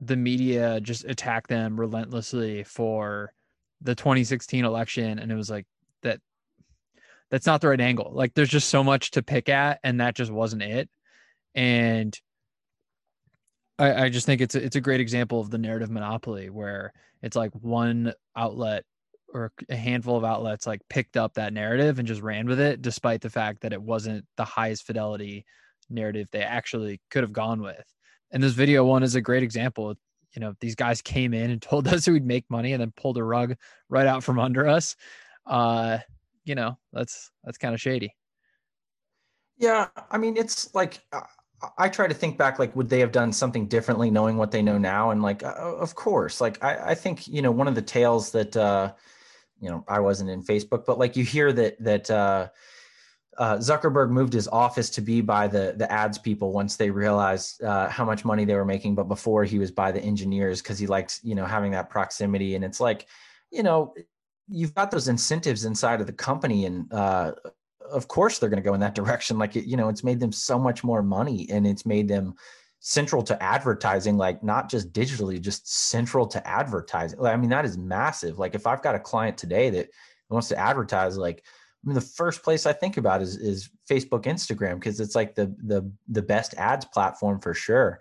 the 0.00 0.16
media 0.16 0.80
just 0.80 1.04
attack 1.04 1.46
them 1.46 1.78
relentlessly 1.78 2.64
for 2.64 3.32
the 3.80 3.94
2016 3.94 4.64
election 4.64 5.18
and 5.18 5.30
it 5.30 5.34
was 5.34 5.50
like 5.50 5.66
that 6.02 6.20
that's 7.30 7.46
not 7.46 7.60
the 7.60 7.68
right 7.68 7.80
angle. 7.80 8.10
Like 8.12 8.34
there's 8.34 8.48
just 8.48 8.68
so 8.68 8.84
much 8.84 9.12
to 9.12 9.22
pick 9.22 9.48
at 9.48 9.80
and 9.82 10.00
that 10.00 10.16
just 10.16 10.30
wasn't 10.30 10.62
it. 10.62 10.88
And 11.54 12.18
I, 13.78 14.04
I 14.04 14.08
just 14.08 14.26
think 14.26 14.40
it's 14.40 14.54
a, 14.54 14.64
it's 14.64 14.76
a 14.76 14.80
great 14.80 15.00
example 15.00 15.40
of 15.40 15.50
the 15.50 15.58
narrative 15.58 15.90
monopoly 15.90 16.50
where 16.50 16.92
it's 17.22 17.36
like 17.36 17.52
one 17.52 18.12
outlet 18.36 18.84
or 19.32 19.52
a 19.70 19.76
handful 19.76 20.16
of 20.16 20.24
outlets 20.24 20.66
like 20.66 20.80
picked 20.88 21.16
up 21.16 21.34
that 21.34 21.52
narrative 21.52 21.98
and 21.98 22.06
just 22.06 22.20
ran 22.20 22.46
with 22.46 22.60
it 22.60 22.82
despite 22.82 23.20
the 23.20 23.30
fact 23.30 23.62
that 23.62 23.72
it 23.72 23.80
wasn't 23.80 24.24
the 24.36 24.44
highest 24.44 24.86
fidelity 24.86 25.44
narrative 25.88 26.28
they 26.30 26.42
actually 26.42 27.00
could 27.10 27.22
have 27.22 27.32
gone 27.32 27.62
with. 27.62 27.84
And 28.30 28.42
this 28.42 28.52
video 28.52 28.84
one 28.84 29.02
is 29.02 29.14
a 29.14 29.20
great 29.20 29.42
example. 29.42 29.94
You 30.34 30.40
know 30.40 30.54
these 30.60 30.74
guys 30.74 31.02
came 31.02 31.34
in 31.34 31.50
and 31.50 31.62
told 31.62 31.88
us 31.88 32.08
we'd 32.08 32.26
make 32.26 32.44
money 32.50 32.72
and 32.72 32.80
then 32.80 32.92
pulled 32.96 33.18
a 33.18 33.24
rug 33.24 33.54
right 33.88 34.06
out 34.06 34.22
from 34.22 34.38
under 34.38 34.66
us. 34.66 34.96
Uh 35.46 35.98
you 36.44 36.54
know 36.54 36.78
that's 36.92 37.30
that's 37.44 37.58
kind 37.58 37.74
of 37.74 37.80
shady. 37.80 38.14
Yeah 39.58 39.88
i 40.10 40.18
mean 40.18 40.36
it's 40.36 40.74
like 40.74 41.00
uh, 41.12 41.20
I 41.78 41.88
try 41.88 42.06
to 42.06 42.14
think 42.14 42.38
back, 42.38 42.58
like, 42.58 42.74
would 42.74 42.88
they 42.88 43.00
have 43.00 43.12
done 43.12 43.32
something 43.32 43.66
differently 43.66 44.10
knowing 44.10 44.36
what 44.36 44.50
they 44.50 44.62
know 44.62 44.78
now? 44.78 45.10
And 45.10 45.22
like, 45.22 45.42
uh, 45.42 45.54
of 45.56 45.94
course, 45.94 46.40
like, 46.40 46.62
I, 46.62 46.90
I, 46.90 46.94
think, 46.94 47.28
you 47.28 47.42
know, 47.42 47.50
one 47.50 47.68
of 47.68 47.74
the 47.74 47.82
tales 47.82 48.32
that, 48.32 48.56
uh, 48.56 48.92
you 49.60 49.70
know, 49.70 49.84
I 49.86 50.00
wasn't 50.00 50.30
in 50.30 50.42
Facebook, 50.42 50.84
but 50.86 50.98
like 50.98 51.16
you 51.16 51.24
hear 51.24 51.52
that, 51.52 51.82
that, 51.82 52.10
uh, 52.10 52.48
uh, 53.38 53.56
Zuckerberg 53.56 54.10
moved 54.10 54.32
his 54.32 54.48
office 54.48 54.90
to 54.90 55.00
be 55.00 55.20
by 55.20 55.48
the 55.48 55.74
the 55.76 55.90
ads 55.90 56.18
people 56.18 56.52
once 56.52 56.76
they 56.76 56.90
realized 56.90 57.62
uh, 57.62 57.88
how 57.88 58.04
much 58.04 58.24
money 58.24 58.44
they 58.44 58.54
were 58.54 58.64
making, 58.64 58.94
but 58.94 59.08
before 59.08 59.44
he 59.44 59.58
was 59.58 59.70
by 59.70 59.90
the 59.90 60.02
engineers 60.02 60.60
because 60.60 60.78
he 60.78 60.86
liked 60.86 61.20
you 61.22 61.34
know 61.34 61.46
having 61.46 61.72
that 61.72 61.88
proximity. 61.88 62.54
And 62.54 62.64
it's 62.64 62.78
like, 62.78 63.06
you 63.50 63.62
know, 63.62 63.94
you've 64.48 64.74
got 64.74 64.90
those 64.90 65.08
incentives 65.08 65.64
inside 65.64 66.00
of 66.00 66.06
the 66.06 66.12
company, 66.12 66.66
and 66.66 66.92
uh, 66.92 67.32
of 67.92 68.08
course 68.08 68.38
they're 68.38 68.48
going 68.48 68.62
to 68.62 68.68
go 68.68 68.74
in 68.74 68.80
that 68.80 68.94
direction 69.00 69.38
like 69.38 69.54
you 69.54 69.76
know 69.76 69.88
it's 69.88 70.04
made 70.04 70.20
them 70.20 70.32
so 70.32 70.58
much 70.58 70.82
more 70.84 71.02
money 71.02 71.46
and 71.50 71.66
it's 71.66 71.86
made 71.86 72.08
them 72.08 72.34
central 72.80 73.22
to 73.22 73.40
advertising 73.40 74.16
like 74.16 74.42
not 74.42 74.68
just 74.68 74.92
digitally 74.92 75.40
just 75.40 75.72
central 75.72 76.26
to 76.26 76.44
advertising 76.46 77.20
i 77.24 77.36
mean 77.36 77.50
that 77.50 77.64
is 77.64 77.78
massive 77.78 78.38
like 78.38 78.56
if 78.56 78.66
i've 78.66 78.82
got 78.82 78.96
a 78.96 79.00
client 79.00 79.38
today 79.38 79.70
that 79.70 79.88
wants 80.28 80.48
to 80.48 80.58
advertise 80.58 81.16
like 81.16 81.44
I 81.84 81.88
mean, 81.88 81.94
the 81.94 82.00
first 82.00 82.42
place 82.44 82.64
I 82.64 82.72
think 82.72 82.96
about 82.96 83.22
is 83.22 83.36
is 83.36 83.68
Facebook, 83.90 84.22
Instagram, 84.22 84.74
because 84.74 85.00
it's 85.00 85.16
like 85.16 85.34
the 85.34 85.54
the 85.64 85.90
the 86.08 86.22
best 86.22 86.54
ads 86.54 86.84
platform 86.84 87.40
for 87.40 87.54
sure. 87.54 87.98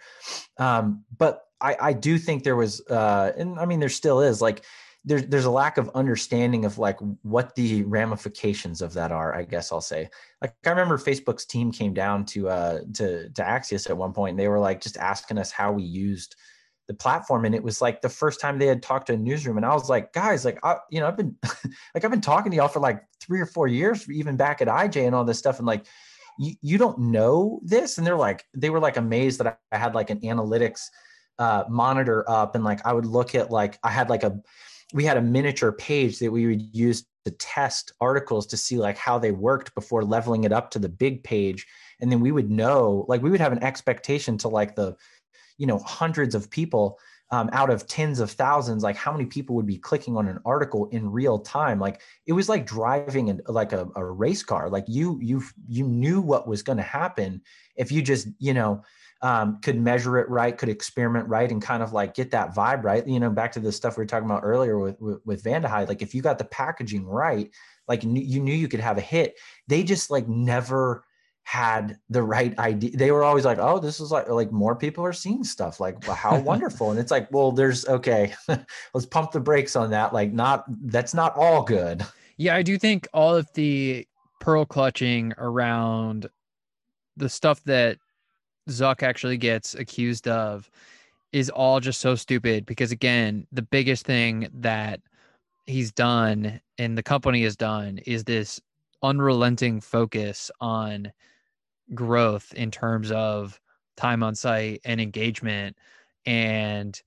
Um, 0.57 1.03
but 1.17 1.41
I 1.59 1.75
I 1.81 1.93
do 1.93 2.19
think 2.19 2.43
there 2.43 2.55
was, 2.55 2.81
uh, 2.87 3.31
and 3.35 3.59
I 3.59 3.65
mean 3.65 3.79
there 3.79 3.89
still 3.89 4.21
is 4.21 4.39
like 4.39 4.63
there's 5.03 5.25
there's 5.27 5.45
a 5.45 5.51
lack 5.51 5.77
of 5.77 5.89
understanding 5.95 6.65
of 6.65 6.77
like 6.77 6.99
what 7.23 7.55
the 7.55 7.83
ramifications 7.83 8.81
of 8.81 8.93
that 8.93 9.11
are 9.11 9.35
i 9.35 9.43
guess 9.43 9.71
i'll 9.71 9.81
say. 9.81 10.09
Like 10.41 10.53
i 10.65 10.69
remember 10.69 10.97
facebook's 10.97 11.45
team 11.45 11.71
came 11.71 11.93
down 11.93 12.25
to 12.25 12.49
uh 12.49 12.79
to 12.93 13.29
to 13.29 13.41
axios 13.41 13.89
at 13.89 13.97
one 13.97 14.13
point 14.13 14.31
and 14.31 14.39
they 14.39 14.47
were 14.47 14.59
like 14.59 14.81
just 14.81 14.97
asking 14.97 15.37
us 15.37 15.51
how 15.51 15.71
we 15.71 15.83
used 15.83 16.35
the 16.87 16.93
platform 16.93 17.45
and 17.45 17.55
it 17.55 17.63
was 17.63 17.81
like 17.81 18.01
the 18.01 18.09
first 18.09 18.39
time 18.39 18.59
they 18.59 18.67
had 18.67 18.83
talked 18.83 19.07
to 19.07 19.13
a 19.13 19.17
newsroom 19.17 19.57
and 19.57 19.65
i 19.65 19.73
was 19.73 19.89
like 19.89 20.13
guys 20.13 20.45
like 20.45 20.59
I, 20.63 20.77
you 20.89 20.99
know 20.99 21.07
i've 21.07 21.17
been 21.17 21.35
like 21.95 22.03
i've 22.03 22.11
been 22.11 22.21
talking 22.21 22.51
to 22.51 22.57
y'all 22.57 22.67
for 22.67 22.79
like 22.79 23.03
three 23.19 23.39
or 23.39 23.45
four 23.45 23.67
years 23.67 24.09
even 24.09 24.35
back 24.35 24.61
at 24.61 24.67
ij 24.67 25.05
and 25.05 25.15
all 25.15 25.23
this 25.23 25.39
stuff 25.39 25.57
and 25.57 25.67
like 25.67 25.85
you, 26.37 26.55
you 26.61 26.77
don't 26.77 26.97
know 26.97 27.59
this? 27.63 27.97
And 27.97 28.07
they're 28.07 28.15
like 28.15 28.45
they 28.53 28.69
were 28.69 28.79
like 28.79 28.97
amazed 28.97 29.39
that 29.39 29.59
i 29.71 29.77
had 29.77 29.95
like 29.95 30.09
an 30.09 30.19
analytics 30.21 30.87
uh, 31.39 31.63
monitor 31.69 32.29
up 32.29 32.55
and 32.55 32.63
like 32.63 32.85
i 32.85 32.93
would 32.93 33.05
look 33.05 33.33
at 33.35 33.49
like 33.49 33.79
i 33.83 33.89
had 33.89 34.09
like 34.09 34.23
a 34.23 34.39
we 34.93 35.03
had 35.03 35.17
a 35.17 35.21
miniature 35.21 35.71
page 35.71 36.19
that 36.19 36.31
we 36.31 36.45
would 36.47 36.61
use 36.75 37.05
to 37.25 37.31
test 37.31 37.93
articles 38.01 38.47
to 38.47 38.57
see 38.57 38.77
like 38.77 38.97
how 38.97 39.19
they 39.19 39.31
worked 39.31 39.75
before 39.75 40.03
leveling 40.03 40.43
it 40.43 40.51
up 40.51 40.71
to 40.71 40.79
the 40.79 40.89
big 40.89 41.23
page. 41.23 41.67
And 41.99 42.11
then 42.11 42.19
we 42.19 42.31
would 42.31 42.49
know 42.49 43.05
like 43.07 43.21
we 43.21 43.29
would 43.29 43.41
have 43.41 43.51
an 43.51 43.63
expectation 43.63 44.37
to 44.39 44.47
like 44.47 44.75
the 44.75 44.95
you 45.57 45.67
know 45.67 45.79
hundreds 45.79 46.33
of 46.33 46.49
people 46.49 46.97
um, 47.29 47.49
out 47.53 47.69
of 47.69 47.87
tens 47.87 48.19
of 48.19 48.29
thousands 48.31 48.83
like 48.83 48.97
how 48.97 49.11
many 49.11 49.25
people 49.25 49.55
would 49.55 49.65
be 49.65 49.77
clicking 49.77 50.17
on 50.17 50.27
an 50.27 50.39
article 50.45 50.89
in 50.89 51.11
real 51.11 51.39
time. 51.39 51.79
Like 51.79 52.01
it 52.25 52.33
was 52.33 52.49
like 52.49 52.65
driving 52.65 53.29
an, 53.29 53.41
like 53.47 53.71
a, 53.71 53.87
a 53.95 54.03
race 54.03 54.43
car. 54.43 54.69
Like 54.69 54.85
you 54.87 55.19
you 55.21 55.43
you 55.67 55.85
knew 55.85 56.21
what 56.21 56.47
was 56.47 56.63
going 56.63 56.77
to 56.77 56.83
happen 56.83 57.41
if 57.75 57.91
you 57.91 58.01
just 58.01 58.27
you 58.39 58.53
know 58.53 58.83
um, 59.21 59.59
could 59.61 59.79
measure 59.79 60.17
it 60.17 60.29
right, 60.29 60.57
could 60.57 60.69
experiment 60.69 61.27
right, 61.27 61.51
and 61.51 61.61
kind 61.61 61.83
of 61.83 61.93
like 61.93 62.15
get 62.15 62.31
that 62.31 62.55
vibe 62.55 62.83
right. 62.83 63.05
You 63.05 63.19
know, 63.19 63.29
back 63.29 63.51
to 63.53 63.59
the 63.59 63.71
stuff 63.71 63.97
we 63.97 64.01
were 64.01 64.07
talking 64.07 64.29
about 64.29 64.43
earlier 64.43 64.79
with 64.79 64.99
with, 64.99 65.19
with 65.25 65.43
Vandehei. 65.43 65.87
Like 65.87 66.01
if 66.01 66.15
you 66.15 66.21
got 66.21 66.37
the 66.37 66.45
packaging 66.45 67.05
right, 67.05 67.49
like 67.87 68.03
you 68.03 68.41
knew 68.41 68.53
you 68.53 68.67
could 68.67 68.79
have 68.79 68.97
a 68.97 69.01
hit. 69.01 69.37
They 69.67 69.83
just 69.83 70.09
like 70.09 70.27
never 70.27 71.03
had 71.43 71.97
the 72.09 72.23
right 72.23 72.57
idea. 72.59 72.91
They 72.95 73.11
were 73.11 73.23
always 73.23 73.45
like, 73.45 73.57
"Oh, 73.59 73.79
this 73.79 73.99
is 73.99 74.11
like 74.11 74.29
like 74.29 74.51
more 74.51 74.75
people 74.75 75.03
are 75.03 75.13
seeing 75.13 75.43
stuff. 75.43 75.79
Like, 75.79 76.07
well, 76.07 76.15
how 76.15 76.39
wonderful!" 76.41 76.91
and 76.91 76.99
it's 76.99 77.11
like, 77.11 77.31
well, 77.31 77.51
there's 77.51 77.87
okay, 77.87 78.33
let's 78.93 79.05
pump 79.05 79.31
the 79.31 79.39
brakes 79.39 79.75
on 79.75 79.91
that. 79.91 80.13
Like, 80.13 80.31
not 80.33 80.65
that's 80.89 81.13
not 81.13 81.35
all 81.35 81.63
good. 81.63 82.05
Yeah, 82.37 82.55
I 82.55 82.63
do 82.63 82.77
think 82.77 83.07
all 83.13 83.35
of 83.35 83.51
the 83.53 84.07
pearl 84.39 84.65
clutching 84.65 85.33
around 85.37 86.27
the 87.17 87.29
stuff 87.29 87.63
that 87.65 87.97
Zuck 88.71 89.03
actually 89.03 89.37
gets 89.37 89.75
accused 89.75 90.27
of 90.27 90.69
is 91.31 91.49
all 91.49 91.79
just 91.79 92.01
so 92.01 92.15
stupid 92.15 92.65
because 92.65 92.91
again, 92.91 93.47
the 93.51 93.61
biggest 93.61 94.05
thing 94.05 94.49
that 94.53 94.99
he's 95.65 95.91
done 95.91 96.59
and 96.77 96.97
the 96.97 97.03
company 97.03 97.43
has 97.43 97.55
done 97.55 97.99
is 97.99 98.23
this 98.23 98.59
unrelenting 99.03 99.79
focus 99.79 100.51
on 100.59 101.11
growth 101.93 102.53
in 102.53 102.71
terms 102.71 103.11
of 103.11 103.59
time 103.95 104.23
on 104.23 104.35
site 104.35 104.81
and 104.83 104.99
engagement. 104.99 105.77
And 106.25 107.01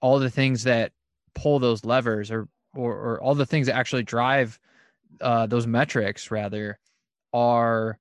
all 0.00 0.18
the 0.18 0.30
things 0.30 0.62
that 0.64 0.92
pull 1.34 1.58
those 1.58 1.84
levers 1.84 2.30
or 2.30 2.48
or, 2.74 2.92
or 2.92 3.20
all 3.20 3.34
the 3.34 3.46
things 3.46 3.66
that 3.66 3.74
actually 3.74 4.04
drive 4.04 4.60
uh, 5.20 5.46
those 5.46 5.66
metrics 5.66 6.30
rather 6.30 6.78
are 7.32 7.98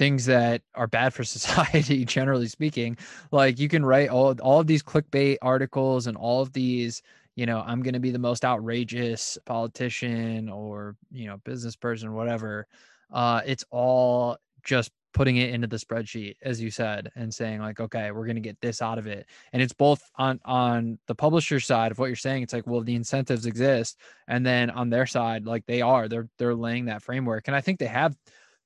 things 0.00 0.24
that 0.24 0.62
are 0.74 0.86
bad 0.86 1.12
for 1.12 1.24
society 1.38 2.06
generally 2.06 2.48
speaking 2.48 2.96
like 3.32 3.58
you 3.58 3.68
can 3.68 3.84
write 3.84 4.08
all 4.08 4.34
all 4.40 4.58
of 4.58 4.66
these 4.66 4.82
clickbait 4.82 5.36
articles 5.42 6.06
and 6.06 6.16
all 6.16 6.40
of 6.40 6.54
these 6.54 7.02
you 7.36 7.44
know 7.44 7.62
i'm 7.66 7.82
going 7.82 7.92
to 7.92 8.00
be 8.00 8.10
the 8.10 8.18
most 8.18 8.42
outrageous 8.42 9.36
politician 9.44 10.48
or 10.48 10.96
you 11.12 11.26
know 11.26 11.36
business 11.44 11.76
person 11.76 12.14
whatever 12.14 12.66
uh 13.12 13.42
it's 13.44 13.64
all 13.70 14.38
just 14.64 14.90
putting 15.12 15.36
it 15.36 15.50
into 15.52 15.66
the 15.66 15.76
spreadsheet 15.76 16.36
as 16.42 16.62
you 16.62 16.70
said 16.70 17.10
and 17.14 17.34
saying 17.34 17.60
like 17.60 17.78
okay 17.78 18.10
we're 18.10 18.24
going 18.24 18.36
to 18.36 18.40
get 18.40 18.60
this 18.60 18.80
out 18.80 18.96
of 18.96 19.06
it. 19.06 19.26
And 19.52 19.60
it's 19.60 19.72
both 19.72 20.02
on 20.16 20.40
on 20.44 20.98
the 21.08 21.14
publisher 21.14 21.58
side 21.58 21.90
of 21.90 21.98
what 21.98 22.06
you're 22.06 22.16
saying 22.16 22.44
it's 22.44 22.52
like 22.52 22.66
well 22.66 22.80
the 22.80 22.94
incentives 22.94 23.44
exist 23.44 23.98
and 24.28 24.46
then 24.46 24.70
on 24.70 24.88
their 24.88 25.06
side 25.06 25.46
like 25.46 25.66
they 25.66 25.82
are 25.82 26.08
they're 26.08 26.28
they're 26.38 26.54
laying 26.54 26.84
that 26.84 27.02
framework 27.02 27.48
and 27.48 27.56
i 27.56 27.60
think 27.60 27.78
they 27.78 27.86
have 27.86 28.16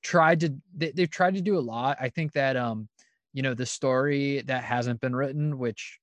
tried 0.04 0.40
to 0.40 0.54
they, 0.76 0.92
they've 0.92 1.10
tried 1.10 1.34
to 1.34 1.40
do 1.40 1.58
a 1.58 1.60
lot. 1.60 1.96
I 2.00 2.08
think 2.08 2.32
that 2.34 2.56
um, 2.56 2.88
you 3.32 3.42
know, 3.42 3.54
the 3.54 3.66
story 3.66 4.42
that 4.46 4.62
hasn't 4.62 5.00
been 5.00 5.16
written, 5.16 5.58
which 5.58 5.98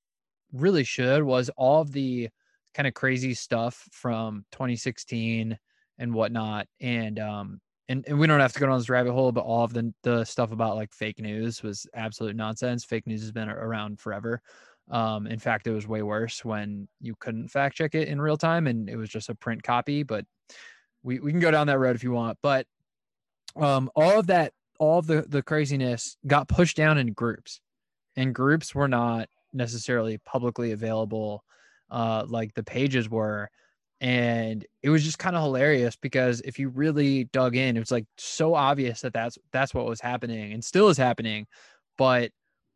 really 0.51 0.83
should, 0.83 1.23
was 1.23 1.49
all 1.55 1.81
of 1.81 1.93
the 1.93 2.29
kind 2.73 2.87
of 2.87 2.93
crazy 2.93 3.33
stuff 3.33 3.87
from 3.91 4.45
2016 4.51 5.57
and 5.97 6.13
whatnot. 6.13 6.67
And 6.81 7.19
um 7.19 7.61
and, 7.89 8.05
and 8.07 8.17
we 8.17 8.25
don't 8.25 8.39
have 8.39 8.53
to 8.53 8.59
go 8.59 8.67
down 8.67 8.77
this 8.77 8.89
rabbit 8.89 9.11
hole, 9.11 9.33
but 9.33 9.43
all 9.43 9.63
of 9.63 9.73
the 9.73 9.93
the 10.03 10.23
stuff 10.25 10.51
about 10.51 10.75
like 10.75 10.93
fake 10.93 11.19
news 11.19 11.63
was 11.63 11.85
absolute 11.93 12.35
nonsense. 12.35 12.83
Fake 12.83 13.07
news 13.07 13.21
has 13.21 13.31
been 13.31 13.49
around 13.49 13.99
forever. 13.99 14.41
Um, 14.89 15.27
in 15.27 15.39
fact, 15.39 15.67
it 15.67 15.71
was 15.71 15.87
way 15.87 16.01
worse 16.01 16.43
when 16.43 16.87
you 16.99 17.15
couldn't 17.19 17.47
fact 17.47 17.75
check 17.75 17.95
it 17.95 18.07
in 18.07 18.19
real 18.19 18.37
time 18.37 18.67
and 18.67 18.89
it 18.89 18.97
was 18.97 19.09
just 19.09 19.29
a 19.29 19.35
print 19.35 19.63
copy. 19.63 20.03
But 20.03 20.25
we, 21.03 21.19
we 21.19 21.31
can 21.31 21.39
go 21.39 21.51
down 21.51 21.67
that 21.67 21.79
road 21.79 21.95
if 21.95 22.03
you 22.03 22.11
want. 22.11 22.37
But 22.41 22.65
um, 23.55 23.89
all 23.95 24.19
of 24.19 24.27
that, 24.27 24.53
all 24.79 24.99
of 24.99 25.07
the 25.07 25.23
the 25.27 25.41
craziness 25.41 26.17
got 26.27 26.47
pushed 26.47 26.77
down 26.77 26.97
in 26.97 27.13
groups, 27.13 27.61
and 28.15 28.33
groups 28.33 28.73
were 28.73 28.87
not 28.87 29.29
necessarily 29.53 30.17
publicly 30.19 30.71
available, 30.71 31.43
uh, 31.89 32.25
like 32.27 32.53
the 32.53 32.63
pages 32.63 33.09
were. 33.09 33.49
And 33.99 34.65
it 34.81 34.89
was 34.89 35.03
just 35.03 35.19
kind 35.19 35.35
of 35.35 35.43
hilarious 35.43 35.95
because 35.95 36.41
if 36.41 36.57
you 36.57 36.69
really 36.69 37.25
dug 37.25 37.55
in, 37.55 37.77
it 37.77 37.79
was 37.79 37.91
like 37.91 38.07
so 38.17 38.55
obvious 38.55 39.01
that 39.01 39.13
that's 39.13 39.37
that's 39.51 39.73
what 39.75 39.85
was 39.85 40.01
happening 40.01 40.53
and 40.53 40.63
still 40.63 40.89
is 40.89 40.97
happening, 40.97 41.45
but 41.97 42.31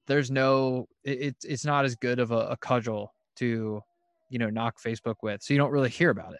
there's 0.08 0.30
no 0.30 0.88
it, 1.04 1.20
it's 1.22 1.46
it's 1.46 1.66
not 1.66 1.86
as 1.86 1.96
good 1.96 2.20
of 2.20 2.32
a, 2.32 2.50
a 2.50 2.58
cudgel 2.58 3.14
to 3.38 3.82
you 4.30 4.40
know 4.40 4.50
knock 4.50 4.76
Facebook 4.80 5.16
with, 5.24 5.42
so 5.42 5.54
you 5.54 5.58
don't 5.58 5.72
really 5.72 5.90
hear 5.90 6.12
about 6.12 6.34
it. 6.34 6.40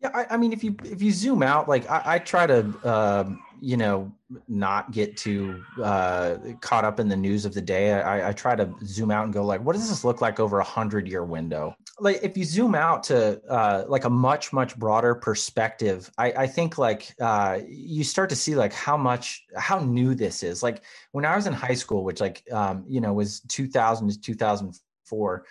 Yeah, 0.00 0.10
I, 0.14 0.26
I, 0.30 0.36
mean, 0.36 0.52
if 0.52 0.64
you 0.64 0.76
if 0.84 1.02
you 1.02 1.10
zoom 1.12 1.42
out, 1.42 1.68
like 1.68 1.88
I, 1.90 2.02
I 2.04 2.18
try 2.18 2.46
to, 2.46 2.74
um, 2.84 3.42
you 3.60 3.76
know, 3.76 4.10
not 4.48 4.92
get 4.92 5.16
too 5.16 5.62
uh, 5.82 6.36
caught 6.60 6.84
up 6.84 7.00
in 7.00 7.08
the 7.08 7.16
news 7.16 7.44
of 7.44 7.52
the 7.52 7.60
day. 7.60 7.92
I, 7.92 8.30
I 8.30 8.32
try 8.32 8.56
to 8.56 8.72
zoom 8.84 9.10
out 9.10 9.24
and 9.24 9.32
go 9.32 9.44
like, 9.44 9.62
what 9.62 9.76
does 9.76 9.88
this 9.88 10.04
look 10.04 10.20
like 10.22 10.40
over 10.40 10.58
a 10.58 10.64
hundred 10.64 11.06
year 11.06 11.24
window? 11.24 11.76
like 12.00 12.20
if 12.22 12.36
you 12.36 12.44
zoom 12.44 12.74
out 12.74 13.02
to 13.04 13.40
uh, 13.48 13.84
like 13.86 14.04
a 14.04 14.10
much 14.10 14.52
much 14.52 14.76
broader 14.76 15.14
perspective 15.14 16.10
I, 16.18 16.46
think 16.46 16.78
like 16.78 17.14
uh, 17.20 17.60
you 17.68 18.02
start 18.02 18.30
to 18.30 18.36
see 18.36 18.54
like 18.54 18.72
how 18.72 18.96
much 18.96 19.44
how 19.56 19.78
new 19.78 20.14
this 20.14 20.42
is 20.42 20.62
like 20.62 20.82
when 21.12 21.24
i 21.24 21.36
was 21.36 21.46
in 21.46 21.52
high 21.52 21.74
school 21.74 22.02
which 22.04 22.20
like 22.20 22.42
um, 22.50 22.84
you 22.88 23.00
know 23.00 23.12
was 23.12 23.40
2000 23.48 24.10
to 24.10 24.20
2004 24.20 25.44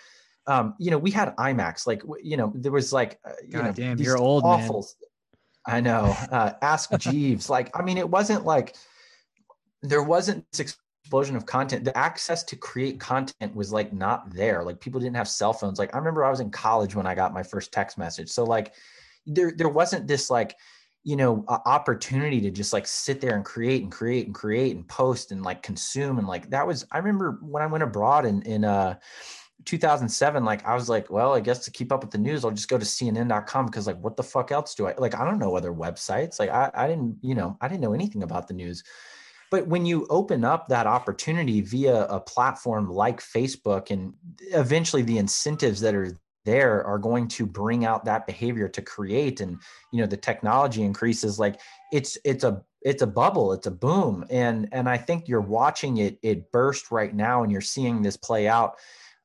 um, 0.46 0.74
you 0.78 0.90
know 0.90 0.98
we 0.98 1.10
had 1.10 1.34
imax 1.36 1.86
like 1.86 2.02
you 2.22 2.36
know 2.36 2.52
there 2.54 2.72
was 2.72 2.92
like 2.92 3.18
uh, 3.24 3.32
you 3.42 3.52
God 3.52 3.64
know 3.64 3.72
damn, 3.72 3.96
these 3.96 4.06
you're 4.06 4.18
old, 4.18 4.44
man. 4.44 4.70
i 5.66 5.80
know 5.80 6.16
uh, 6.32 6.52
ask 6.62 6.90
jeeves 6.98 7.50
like 7.50 7.70
i 7.78 7.82
mean 7.82 7.98
it 7.98 8.08
wasn't 8.08 8.44
like 8.44 8.74
there 9.82 10.02
wasn't 10.02 10.44
this 10.52 10.60
explosion 10.60 11.36
of 11.36 11.46
content. 11.46 11.84
The 11.84 11.96
access 11.96 12.44
to 12.44 12.56
create 12.56 13.00
content 13.00 13.54
was 13.54 13.72
like 13.72 13.92
not 13.92 14.32
there. 14.32 14.62
Like 14.62 14.80
people 14.80 15.00
didn't 15.00 15.16
have 15.16 15.28
cell 15.28 15.52
phones. 15.52 15.78
Like 15.78 15.94
i 15.94 15.98
remember 15.98 16.24
i 16.24 16.30
was 16.30 16.40
in 16.40 16.50
college 16.50 16.94
when 16.94 17.06
i 17.06 17.14
got 17.14 17.34
my 17.34 17.42
first 17.42 17.72
text 17.72 17.98
message. 17.98 18.28
So 18.28 18.44
like 18.44 18.74
there 19.26 19.52
there 19.56 19.68
wasn't 19.68 20.06
this 20.06 20.30
like 20.30 20.56
you 21.02 21.16
know 21.16 21.44
opportunity 21.48 22.40
to 22.42 22.50
just 22.50 22.72
like 22.72 22.86
sit 22.86 23.20
there 23.20 23.34
and 23.34 23.44
create 23.44 23.82
and 23.82 23.90
create 23.90 24.26
and 24.26 24.34
create 24.34 24.76
and 24.76 24.86
post 24.86 25.32
and 25.32 25.42
like 25.42 25.62
consume 25.62 26.18
and 26.18 26.28
like 26.28 26.50
that 26.50 26.66
was 26.66 26.86
i 26.92 26.98
remember 26.98 27.38
when 27.40 27.62
i 27.62 27.66
went 27.66 27.82
abroad 27.82 28.26
in 28.26 28.42
in 28.42 28.64
uh 28.66 28.94
2007 29.64 30.44
like 30.44 30.64
i 30.66 30.74
was 30.74 30.88
like 30.88 31.10
well 31.10 31.34
i 31.34 31.40
guess 31.40 31.64
to 31.64 31.70
keep 31.70 31.92
up 31.92 32.02
with 32.02 32.10
the 32.10 32.18
news 32.18 32.44
i'll 32.44 32.50
just 32.50 32.68
go 32.68 32.78
to 32.78 32.84
cnn.com 32.84 33.66
because 33.66 33.86
like 33.86 33.98
what 33.98 34.16
the 34.16 34.22
fuck 34.22 34.50
else 34.52 34.74
do 34.74 34.86
i 34.86 34.94
like 34.98 35.14
i 35.14 35.24
don't 35.24 35.38
know 35.38 35.54
other 35.56 35.72
websites. 35.72 36.38
Like 36.38 36.50
i, 36.50 36.70
I 36.74 36.86
didn't 36.86 37.18
you 37.22 37.34
know 37.34 37.56
i 37.60 37.68
didn't 37.68 37.80
know 37.80 37.94
anything 37.94 38.22
about 38.22 38.48
the 38.48 38.54
news. 38.54 38.82
But 39.50 39.66
when 39.66 39.84
you 39.84 40.06
open 40.10 40.44
up 40.44 40.68
that 40.68 40.86
opportunity 40.86 41.60
via 41.60 42.04
a 42.04 42.20
platform 42.20 42.88
like 42.88 43.20
Facebook, 43.20 43.90
and 43.90 44.14
eventually 44.52 45.02
the 45.02 45.18
incentives 45.18 45.80
that 45.80 45.92
are 45.92 46.16
there 46.44 46.84
are 46.84 46.98
going 46.98 47.28
to 47.28 47.44
bring 47.44 47.84
out 47.84 48.04
that 48.04 48.26
behavior 48.26 48.66
to 48.66 48.80
create 48.80 49.40
and 49.40 49.58
you 49.92 50.00
know 50.00 50.06
the 50.06 50.16
technology 50.16 50.82
increases 50.82 51.38
like 51.38 51.60
it's 51.92 52.16
it's 52.24 52.44
a 52.44 52.62
it's 52.80 53.02
a 53.02 53.06
bubble 53.06 53.52
it's 53.52 53.66
a 53.66 53.70
boom. 53.70 54.24
And 54.30 54.66
and 54.72 54.88
i 54.88 54.96
think 54.96 55.28
you're 55.28 55.42
watching 55.42 55.98
it 55.98 56.18
it 56.22 56.50
burst 56.50 56.90
right 56.90 57.14
now 57.14 57.42
and 57.42 57.52
you're 57.52 57.60
seeing 57.60 58.00
this 58.00 58.16
play 58.16 58.48
out 58.48 58.76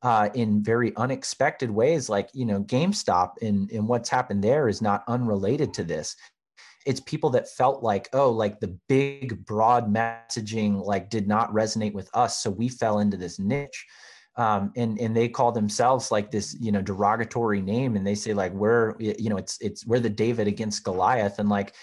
uh, 0.06 0.30
in 0.36 0.62
very 0.62 0.95
unexpected 0.97 1.72
ways 1.72 2.10
like 2.10 2.30
you 2.32 2.45
know 2.45 2.62
gamestop 2.62 3.32
and 3.41 3.72
and 3.72 3.88
what's 3.88 4.08
happened 4.08 4.43
there 4.43 4.70
is 4.70 4.80
not 4.80 5.03
unrelated 5.08 5.74
to 5.74 5.84
this. 5.84 6.16
It's 6.86 6.99
people 6.99 7.32
that 7.32 7.49
felt 7.49 7.82
like 7.82 8.08
oh 8.14 8.30
like 8.30 8.60
the 8.60 8.78
big 8.88 9.43
broad 9.45 9.91
messaging 9.91 10.86
like 10.86 11.10
did 11.10 11.28
not 11.28 11.51
resonate 11.51 11.93
with 11.93 12.08
us 12.14 12.43
so 12.43 12.51
we 12.51 12.70
fell 12.70 12.99
into 12.99 13.18
this 13.18 13.39
niche. 13.39 13.84
Um, 14.38 14.74
and 14.76 14.99
and 14.99 15.18
they 15.18 15.28
call 15.28 15.51
themselves 15.51 16.12
like 16.12 16.30
this 16.30 16.56
you 16.60 16.72
know 16.72 16.84
derogatory 16.84 17.62
name 17.62 17.95
and 17.95 18.06
they 18.06 18.16
say 18.16 18.36
like 18.36 18.53
we're 18.53 18.93
you 18.99 19.30
know 19.32 19.38
it's 19.38 19.58
it's 19.60 19.88
we're 19.88 20.01
the 20.01 20.10
david 20.10 20.45
against 20.45 20.84
goliath 20.84 21.39
and 21.39 21.47
like 21.47 21.74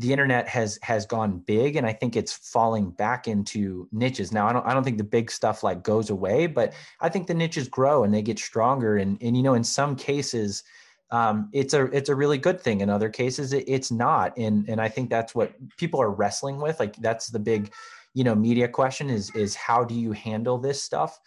the 0.00 0.12
internet 0.12 0.48
has 0.48 0.78
has 0.82 1.04
gone 1.04 1.38
big 1.46 1.76
and 1.76 1.86
i 1.86 1.92
think 1.92 2.16
it's 2.16 2.32
falling 2.32 2.90
back 2.90 3.28
into 3.28 3.86
niches 3.92 4.32
now 4.32 4.46
i 4.46 4.52
don't 4.52 4.66
i 4.66 4.72
don't 4.72 4.82
think 4.82 4.98
the 4.98 5.04
big 5.04 5.30
stuff 5.30 5.62
like 5.62 5.82
goes 5.82 6.08
away 6.08 6.46
but 6.46 6.72
i 7.00 7.08
think 7.08 7.26
the 7.26 7.34
niches 7.34 7.68
grow 7.68 8.02
and 8.02 8.12
they 8.12 8.22
get 8.22 8.38
stronger 8.38 8.96
and 8.96 9.22
and 9.22 9.36
you 9.36 9.42
know 9.42 9.54
in 9.54 9.64
some 9.64 9.94
cases 9.94 10.64
um, 11.12 11.48
it's 11.52 11.74
a 11.74 11.86
it's 11.86 12.08
a 12.08 12.14
really 12.14 12.38
good 12.38 12.60
thing. 12.60 12.82
In 12.82 12.88
other 12.88 13.08
cases, 13.08 13.52
it, 13.52 13.64
it's 13.66 13.90
not, 13.90 14.36
and 14.36 14.68
and 14.68 14.80
I 14.80 14.88
think 14.88 15.10
that's 15.10 15.34
what 15.34 15.52
people 15.76 16.00
are 16.00 16.10
wrestling 16.10 16.60
with. 16.60 16.78
Like 16.78 16.94
that's 16.96 17.28
the 17.28 17.40
big, 17.40 17.72
you 18.14 18.22
know, 18.22 18.34
media 18.34 18.68
question 18.68 19.10
is 19.10 19.34
is 19.34 19.56
how 19.56 19.82
do 19.82 19.94
you 19.94 20.12
handle 20.12 20.58
this 20.58 20.82
stuff? 20.82 21.18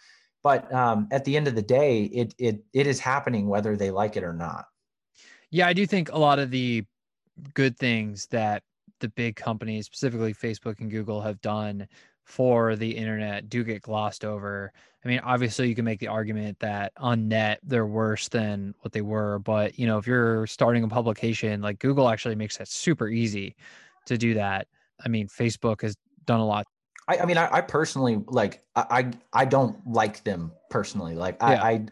But 0.42 0.72
um, 0.72 1.08
at 1.10 1.24
the 1.24 1.36
end 1.36 1.48
of 1.48 1.54
the 1.54 1.62
day, 1.62 2.04
it 2.04 2.34
it 2.38 2.64
it 2.72 2.86
is 2.86 2.98
happening 2.98 3.46
whether 3.46 3.76
they 3.76 3.90
like 3.90 4.16
it 4.16 4.24
or 4.24 4.32
not. 4.32 4.66
Yeah, 5.50 5.66
I 5.66 5.74
do 5.74 5.86
think 5.86 6.10
a 6.10 6.18
lot 6.18 6.38
of 6.38 6.50
the 6.50 6.86
good 7.54 7.76
things 7.78 8.26
that 8.30 8.62
the 9.00 9.08
big 9.08 9.36
companies, 9.36 9.86
specifically 9.86 10.34
Facebook 10.34 10.80
and 10.80 10.90
Google, 10.90 11.20
have 11.20 11.40
done 11.40 11.86
for 12.24 12.74
the 12.74 12.90
internet 12.90 13.48
do 13.48 13.62
get 13.62 13.82
glossed 13.82 14.24
over. 14.24 14.72
I 15.04 15.08
mean, 15.08 15.20
obviously 15.20 15.68
you 15.68 15.74
can 15.74 15.84
make 15.84 16.00
the 16.00 16.08
argument 16.08 16.58
that 16.60 16.92
on 16.96 17.28
net 17.28 17.60
they're 17.62 17.86
worse 17.86 18.28
than 18.28 18.74
what 18.80 18.92
they 18.92 19.02
were, 19.02 19.38
but 19.40 19.78
you 19.78 19.86
know, 19.86 19.98
if 19.98 20.06
you're 20.06 20.46
starting 20.46 20.82
a 20.84 20.88
publication, 20.88 21.60
like 21.60 21.78
Google 21.78 22.08
actually 22.08 22.34
makes 22.34 22.56
that 22.56 22.68
super 22.68 23.08
easy 23.08 23.54
to 24.06 24.16
do 24.16 24.34
that. 24.34 24.66
I 25.04 25.08
mean, 25.08 25.28
Facebook 25.28 25.82
has 25.82 25.96
done 26.24 26.40
a 26.40 26.46
lot. 26.46 26.66
I, 27.06 27.18
I 27.18 27.26
mean, 27.26 27.36
I, 27.36 27.48
I, 27.52 27.60
personally 27.60 28.22
like 28.28 28.64
I, 28.74 29.10
I 29.34 29.44
don't 29.44 29.76
like 29.86 30.24
them 30.24 30.52
personally. 30.70 31.14
Like 31.14 31.42
I, 31.42 31.52
yeah. 31.52 31.62
I 31.62 31.86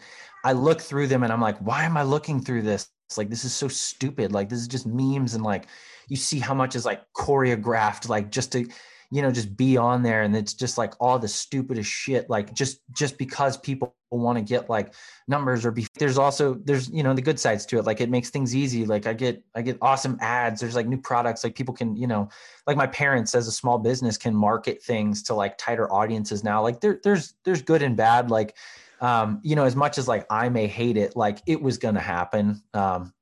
I 0.45 0.53
look 0.53 0.81
through 0.81 1.09
them 1.09 1.23
and 1.23 1.31
I'm 1.31 1.41
like, 1.41 1.59
why 1.59 1.85
am 1.85 1.99
I 1.99 2.03
looking 2.03 2.41
through 2.41 2.63
this? 2.63 2.89
It's 3.13 3.19
like 3.19 3.29
this 3.29 3.45
is 3.45 3.53
so 3.53 3.69
stupid. 3.69 4.33
Like 4.33 4.49
this 4.49 4.59
is 4.59 4.69
just 4.69 4.87
memes 4.87 5.35
and 5.35 5.45
like 5.45 5.67
you 6.09 6.17
see 6.17 6.39
how 6.39 6.55
much 6.55 6.75
is 6.75 6.87
like 6.87 7.03
choreographed, 7.15 8.09
like 8.09 8.31
just 8.31 8.53
to 8.53 8.67
you 9.11 9.21
know 9.21 9.31
just 9.31 9.55
be 9.55 9.77
on 9.77 10.03
there 10.03 10.23
and 10.23 10.35
it's 10.35 10.55
just 10.55 10.79
like 10.79 10.95
all 10.99 11.19
the 11.19 11.29
stupidest 11.29 11.91
shit. 11.91 12.31
Like 12.31 12.55
just 12.55 12.81
just 12.93 13.19
because 13.19 13.59
people 13.59 13.95
want 14.11 14.39
to 14.39 14.43
get 14.43 14.71
like 14.71 14.95
numbers 15.29 15.67
or 15.67 15.71
be 15.71 15.87
there's 15.99 16.17
also 16.17 16.55
there's 16.65 16.89
you 16.89 17.03
know 17.03 17.13
the 17.13 17.21
good 17.21 17.39
sides 17.39 17.67
to 17.67 17.79
it. 17.79 17.85
Like 17.85 18.01
it 18.01 18.09
makes 18.09 18.31
things 18.31 18.57
easy. 18.57 18.87
Like 18.87 19.07
i 19.07 19.13
get 19.13 19.45
i 19.55 19.61
get 19.61 19.77
awesome 19.83 20.17
ads. 20.23 20.63
There's 20.63 20.75
like 20.75 20.87
new 20.87 20.99
products. 20.99 21.45
Like 21.45 21.55
people 21.55 21.75
can 21.75 21.95
you 21.97 22.07
know 22.07 22.31
like 22.67 22.79
my 22.79 22.87
parents 22.87 23.35
as 23.35 23.47
a 23.47 23.53
small 23.53 23.79
business 23.79 24.17
can 24.17 24.35
market 24.35 24.83
things 24.83 25.23
to 25.25 25.35
like 25.35 25.59
tighter 25.59 25.93
audiences 25.93 26.43
now. 26.43 26.63
Like 26.63 26.81
there 26.81 26.99
there's 27.05 27.35
there's 27.45 27.61
good 27.61 27.83
and 27.83 27.95
bad. 27.95 28.31
Like 28.31 28.57
um, 29.03 29.41
you 29.43 29.57
know, 29.57 29.65
as 29.65 29.75
much 29.77 29.99
as 29.99 30.07
like 30.07 30.25
I 30.31 30.49
may 30.49 30.69
hate 30.69 30.97
it, 30.97 31.17
like 31.17 31.39
it 31.47 31.61
was 31.61 31.77
going 31.77 31.97
to 31.97 32.01
happen 32.01 32.63
um, 32.73 33.13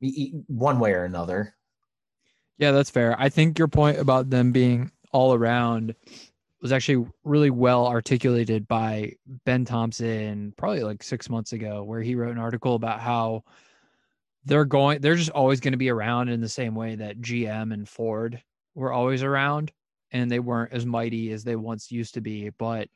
one 0.46 0.78
way 0.78 0.92
or 0.92 1.04
another. 1.04 1.54
Yeah, 2.58 2.70
that's 2.70 2.90
fair. 2.90 3.16
I 3.18 3.30
think 3.30 3.58
your 3.58 3.68
point 3.68 3.98
about 3.98 4.28
them 4.28 4.52
being 4.52 4.92
all 5.12 5.32
around 5.32 5.94
was 6.60 6.70
actually 6.70 7.08
really 7.24 7.48
well 7.48 7.86
articulated 7.86 8.68
by 8.68 9.14
Ben 9.46 9.64
Thompson 9.64 10.52
probably 10.58 10.82
like 10.82 11.02
six 11.02 11.30
months 11.30 11.54
ago, 11.54 11.82
where 11.82 12.02
he 12.02 12.14
wrote 12.14 12.32
an 12.32 12.38
article 12.38 12.74
about 12.74 13.00
how 13.00 13.42
they're 14.44 14.66
going, 14.66 15.00
they're 15.00 15.16
just 15.16 15.30
always 15.30 15.60
going 15.60 15.72
to 15.72 15.78
be 15.78 15.88
around 15.88 16.28
in 16.28 16.42
the 16.42 16.48
same 16.48 16.74
way 16.74 16.94
that 16.96 17.22
GM 17.22 17.72
and 17.72 17.88
Ford 17.88 18.42
were 18.74 18.92
always 18.92 19.22
around 19.22 19.72
and 20.12 20.30
they 20.30 20.40
weren't 20.40 20.74
as 20.74 20.84
mighty 20.84 21.32
as 21.32 21.42
they 21.42 21.56
once 21.56 21.90
used 21.90 22.12
to 22.14 22.20
be. 22.20 22.50
But 22.58 22.88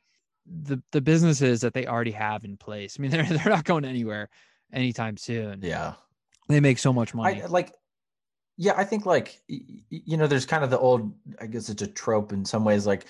the, 0.45 0.81
the 0.91 1.01
businesses 1.01 1.61
that 1.61 1.73
they 1.73 1.87
already 1.87 2.11
have 2.11 2.43
in 2.43 2.57
place, 2.57 2.97
I 2.97 3.01
mean, 3.01 3.11
they're, 3.11 3.23
they're 3.23 3.53
not 3.53 3.63
going 3.63 3.85
anywhere 3.85 4.29
anytime 4.71 5.17
soon. 5.17 5.61
Yeah. 5.61 5.93
They 6.47 6.59
make 6.59 6.77
so 6.77 6.93
much 6.93 7.13
money. 7.13 7.41
I, 7.41 7.47
like 7.47 7.73
yeah, 8.57 8.73
I 8.77 8.83
think 8.85 9.05
like 9.05 9.41
you 9.47 10.17
know, 10.17 10.27
there's 10.27 10.45
kind 10.45 10.63
of 10.63 10.69
the 10.69 10.79
old. 10.79 11.13
I 11.41 11.47
guess 11.47 11.69
it's 11.69 11.81
a 11.81 11.87
trope 11.87 12.31
in 12.31 12.45
some 12.45 12.63
ways. 12.63 12.87
Like, 12.87 13.05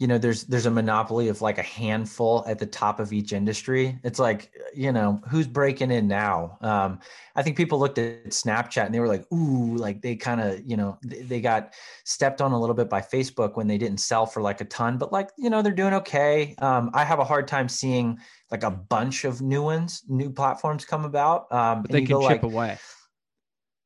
you 0.00 0.06
know, 0.06 0.16
there's 0.16 0.44
there's 0.44 0.64
a 0.64 0.70
monopoly 0.70 1.28
of 1.28 1.42
like 1.42 1.58
a 1.58 1.62
handful 1.62 2.42
at 2.48 2.58
the 2.58 2.64
top 2.64 3.00
of 3.00 3.12
each 3.12 3.34
industry. 3.34 3.98
It's 4.02 4.18
like 4.18 4.50
you 4.74 4.92
know, 4.92 5.20
who's 5.28 5.46
breaking 5.46 5.90
in 5.90 6.08
now? 6.08 6.56
Um, 6.62 7.00
I 7.36 7.42
think 7.42 7.58
people 7.58 7.78
looked 7.78 7.98
at 7.98 8.28
Snapchat 8.28 8.86
and 8.86 8.94
they 8.94 9.00
were 9.00 9.08
like, 9.08 9.30
ooh, 9.30 9.76
like 9.76 10.00
they 10.00 10.16
kind 10.16 10.40
of 10.40 10.62
you 10.64 10.78
know 10.78 10.98
they, 11.04 11.42
got 11.42 11.74
stepped 12.04 12.40
on 12.40 12.52
a 12.52 12.58
little 12.58 12.74
bit 12.74 12.88
by 12.88 13.02
Facebook 13.02 13.56
when 13.56 13.66
they 13.66 13.76
didn't 13.76 13.98
sell 13.98 14.24
for 14.24 14.40
like 14.40 14.62
a 14.62 14.64
ton, 14.64 14.96
but 14.96 15.12
like 15.12 15.28
you 15.36 15.50
know 15.50 15.60
they're 15.60 15.70
doing 15.70 15.92
okay. 15.92 16.54
Um, 16.60 16.90
I 16.94 17.04
have 17.04 17.18
a 17.18 17.24
hard 17.24 17.46
time 17.46 17.68
seeing 17.68 18.18
like 18.50 18.62
a 18.62 18.70
bunch 18.70 19.26
of 19.26 19.42
new 19.42 19.62
ones, 19.62 20.02
new 20.08 20.30
platforms 20.30 20.86
come 20.86 21.04
about. 21.04 21.52
Um, 21.52 21.82
but 21.82 21.90
they 21.90 22.00
can 22.00 22.22
chip 22.22 22.22
like, 22.22 22.42
away 22.42 22.78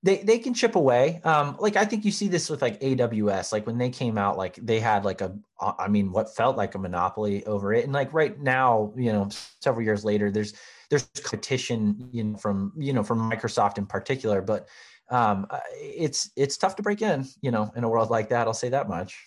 they 0.05 0.19
they 0.19 0.39
can 0.39 0.53
chip 0.53 0.77
away. 0.77 1.23
Um, 1.25 1.57
like 1.59 1.77
I 1.77 1.87
think 1.87 2.05
you 2.05 2.13
see 2.13 2.29
this 2.29 2.51
with 2.51 2.61
like 2.61 2.79
AWS. 2.81 3.53
Like 3.53 3.67
when 3.67 3.79
they 3.79 3.89
came 3.89 4.19
out, 4.19 4.37
like 4.37 4.55
they 4.57 4.79
had 4.79 5.03
like 5.03 5.23
a, 5.23 5.35
I 5.59 5.89
mean, 5.89 6.13
what 6.13 6.37
felt 6.37 6.59
like 6.59 6.75
a 6.75 6.79
monopoly 6.79 7.45
over 7.47 7.73
it. 7.73 7.85
And 7.85 7.93
like 7.95 8.13
right 8.13 8.39
now, 8.39 8.93
you 8.97 9.13
know, 9.13 9.31
several 9.63 9.83
years 9.83 10.05
later, 10.05 10.31
there's 10.31 10.53
there's 10.91 11.05
competition, 11.23 12.11
you 12.13 12.23
know, 12.23 12.37
from 12.37 12.75
you 12.77 12.93
know 12.93 13.03
from 13.03 13.31
Microsoft 13.31 13.79
in 13.79 13.87
particular. 13.87 14.43
But 14.43 14.69
um, 15.09 15.47
uh, 15.49 15.61
it's 15.73 16.31
it's 16.37 16.59
tough 16.59 16.77
to 16.77 16.83
break 16.83 17.01
in, 17.01 17.27
you 17.41 17.51
know, 17.51 17.73
in 17.75 17.83
a 17.83 17.89
world 17.89 18.11
like 18.11 18.29
that. 18.29 18.47
I'll 18.47 18.53
say 18.53 18.69
that 18.69 18.91
much. 18.91 19.19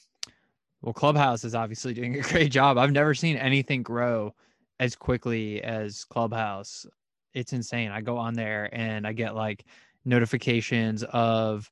Well, 0.83 0.93
Clubhouse 0.93 1.43
is 1.43 1.55
obviously 1.55 1.95
doing 1.95 2.19
a 2.19 2.21
great 2.33 2.51
job. 2.51 2.77
I've 2.77 2.91
never 2.91 3.15
seen 3.15 3.35
anything 3.35 3.81
grow 3.81 4.35
as 4.79 4.95
quickly 4.95 5.63
as 5.63 6.05
Clubhouse. 6.05 6.85
It's 7.33 7.51
insane. 7.51 7.89
I 7.89 8.01
go 8.01 8.17
on 8.17 8.35
there 8.35 8.69
and 8.71 9.07
I 9.07 9.13
get 9.13 9.33
like 9.33 9.65
notifications 10.07 11.03
of 11.03 11.69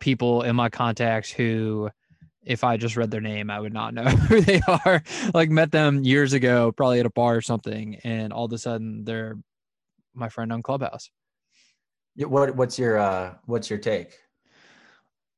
people 0.00 0.42
in 0.42 0.56
my 0.56 0.70
contacts 0.70 1.30
who 1.30 1.90
if 2.44 2.64
I 2.64 2.76
just 2.76 2.96
read 2.96 3.10
their 3.10 3.20
name, 3.20 3.50
I 3.50 3.60
would 3.60 3.72
not 3.72 3.94
know 3.94 4.04
who 4.04 4.40
they 4.40 4.60
are. 4.68 5.02
like 5.34 5.50
met 5.50 5.70
them 5.70 6.02
years 6.02 6.32
ago, 6.32 6.72
probably 6.72 7.00
at 7.00 7.06
a 7.06 7.10
bar 7.10 7.36
or 7.36 7.40
something, 7.40 7.96
and 8.04 8.32
all 8.32 8.46
of 8.46 8.52
a 8.52 8.58
sudden 8.58 9.04
they're 9.04 9.36
my 10.14 10.28
friend 10.28 10.52
on 10.52 10.62
Clubhouse. 10.62 11.10
What 12.16 12.56
what's 12.56 12.78
your 12.78 12.98
uh 12.98 13.34
what's 13.46 13.70
your 13.70 13.78
take? 13.78 14.18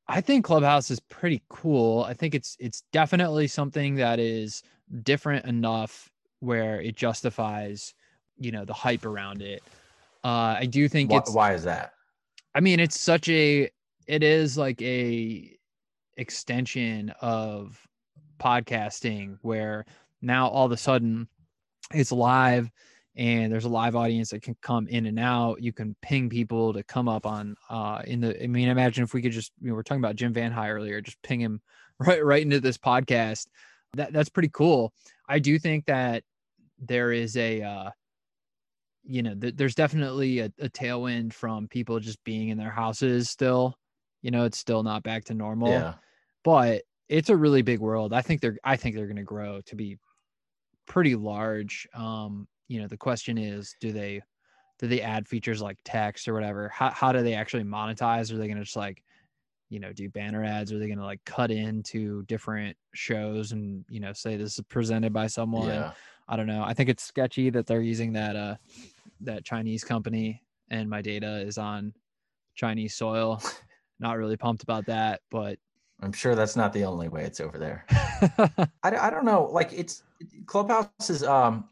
I 0.07 0.21
think 0.21 0.45
Clubhouse 0.45 0.91
is 0.91 0.99
pretty 0.99 1.41
cool. 1.49 2.03
I 2.03 2.13
think 2.13 2.35
it's 2.35 2.57
it's 2.59 2.83
definitely 2.91 3.47
something 3.47 3.95
that 3.95 4.19
is 4.19 4.61
different 5.03 5.45
enough 5.45 6.09
where 6.41 6.81
it 6.81 6.95
justifies, 6.95 7.93
you 8.37 8.51
know, 8.51 8.65
the 8.65 8.73
hype 8.73 9.05
around 9.05 9.41
it. 9.41 9.63
Uh, 10.23 10.57
I 10.59 10.65
do 10.65 10.87
think 10.87 11.11
Why, 11.11 11.17
it's. 11.19 11.31
why 11.31 11.53
is 11.53 11.63
that? 11.63 11.93
I 12.55 12.61
mean, 12.61 12.79
it's 12.79 12.99
such 12.99 13.27
a. 13.29 13.69
It 14.07 14.23
is 14.23 14.57
like 14.57 14.81
a 14.81 15.57
extension 16.15 17.11
of 17.19 17.77
podcasting 18.39 19.37
where 19.41 19.85
now 20.21 20.47
all 20.47 20.65
of 20.65 20.71
a 20.71 20.77
sudden 20.77 21.27
it's 21.93 22.11
live 22.11 22.69
and 23.17 23.51
there's 23.51 23.65
a 23.65 23.69
live 23.69 23.95
audience 23.95 24.29
that 24.29 24.41
can 24.41 24.55
come 24.61 24.87
in 24.87 25.05
and 25.05 25.19
out. 25.19 25.61
You 25.61 25.73
can 25.73 25.95
ping 26.01 26.29
people 26.29 26.73
to 26.73 26.83
come 26.83 27.09
up 27.09 27.25
on 27.25 27.55
uh 27.69 28.01
in 28.05 28.21
the 28.21 28.41
I 28.41 28.47
mean 28.47 28.69
imagine 28.69 29.03
if 29.03 29.13
we 29.13 29.21
could 29.21 29.31
just 29.31 29.51
you 29.61 29.69
know 29.69 29.75
we're 29.75 29.83
talking 29.83 30.03
about 30.03 30.15
Jim 30.15 30.33
VandeHei 30.33 30.69
earlier, 30.69 31.01
just 31.01 31.21
ping 31.23 31.41
him 31.41 31.61
right 31.99 32.23
right 32.23 32.41
into 32.41 32.59
this 32.59 32.77
podcast. 32.77 33.47
That 33.95 34.13
that's 34.13 34.29
pretty 34.29 34.49
cool. 34.53 34.93
I 35.27 35.39
do 35.39 35.59
think 35.59 35.85
that 35.85 36.23
there 36.79 37.11
is 37.11 37.35
a 37.37 37.61
uh 37.61 37.89
you 39.05 39.23
know 39.23 39.35
th- 39.35 39.55
there's 39.55 39.75
definitely 39.75 40.39
a, 40.39 40.51
a 40.59 40.69
tailwind 40.69 41.33
from 41.33 41.67
people 41.67 41.99
just 41.99 42.23
being 42.23 42.49
in 42.49 42.57
their 42.57 42.71
houses 42.71 43.29
still. 43.29 43.75
You 44.21 44.31
know, 44.31 44.45
it's 44.45 44.57
still 44.57 44.83
not 44.83 45.03
back 45.03 45.25
to 45.25 45.33
normal. 45.33 45.69
Yeah. 45.69 45.93
But 46.43 46.83
it's 47.07 47.29
a 47.29 47.35
really 47.35 47.61
big 47.61 47.79
world. 47.79 48.13
I 48.13 48.21
think 48.21 48.41
they're 48.41 48.57
I 48.63 48.75
think 48.75 48.95
they're 48.95 49.05
going 49.05 49.15
to 49.17 49.23
grow 49.23 49.61
to 49.67 49.75
be 49.75 49.97
pretty 50.87 51.15
large. 51.15 51.87
Um, 51.93 52.47
you 52.67 52.81
know, 52.81 52.87
the 52.87 52.97
question 52.97 53.37
is, 53.37 53.75
do 53.79 53.91
they 53.91 54.21
do 54.79 54.87
they 54.87 55.01
add 55.01 55.27
features 55.27 55.61
like 55.61 55.77
text 55.85 56.27
or 56.27 56.33
whatever? 56.33 56.69
How 56.69 56.89
how 56.89 57.11
do 57.11 57.21
they 57.21 57.33
actually 57.33 57.63
monetize? 57.63 58.31
Are 58.31 58.37
they 58.37 58.47
going 58.47 58.57
to 58.57 58.63
just 58.63 58.75
like 58.75 59.03
you 59.69 59.79
know 59.79 59.93
do 59.93 60.09
banner 60.09 60.43
ads? 60.43 60.71
Are 60.71 60.79
they 60.79 60.87
going 60.87 60.99
to 60.99 61.05
like 61.05 61.21
cut 61.25 61.51
into 61.51 62.23
different 62.23 62.75
shows 62.93 63.51
and 63.51 63.85
you 63.89 63.99
know 63.99 64.13
say 64.13 64.37
this 64.37 64.57
is 64.57 64.65
presented 64.65 65.13
by 65.13 65.27
someone? 65.27 65.67
Yeah. 65.67 65.91
I 66.27 66.35
don't 66.35 66.47
know. 66.47 66.63
I 66.63 66.73
think 66.73 66.89
it's 66.89 67.03
sketchy 67.03 67.49
that 67.51 67.67
they're 67.67 67.81
using 67.81 68.13
that 68.13 68.35
uh 68.35 68.55
that 69.21 69.45
Chinese 69.45 69.83
company 69.83 70.41
and 70.69 70.89
my 70.89 71.01
data 71.01 71.39
is 71.39 71.57
on 71.57 71.93
Chinese 72.55 72.95
soil. 72.95 73.41
Not 73.99 74.17
really 74.17 74.37
pumped 74.37 74.63
about 74.63 74.85
that, 74.87 75.21
but 75.31 75.57
I'm 76.01 76.11
sure 76.11 76.35
that's 76.35 76.57
not 76.57 76.73
the 76.73 76.83
only 76.83 77.07
way 77.07 77.23
it's 77.23 77.39
over 77.39 77.57
there. 77.57 77.85
I, 78.83 78.97
I 78.97 79.09
don't 79.09 79.23
know. 79.23 79.45
Like 79.45 79.71
it's 79.71 80.03
Clubhouse 80.45 81.09
is 81.09 81.23
um, 81.23 81.69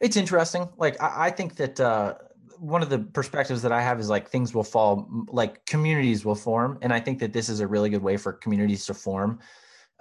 it's 0.00 0.16
interesting. 0.16 0.68
Like 0.76 1.00
I, 1.02 1.26
I 1.26 1.30
think 1.30 1.56
that 1.56 1.80
uh, 1.80 2.14
one 2.58 2.82
of 2.82 2.90
the 2.90 2.98
perspectives 2.98 3.62
that 3.62 3.72
I 3.72 3.80
have 3.80 3.98
is 3.98 4.10
like 4.10 4.28
things 4.28 4.54
will 4.54 4.64
fall, 4.64 5.08
like 5.28 5.64
communities 5.64 6.24
will 6.24 6.34
form, 6.34 6.78
and 6.82 6.92
I 6.92 7.00
think 7.00 7.18
that 7.20 7.32
this 7.32 7.48
is 7.48 7.60
a 7.60 7.66
really 7.66 7.88
good 7.88 8.02
way 8.02 8.16
for 8.16 8.32
communities 8.32 8.84
to 8.86 8.94
form. 8.94 9.38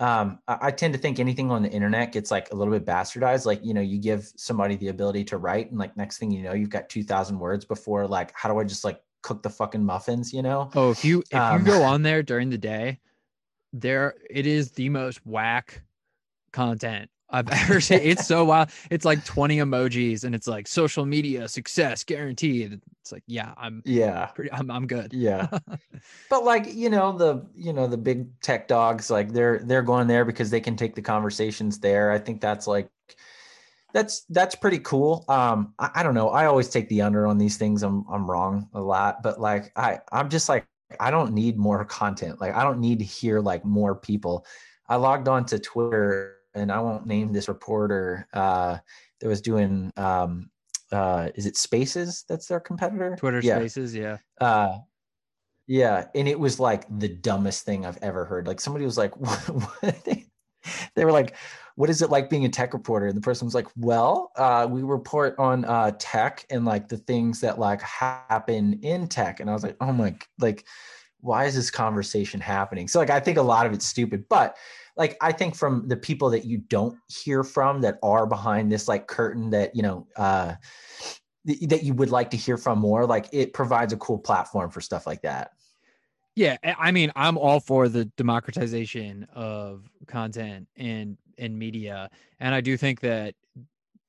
Um, 0.02 0.40
I, 0.48 0.58
I 0.62 0.72
tend 0.72 0.94
to 0.94 1.00
think 1.00 1.20
anything 1.20 1.52
on 1.52 1.62
the 1.62 1.70
internet 1.70 2.12
gets 2.12 2.32
like 2.32 2.52
a 2.52 2.56
little 2.56 2.74
bit 2.74 2.86
bastardized. 2.86 3.46
Like 3.46 3.64
you 3.64 3.76
know, 3.76 3.82
you 3.82 4.00
give 4.00 4.32
somebody 4.36 4.76
the 4.76 4.88
ability 4.88 5.24
to 5.26 5.38
write, 5.38 5.70
and 5.70 5.80
like 5.80 5.96
next 5.96 6.18
thing 6.18 6.32
you 6.32 6.42
know, 6.42 6.54
you've 6.54 6.72
got 6.72 6.90
two 6.90 7.04
thousand 7.04 7.38
words 7.38 7.66
before. 7.66 8.08
Like, 8.08 8.32
how 8.34 8.52
do 8.52 8.60
I 8.60 8.64
just 8.64 8.84
like 8.84 9.00
cook 9.22 9.44
the 9.44 9.50
fucking 9.52 9.86
muffins? 9.86 10.34
You 10.34 10.42
know? 10.42 10.72
Oh, 10.74 10.90
if 10.90 11.06
you 11.06 11.20
if 11.30 11.40
Um, 11.40 11.60
you 11.60 11.66
go 11.68 11.84
on 11.94 12.02
there 12.02 12.24
during 12.24 12.50
the 12.50 12.58
day, 12.58 13.00
there 13.74 14.16
it 14.28 14.48
is 14.48 14.72
the 14.72 14.90
most 14.90 15.24
whack 15.24 15.84
content 16.52 17.11
I've 17.32 17.50
ever 17.52 17.82
seen. 17.82 18.00
It's 18.04 18.26
so 18.26 18.46
wild. 18.46 18.70
It's 18.90 19.06
like 19.06 19.24
20 19.26 19.58
emojis 19.58 20.24
and 20.24 20.36
it's 20.36 20.48
like 20.48 20.68
social 20.68 21.06
media 21.06 21.48
success 21.48 22.04
guaranteed. 22.04 22.82
It's 23.02 23.12
like, 23.12 23.24
yeah, 23.28 23.54
I'm 23.58 23.82
Yeah. 23.86 24.28
pretty 24.28 24.52
I'm 24.52 24.70
I'm 24.70 24.88
good. 24.88 25.14
Yeah. 25.14 25.48
but 26.30 26.44
like 26.44 26.74
you 26.74 26.90
know 26.90 27.12
the 27.18 27.46
you 27.56 27.74
know 27.74 27.88
the 27.88 27.98
big 27.98 28.40
tech 28.42 28.68
dogs 28.68 29.10
like 29.10 29.32
they're 29.34 29.60
they're 29.60 29.82
going 29.84 30.08
there 30.08 30.26
because 30.26 30.50
they 30.50 30.62
can 30.62 30.76
take 30.76 30.96
the 30.96 31.02
conversations 31.02 31.80
there 31.80 32.12
i 32.12 32.18
think 32.18 32.42
that's 32.42 32.68
like 32.68 32.90
that's 33.94 34.22
that's 34.30 34.56
pretty 34.56 34.80
cool 34.80 35.26
um 35.28 35.74
I, 35.78 35.90
I 35.96 36.04
don't 36.04 36.14
know 36.14 36.30
i 36.30 36.46
always 36.46 36.70
take 36.70 36.88
the 36.90 37.02
under 37.02 37.28
on 37.28 37.38
these 37.38 37.58
things 37.58 37.84
i'm 37.84 38.06
i'm 38.10 38.30
wrong 38.30 38.70
a 38.74 38.82
lot 38.82 39.22
but 39.22 39.40
like 39.40 39.72
i 39.76 40.00
i'm 40.12 40.30
just 40.30 40.48
like 40.48 40.66
i 41.00 41.12
don't 41.12 41.34
need 41.34 41.58
more 41.58 41.84
content 41.86 42.40
like 42.40 42.56
i 42.56 42.64
don't 42.64 42.80
need 42.80 43.00
to 43.00 43.06
hear 43.06 43.42
like 43.42 43.66
more 43.66 43.96
people 43.96 44.46
i 44.88 44.96
logged 44.96 45.28
on 45.28 45.46
to 45.46 45.60
twitter 45.60 46.38
and 46.54 46.72
i 46.72 46.80
won't 46.80 47.06
name 47.06 47.32
this 47.32 47.48
reporter 47.48 48.28
uh 48.34 48.78
that 49.22 49.28
was 49.28 49.42
doing 49.42 49.92
um 49.98 50.50
uh 50.92 51.30
is 51.36 51.46
it 51.46 51.56
spaces 51.56 52.26
that's 52.28 52.48
their 52.48 52.60
competitor? 52.60 53.16
Twitter 53.18 53.40
yeah. 53.42 53.58
Spaces, 53.58 53.96
yeah. 53.96 54.18
uh 54.40 54.78
yeah 55.68 56.06
and 56.16 56.28
it 56.28 56.40
was 56.40 56.60
like 56.60 56.86
the 57.00 57.08
dumbest 57.08 57.64
thing 57.64 57.86
i've 57.86 58.00
ever 58.02 58.26
heard. 58.26 58.48
Like 58.48 58.60
somebody 58.60 58.86
was 58.86 58.98
like 58.98 59.16
what, 59.20 59.40
what? 59.40 60.04
They, 60.04 60.26
they 60.96 61.06
were 61.06 61.12
like 61.12 61.36
what 61.76 61.90
is 61.90 62.02
it 62.02 62.10
like 62.10 62.30
being 62.30 62.46
a 62.46 62.50
tech 62.50 62.74
reporter? 62.74 63.08
And 63.08 63.16
the 63.16 63.22
person 63.22 63.46
was 63.46 63.56
like 63.56 63.68
well 63.78 64.32
uh 64.36 64.68
we 64.70 64.84
report 64.84 65.36
on 65.40 65.64
uh 65.66 65.92
tech 65.98 66.46
and 66.50 66.66
like 66.66 66.90
the 66.90 66.98
things 66.98 67.40
that 67.42 67.60
like 67.60 67.82
happen 67.82 68.80
in 68.82 69.08
tech. 69.08 69.40
And 69.40 69.50
i 69.50 69.54
was 69.54 69.64
like 69.64 69.78
oh 69.80 69.94
my 69.94 70.16
like 70.40 70.66
why 71.22 71.46
is 71.46 71.54
this 71.56 71.70
conversation 71.70 72.42
happening? 72.42 72.88
So 72.88 73.00
like 73.00 73.12
i 73.12 73.20
think 73.20 73.38
a 73.38 73.42
lot 73.42 73.66
of 73.66 73.74
it's 73.74 73.86
stupid 73.86 74.26
but 74.28 74.58
like 74.98 75.18
i 75.22 75.32
think 75.32 75.56
from 75.56 75.88
the 75.88 75.98
people 75.98 76.30
that 76.30 76.46
you 76.46 76.58
don't 76.58 76.98
hear 77.08 77.44
from 77.44 77.82
that 77.82 77.98
are 78.04 78.26
behind 78.26 78.72
this 78.72 78.88
like 78.88 79.08
curtain 79.08 79.50
that 79.50 79.76
you 79.76 79.82
know 79.82 80.08
uh 80.18 80.54
th- 81.48 81.60
that 81.70 81.84
you 81.84 81.94
would 81.94 82.10
like 82.10 82.30
to 82.30 82.38
hear 82.38 82.58
from 82.58 82.80
more 82.80 83.06
like 83.06 83.28
it 83.32 83.54
provides 83.54 83.94
a 83.94 83.98
cool 83.98 84.18
platform 84.20 84.70
for 84.70 84.82
stuff 84.82 85.08
like 85.08 85.22
that 85.22 85.52
Yeah, 86.36 86.58
I 86.64 86.76
I 86.80 86.92
mean, 86.92 87.12
I'm 87.16 87.38
all 87.38 87.60
for 87.60 87.90
the 87.90 88.06
democratization 88.06 89.28
of 89.34 89.90
content 90.08 90.68
and 90.78 91.18
and 91.38 91.58
media, 91.58 92.10
and 92.40 92.56
I 92.56 92.62
do 92.62 92.78
think 92.78 93.02
that 93.02 93.36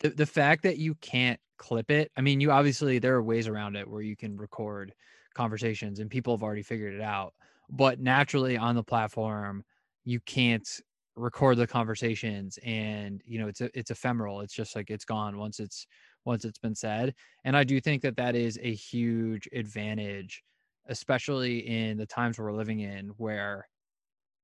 the 0.00 0.10
the 0.10 0.26
fact 0.26 0.62
that 0.62 0.78
you 0.78 0.94
can't 0.96 1.40
clip 1.58 1.90
it. 1.90 2.10
I 2.16 2.20
mean, 2.20 2.40
you 2.40 2.50
obviously 2.50 2.98
there 2.98 3.14
are 3.16 3.22
ways 3.22 3.48
around 3.48 3.76
it 3.76 3.88
where 3.88 4.02
you 4.02 4.16
can 4.16 4.36
record 4.36 4.94
conversations, 5.34 5.98
and 5.98 6.10
people 6.10 6.34
have 6.36 6.42
already 6.42 6.62
figured 6.62 6.94
it 6.94 7.00
out. 7.00 7.34
But 7.70 8.00
naturally, 8.00 8.56
on 8.56 8.74
the 8.74 8.84
platform, 8.84 9.64
you 10.04 10.20
can't 10.20 10.68
record 11.16 11.58
the 11.58 11.66
conversations, 11.66 12.58
and 12.64 13.20
you 13.24 13.38
know 13.38 13.48
it's 13.48 13.60
a, 13.60 13.70
it's 13.74 13.90
ephemeral. 13.90 14.40
It's 14.40 14.54
just 14.54 14.76
like 14.76 14.90
it's 14.90 15.04
gone 15.04 15.38
once 15.38 15.60
it's 15.60 15.86
once 16.24 16.44
it's 16.44 16.58
been 16.58 16.74
said, 16.74 17.14
and 17.44 17.56
I 17.56 17.64
do 17.64 17.80
think 17.80 18.02
that 18.02 18.16
that 18.16 18.34
is 18.34 18.58
a 18.62 18.74
huge 18.74 19.48
advantage 19.52 20.42
especially 20.88 21.58
in 21.58 21.96
the 21.96 22.06
times 22.06 22.38
we're 22.38 22.52
living 22.52 22.80
in 22.80 23.08
where 23.16 23.68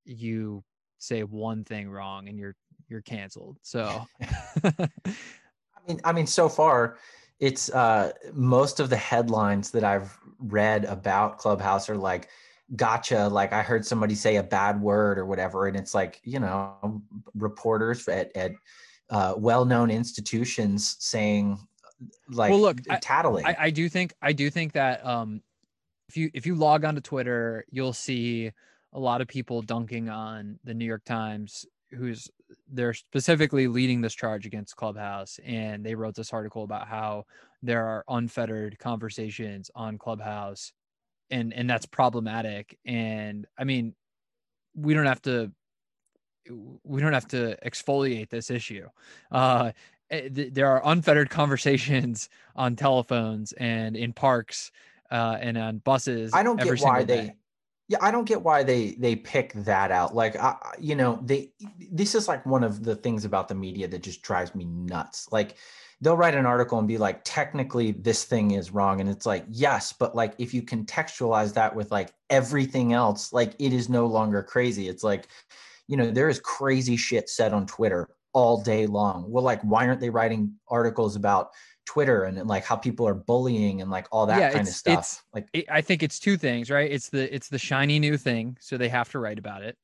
you 0.04 0.62
say 0.98 1.22
one 1.22 1.64
thing 1.64 1.88
wrong 1.88 2.28
and 2.28 2.38
you're 2.38 2.54
you're 2.88 3.02
canceled 3.02 3.56
so 3.62 4.04
i 4.64 4.88
mean 5.86 6.00
i 6.04 6.12
mean 6.12 6.26
so 6.26 6.48
far 6.48 6.96
it's 7.40 7.70
uh 7.70 8.11
most 8.32 8.80
of 8.80 8.90
the 8.90 8.96
headlines 8.96 9.70
that 9.70 9.84
i've 9.84 10.16
read 10.38 10.84
about 10.86 11.38
clubhouse 11.38 11.88
are 11.88 11.96
like 11.96 12.28
gotcha 12.76 13.28
like 13.28 13.52
i 13.52 13.62
heard 13.62 13.84
somebody 13.84 14.14
say 14.14 14.36
a 14.36 14.42
bad 14.42 14.80
word 14.80 15.18
or 15.18 15.24
whatever 15.24 15.66
and 15.66 15.76
it's 15.76 15.94
like 15.94 16.20
you 16.22 16.38
know 16.38 17.02
reporters 17.34 18.06
at, 18.08 18.34
at 18.36 18.52
uh, 19.10 19.34
well-known 19.38 19.90
institutions 19.90 20.96
saying 20.98 21.58
like 22.28 22.50
Well, 22.50 22.60
look, 22.60 22.80
tattling. 23.00 23.46
I, 23.46 23.56
I 23.58 23.70
do 23.70 23.88
think 23.88 24.12
i 24.20 24.32
do 24.32 24.50
think 24.50 24.72
that 24.74 25.04
um 25.04 25.40
if 26.08 26.16
you 26.16 26.30
if 26.34 26.46
you 26.46 26.54
log 26.54 26.84
onto 26.84 27.00
twitter 27.00 27.64
you'll 27.70 27.94
see 27.94 28.52
a 28.92 29.00
lot 29.00 29.20
of 29.20 29.28
people 29.28 29.62
dunking 29.62 30.08
on 30.10 30.58
the 30.64 30.74
new 30.74 30.84
york 30.84 31.04
times 31.04 31.64
who's 31.90 32.28
they're 32.70 32.94
specifically 32.94 33.66
leading 33.66 34.00
this 34.00 34.14
charge 34.14 34.46
against 34.46 34.76
clubhouse 34.76 35.40
and 35.44 35.84
they 35.84 35.94
wrote 35.94 36.14
this 36.14 36.32
article 36.32 36.64
about 36.64 36.86
how 36.86 37.24
there 37.62 37.86
are 37.86 38.04
unfettered 38.08 38.78
conversations 38.78 39.70
on 39.74 39.96
clubhouse 39.98 40.72
and 41.30 41.52
and 41.52 41.68
that's 41.68 41.86
problematic 41.86 42.78
and 42.84 43.46
i 43.58 43.64
mean 43.64 43.94
we 44.74 44.94
don't 44.94 45.06
have 45.06 45.22
to 45.22 45.50
we 46.84 47.00
don't 47.00 47.12
have 47.12 47.28
to 47.28 47.56
exfoliate 47.64 48.28
this 48.30 48.50
issue 48.50 48.86
uh 49.32 49.70
eh, 50.10 50.28
th- 50.28 50.54
there 50.54 50.66
are 50.68 50.80
unfettered 50.84 51.30
conversations 51.40 52.28
on 52.56 52.74
telephones 52.76 53.52
and 53.52 53.96
in 53.96 54.12
parks 54.12 54.70
uh 55.10 55.36
and 55.40 55.58
on 55.58 55.78
buses 55.78 56.32
I 56.34 56.42
don't 56.42 56.60
get 56.60 56.80
why 56.80 57.04
they. 57.04 57.26
day. 57.26 57.34
Yeah, 57.90 57.98
I 58.02 58.10
don't 58.10 58.26
get 58.26 58.42
why 58.42 58.62
they 58.64 58.90
they 58.98 59.16
pick 59.16 59.54
that 59.54 59.90
out. 59.90 60.14
Like, 60.14 60.36
I- 60.36 60.74
you 60.78 60.94
know, 60.94 61.20
they. 61.24 61.52
This 61.90 62.14
is 62.14 62.28
like 62.28 62.44
one 62.44 62.62
of 62.62 62.84
the 62.84 62.94
things 62.94 63.24
about 63.24 63.48
the 63.48 63.54
media 63.54 63.88
that 63.88 64.02
just 64.02 64.20
drives 64.20 64.54
me 64.54 64.66
nuts. 64.66 65.26
Like, 65.32 65.56
they'll 66.01 66.16
write 66.16 66.34
an 66.34 66.46
article 66.46 66.78
and 66.78 66.86
be 66.86 66.99
like, 66.99 67.22
technically, 67.24 67.92
this 67.92 68.24
thing 68.24 68.53
is 68.53 68.70
wrong, 68.70 69.01
and 69.01 69.09
it's 69.11 69.26
like, 69.26 69.44
yes, 69.49 69.92
but 69.92 70.14
like, 70.14 70.34
if 70.38 70.55
you 70.55 70.62
contextualize 70.62 71.55
that 71.55 71.74
with 71.74 71.90
like 71.90 72.12
everything 72.30 72.92
else, 72.92 73.32
like, 73.32 73.55
it 73.59 73.72
is 73.72 73.88
no 73.88 74.07
longer 74.07 74.42
crazy. 74.42 74.88
It's 74.88 75.03
like, 75.03 75.28
you 75.88 75.96
know, 75.96 76.11
there 76.11 76.28
is 76.28 76.40
crazy 76.40 76.96
shit 76.96 77.28
said 77.28 77.53
on 77.53 77.66
Twitter 77.66 78.09
all 78.32 78.62
day 78.62 78.86
long. 78.86 79.30
Well, 79.30 79.42
like, 79.42 79.62
why 79.62 79.86
aren't 79.86 80.01
they 80.01 80.11
writing 80.11 80.55
articles 80.68 81.16
about 81.16 81.51
Twitter 81.86 82.24
and 82.24 82.46
like 82.46 82.64
how 82.64 82.76
people 82.76 83.09
are 83.09 83.14
bullying 83.14 83.80
and 83.80 83.90
like 83.90 84.07
all 84.12 84.26
that 84.26 84.40
Yeah, 84.40 84.51
kind 84.51 84.68
of 84.68 84.74
stuff? 84.74 85.24
like, 85.32 85.49
it, 85.53 85.64
I 85.70 85.80
think 85.80 86.03
it's 86.03 86.18
two 86.18 86.36
things, 86.36 86.70
right? 86.70 86.90
It's 86.90 87.09
the 87.09 87.34
it's 87.34 87.49
the 87.49 87.59
shiny 87.59 87.99
new 87.99 88.16
thing, 88.18 88.59
so 88.61 88.76
they 88.76 88.90
have 88.90 89.11
to 89.12 89.18
write 89.18 89.38
about 89.38 89.62
it. 89.62 89.78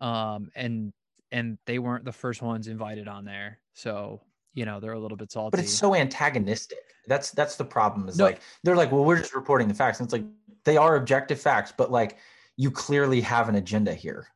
Um 0.00 0.50
and 0.54 0.92
and 1.32 1.58
they 1.66 1.78
weren't 1.78 2.04
the 2.04 2.12
first 2.12 2.42
ones 2.42 2.68
invited 2.68 3.08
on 3.08 3.24
there. 3.24 3.60
So 3.74 4.22
you 4.54 4.64
know 4.64 4.80
they're 4.80 4.92
a 4.92 4.98
little 4.98 5.16
bit 5.16 5.30
salty. 5.30 5.50
But 5.50 5.60
it's 5.60 5.72
so 5.72 5.94
antagonistic. 5.94 6.78
That's 7.06 7.30
that's 7.30 7.56
the 7.56 7.64
problem. 7.64 8.08
Is 8.08 8.18
No. 8.18 8.24
like 8.24 8.40
they're 8.62 8.76
like, 8.76 8.92
well, 8.92 9.04
we're 9.04 9.18
just 9.18 9.34
reporting 9.34 9.68
the 9.68 9.74
facts, 9.74 10.00
and 10.00 10.06
it's 10.06 10.12
like 10.12 10.24
they 10.64 10.76
are 10.76 10.96
objective 10.96 11.40
facts, 11.40 11.72
but 11.76 11.90
like 11.90 12.18
you 12.56 12.70
clearly 12.70 13.20
have 13.20 13.48
an 13.48 13.54
agenda 13.54 13.94
here. 13.94 14.28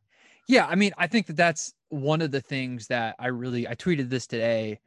Yeah, 0.48 0.66
I 0.66 0.74
mean, 0.74 0.92
I 0.98 1.06
think 1.06 1.26
that 1.26 1.36
that's 1.36 1.72
one 1.88 2.20
of 2.20 2.30
the 2.30 2.40
things 2.40 2.86
that 2.88 3.16
I 3.18 3.28
really 3.28 3.66
I 3.66 3.74
tweeted 3.74 4.10
this 4.10 4.26
today, 4.26 4.80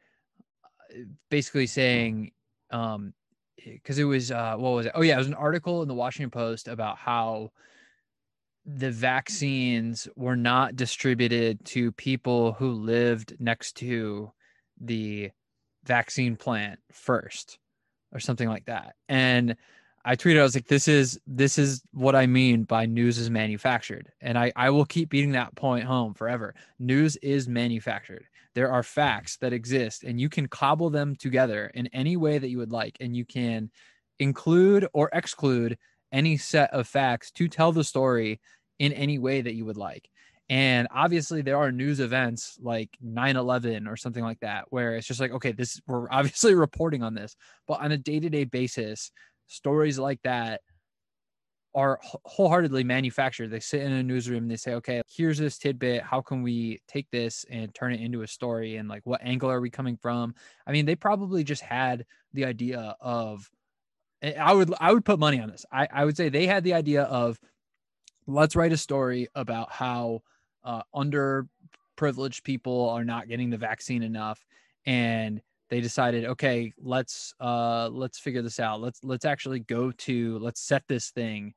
uh, 0.90 1.00
basically 1.30 1.66
saying, 1.66 2.32
um, 2.70 3.12
because 3.56 3.98
it 3.98 4.04
was 4.04 4.30
uh, 4.30 4.56
what 4.56 4.70
was 4.70 4.86
it? 4.86 4.92
Oh 4.94 5.02
yeah, 5.02 5.14
it 5.14 5.18
was 5.18 5.26
an 5.26 5.34
article 5.34 5.82
in 5.82 5.88
the 5.88 5.94
Washington 5.94 6.30
Post 6.30 6.68
about 6.68 6.96
how 6.96 7.52
the 8.66 8.90
vaccines 8.90 10.08
were 10.14 10.36
not 10.36 10.76
distributed 10.76 11.64
to 11.64 11.90
people 11.92 12.52
who 12.52 12.72
lived 12.72 13.34
next 13.38 13.76
to 13.78 14.30
the 14.80 15.30
vaccine 15.84 16.36
plant 16.36 16.78
first 16.92 17.58
or 18.12 18.20
something 18.20 18.48
like 18.48 18.66
that. 18.66 18.94
And 19.08 19.56
I 20.04 20.16
tweeted, 20.16 20.38
I 20.38 20.42
was 20.42 20.54
like, 20.54 20.68
this 20.68 20.88
is 20.88 21.20
this 21.26 21.58
is 21.58 21.82
what 21.92 22.14
I 22.14 22.26
mean 22.26 22.62
by 22.62 22.86
news 22.86 23.18
is 23.18 23.30
manufactured. 23.30 24.10
And 24.20 24.38
I, 24.38 24.52
I 24.56 24.70
will 24.70 24.86
keep 24.86 25.10
beating 25.10 25.32
that 25.32 25.54
point 25.54 25.84
home 25.84 26.14
forever. 26.14 26.54
News 26.78 27.16
is 27.16 27.48
manufactured. 27.48 28.26
There 28.54 28.70
are 28.70 28.82
facts 28.82 29.36
that 29.38 29.52
exist 29.52 30.04
and 30.04 30.20
you 30.20 30.28
can 30.28 30.48
cobble 30.48 30.90
them 30.90 31.14
together 31.16 31.70
in 31.74 31.88
any 31.88 32.16
way 32.16 32.38
that 32.38 32.48
you 32.48 32.58
would 32.58 32.72
like. 32.72 32.96
And 33.00 33.16
you 33.16 33.24
can 33.24 33.70
include 34.18 34.86
or 34.92 35.10
exclude 35.12 35.76
any 36.10 36.36
set 36.36 36.72
of 36.72 36.88
facts 36.88 37.30
to 37.32 37.48
tell 37.48 37.72
the 37.72 37.84
story 37.84 38.40
in 38.78 38.92
any 38.92 39.18
way 39.18 39.40
that 39.40 39.54
you 39.54 39.64
would 39.64 39.76
like. 39.76 40.08
And 40.50 40.88
obviously, 40.94 41.42
there 41.42 41.58
are 41.58 41.70
news 41.70 42.00
events 42.00 42.58
like 42.60 42.90
9 43.02 43.36
11 43.36 43.86
or 43.86 43.96
something 43.96 44.24
like 44.24 44.40
that, 44.40 44.64
where 44.70 44.96
it's 44.96 45.06
just 45.06 45.20
like, 45.20 45.32
okay, 45.32 45.52
this 45.52 45.80
we're 45.86 46.08
obviously 46.10 46.54
reporting 46.54 47.02
on 47.02 47.14
this, 47.14 47.36
but 47.66 47.80
on 47.80 47.92
a 47.92 47.98
day 47.98 48.20
to 48.20 48.30
day 48.30 48.44
basis, 48.44 49.10
stories 49.46 49.98
like 49.98 50.20
that 50.22 50.60
are 51.74 52.00
wholeheartedly 52.02 52.82
manufactured. 52.82 53.50
They 53.50 53.60
sit 53.60 53.82
in 53.82 53.92
a 53.92 54.02
newsroom 54.02 54.44
and 54.44 54.50
they 54.50 54.56
say, 54.56 54.74
okay, 54.74 55.02
here's 55.08 55.38
this 55.38 55.58
tidbit. 55.58 56.02
How 56.02 56.20
can 56.20 56.42
we 56.42 56.80
take 56.88 57.06
this 57.10 57.44
and 57.50 57.74
turn 57.74 57.92
it 57.92 58.00
into 58.00 58.22
a 58.22 58.26
story? 58.26 58.76
And 58.76 58.88
like, 58.88 59.02
what 59.04 59.20
angle 59.22 59.50
are 59.50 59.60
we 59.60 59.70
coming 59.70 59.96
from? 59.96 60.34
I 60.66 60.72
mean, 60.72 60.86
they 60.86 60.96
probably 60.96 61.44
just 61.44 61.62
had 61.62 62.06
the 62.32 62.46
idea 62.46 62.96
of, 63.00 63.48
I 64.22 64.32
I 64.32 64.52
would, 64.52 64.74
I 64.80 64.92
would 64.92 65.04
put 65.04 65.18
money 65.18 65.40
on 65.40 65.50
this. 65.50 65.64
I, 65.70 65.86
I 65.92 66.04
would 66.04 66.16
say 66.16 66.30
they 66.30 66.46
had 66.46 66.64
the 66.64 66.74
idea 66.74 67.02
of, 67.02 67.38
let's 68.26 68.56
write 68.56 68.72
a 68.72 68.76
story 68.76 69.28
about 69.34 69.70
how 69.70 70.22
uh, 70.68 70.82
underprivileged 70.94 72.44
people 72.44 72.90
are 72.90 73.04
not 73.04 73.28
getting 73.28 73.50
the 73.50 73.56
vaccine 73.56 74.02
enough. 74.02 74.44
And 74.86 75.40
they 75.70 75.80
decided 75.82 76.24
okay 76.24 76.72
let's 76.78 77.34
uh 77.40 77.88
let's 77.88 78.18
figure 78.18 78.42
this 78.42 78.60
out. 78.60 78.80
Let's 78.80 79.00
let's 79.02 79.24
actually 79.24 79.60
go 79.60 79.90
to 79.92 80.38
let's 80.38 80.60
set 80.60 80.82
this 80.88 81.10
thing 81.10 81.54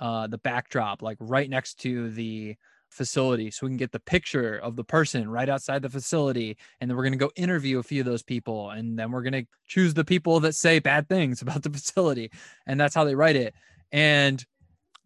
uh 0.00 0.26
the 0.26 0.38
backdrop 0.38 1.02
like 1.02 1.16
right 1.20 1.48
next 1.48 1.74
to 1.80 2.10
the 2.10 2.56
facility 2.90 3.50
so 3.50 3.66
we 3.66 3.70
can 3.70 3.76
get 3.76 3.90
the 3.90 4.00
picture 4.00 4.58
of 4.58 4.76
the 4.76 4.84
person 4.84 5.28
right 5.28 5.48
outside 5.48 5.82
the 5.82 5.88
facility. 5.88 6.56
And 6.80 6.90
then 6.90 6.96
we're 6.96 7.04
going 7.04 7.12
to 7.12 7.18
go 7.18 7.30
interview 7.36 7.78
a 7.78 7.82
few 7.82 8.00
of 8.00 8.06
those 8.06 8.22
people. 8.22 8.70
And 8.70 8.98
then 8.98 9.10
we're 9.10 9.22
going 9.22 9.32
to 9.32 9.46
choose 9.66 9.94
the 9.94 10.04
people 10.04 10.40
that 10.40 10.54
say 10.54 10.78
bad 10.78 11.08
things 11.08 11.42
about 11.42 11.62
the 11.62 11.70
facility. 11.70 12.30
And 12.66 12.78
that's 12.78 12.94
how 12.94 13.04
they 13.04 13.14
write 13.14 13.36
it. 13.36 13.54
And 13.92 14.44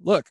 look 0.00 0.26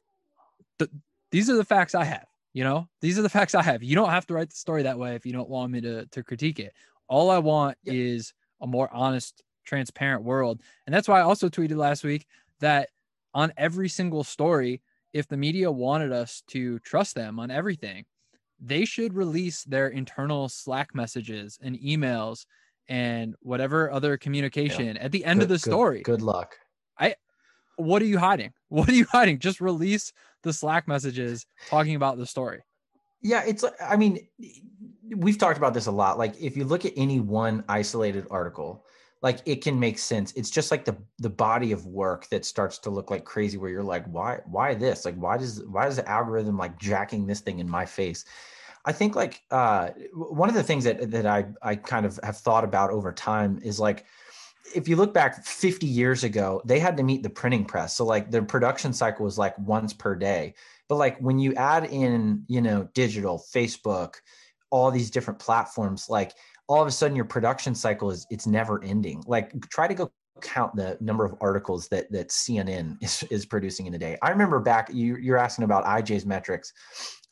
th- 0.80 0.92
these 1.32 1.50
are 1.50 1.56
the 1.56 1.66
facts 1.66 1.94
i 1.96 2.04
have 2.04 2.26
you 2.58 2.64
know 2.64 2.88
these 3.02 3.20
are 3.20 3.22
the 3.22 3.30
facts 3.38 3.54
i 3.54 3.62
have 3.62 3.84
you 3.84 3.96
don't 3.96 4.10
have 4.10 4.26
to 4.26 4.34
write 4.34 4.50
the 4.50 4.56
story 4.56 4.82
that 4.84 4.98
way 4.98 5.14
if 5.14 5.26
you 5.28 5.32
don't 5.38 5.50
want 5.50 5.72
me 5.72 5.80
to 5.80 6.06
to 6.08 6.24
critique 6.24 6.60
it 6.60 6.74
all 7.10 7.30
I 7.30 7.38
want 7.38 7.78
Yeah. 7.84 7.94
is 7.94 8.34
a 8.60 8.68
more 8.68 8.90
honest, 8.92 9.42
transparent 9.64 10.24
world. 10.24 10.62
And 10.86 10.94
that's 10.94 11.08
why 11.08 11.20
I 11.20 11.22
also 11.24 11.48
tweeted 11.48 11.78
last 11.78 12.04
week 12.04 12.26
that 12.60 12.90
on 13.34 13.54
every 13.56 13.88
single 13.88 14.26
story, 14.26 14.82
if 15.14 15.26
the 15.26 15.38
media 15.38 15.72
wanted 15.72 16.12
us 16.12 16.44
to 16.48 16.80
trust 16.80 17.16
them 17.16 17.40
on 17.40 17.50
everything, 17.50 18.04
they 18.60 18.84
should 18.84 19.14
release 19.14 19.64
their 19.64 19.88
internal 19.88 20.50
Slack 20.50 20.94
messages 20.94 21.58
and 21.62 21.80
emails 21.80 22.46
and 22.90 23.36
whatever 23.42 23.90
other 23.90 24.18
communication 24.18 24.98
at 24.98 25.14
the 25.14 25.24
end 25.24 25.42
of 25.42 25.48
Good- 25.48 25.60
the 25.60 25.64
good- 25.64 25.72
story. 25.72 26.02
Good 26.02 26.22
luck. 26.22 26.58
What 27.78 28.02
are 28.02 28.06
you 28.06 28.18
hiding? 28.18 28.54
What 28.70 28.90
are 28.90 28.94
you 28.94 29.06
hiding? 29.06 29.40
Just 29.40 29.62
release 29.62 30.12
the 30.44 30.52
Slack 30.52 30.90
messages 30.90 31.46
talking 31.70 31.96
about 31.96 32.18
the 32.18 32.26
story. 32.26 32.64
Yeah, 33.22 33.44
it's 33.48 33.64
I 33.82 33.96
mean, 33.96 34.28
we've 35.16 35.38
talked 35.38 35.58
about 35.58 35.74
this 35.74 35.86
a 35.86 35.92
lot. 35.92 36.18
Like 36.18 36.40
if 36.40 36.58
you 36.58 36.66
look 36.66 36.84
at 36.84 36.92
any 36.98 37.22
one 37.22 37.64
isolated 37.70 38.28
article, 38.30 38.86
like 39.22 39.40
it 39.46 39.64
can 39.64 39.80
make 39.80 39.98
sense. 39.98 40.34
It's 40.34 40.50
just 40.50 40.70
like 40.70 40.86
the 40.86 40.96
the 41.20 41.30
body 41.30 41.72
of 41.72 41.86
work 41.86 42.28
that 42.30 42.46
starts 42.46 42.78
to 42.80 42.90
look 42.90 43.10
like 43.10 43.26
crazy 43.26 43.58
where 43.58 43.70
you're 43.70 43.84
like, 43.84 44.06
why 44.08 44.40
why 44.46 44.74
this? 44.74 45.06
Like 45.06 45.16
why 45.16 45.38
does 45.38 45.64
why 45.66 45.88
is 45.88 45.96
the 45.96 46.08
algorithm 46.08 46.58
like 46.58 46.78
jacking 46.78 47.26
this 47.26 47.40
thing 47.40 47.60
in 47.60 47.70
my 47.70 47.86
face? 47.86 48.26
I 48.86 48.92
think 48.92 49.16
like 49.16 49.42
uh 49.50 49.90
one 50.14 50.50
of 50.50 50.56
the 50.56 50.64
things 50.64 50.84
that 50.84 51.10
that 51.12 51.26
I 51.26 51.46
I 51.62 51.76
kind 51.76 52.06
of 52.06 52.20
have 52.24 52.38
thought 52.38 52.64
about 52.64 52.92
over 52.92 53.12
time 53.12 53.60
is 53.64 53.80
like 53.80 54.06
if 54.76 54.88
you 54.88 54.96
look 54.96 55.14
back 55.14 55.46
50 55.46 55.86
years 55.86 56.24
ago, 56.24 56.62
they 56.66 56.80
had 56.80 56.98
to 56.98 57.04
meet 57.04 57.24
the 57.24 57.30
printing 57.30 57.66
press. 57.66 57.96
So 57.96 58.06
like 58.06 58.32
their 58.32 58.44
production 58.44 58.94
cycle 58.94 59.26
was 59.26 59.38
like 59.38 59.58
once 59.60 59.94
per 59.94 60.16
day. 60.16 60.54
But 60.88 60.96
like 60.96 61.18
when 61.20 61.40
you 61.40 61.54
add 61.56 61.86
in, 61.86 62.44
you 62.48 62.62
know, 62.62 62.88
digital, 62.94 63.44
Facebook, 63.54 64.16
all 64.70 64.92
these 64.92 65.12
different 65.12 65.40
platforms, 65.40 66.10
like 66.10 66.34
all 66.68 66.82
of 66.82 66.88
a 66.88 66.92
sudden 66.92 67.16
your 67.16 67.26
production 67.26 67.76
cycle 67.76 68.12
is 68.12 68.26
it's 68.30 68.48
never 68.48 68.84
ending. 68.84 69.24
Like 69.28 69.52
try 69.70 69.88
to 69.88 69.94
go 69.94 70.12
count 70.42 70.76
the 70.76 70.98
number 71.02 71.26
of 71.26 71.36
articles 71.42 71.88
that 71.88 72.12
that 72.12 72.30
CNN 72.30 73.02
is, 73.02 73.24
is 73.30 73.46
producing 73.46 73.88
in 73.88 73.94
a 73.94 73.98
day. 73.98 74.18
I 74.22 74.30
remember 74.30 74.60
back 74.60 74.90
you 74.94 75.18
you're 75.18 75.38
asking 75.38 75.66
about 75.66 75.86
IJ's 75.86 76.26
metrics. 76.26 76.74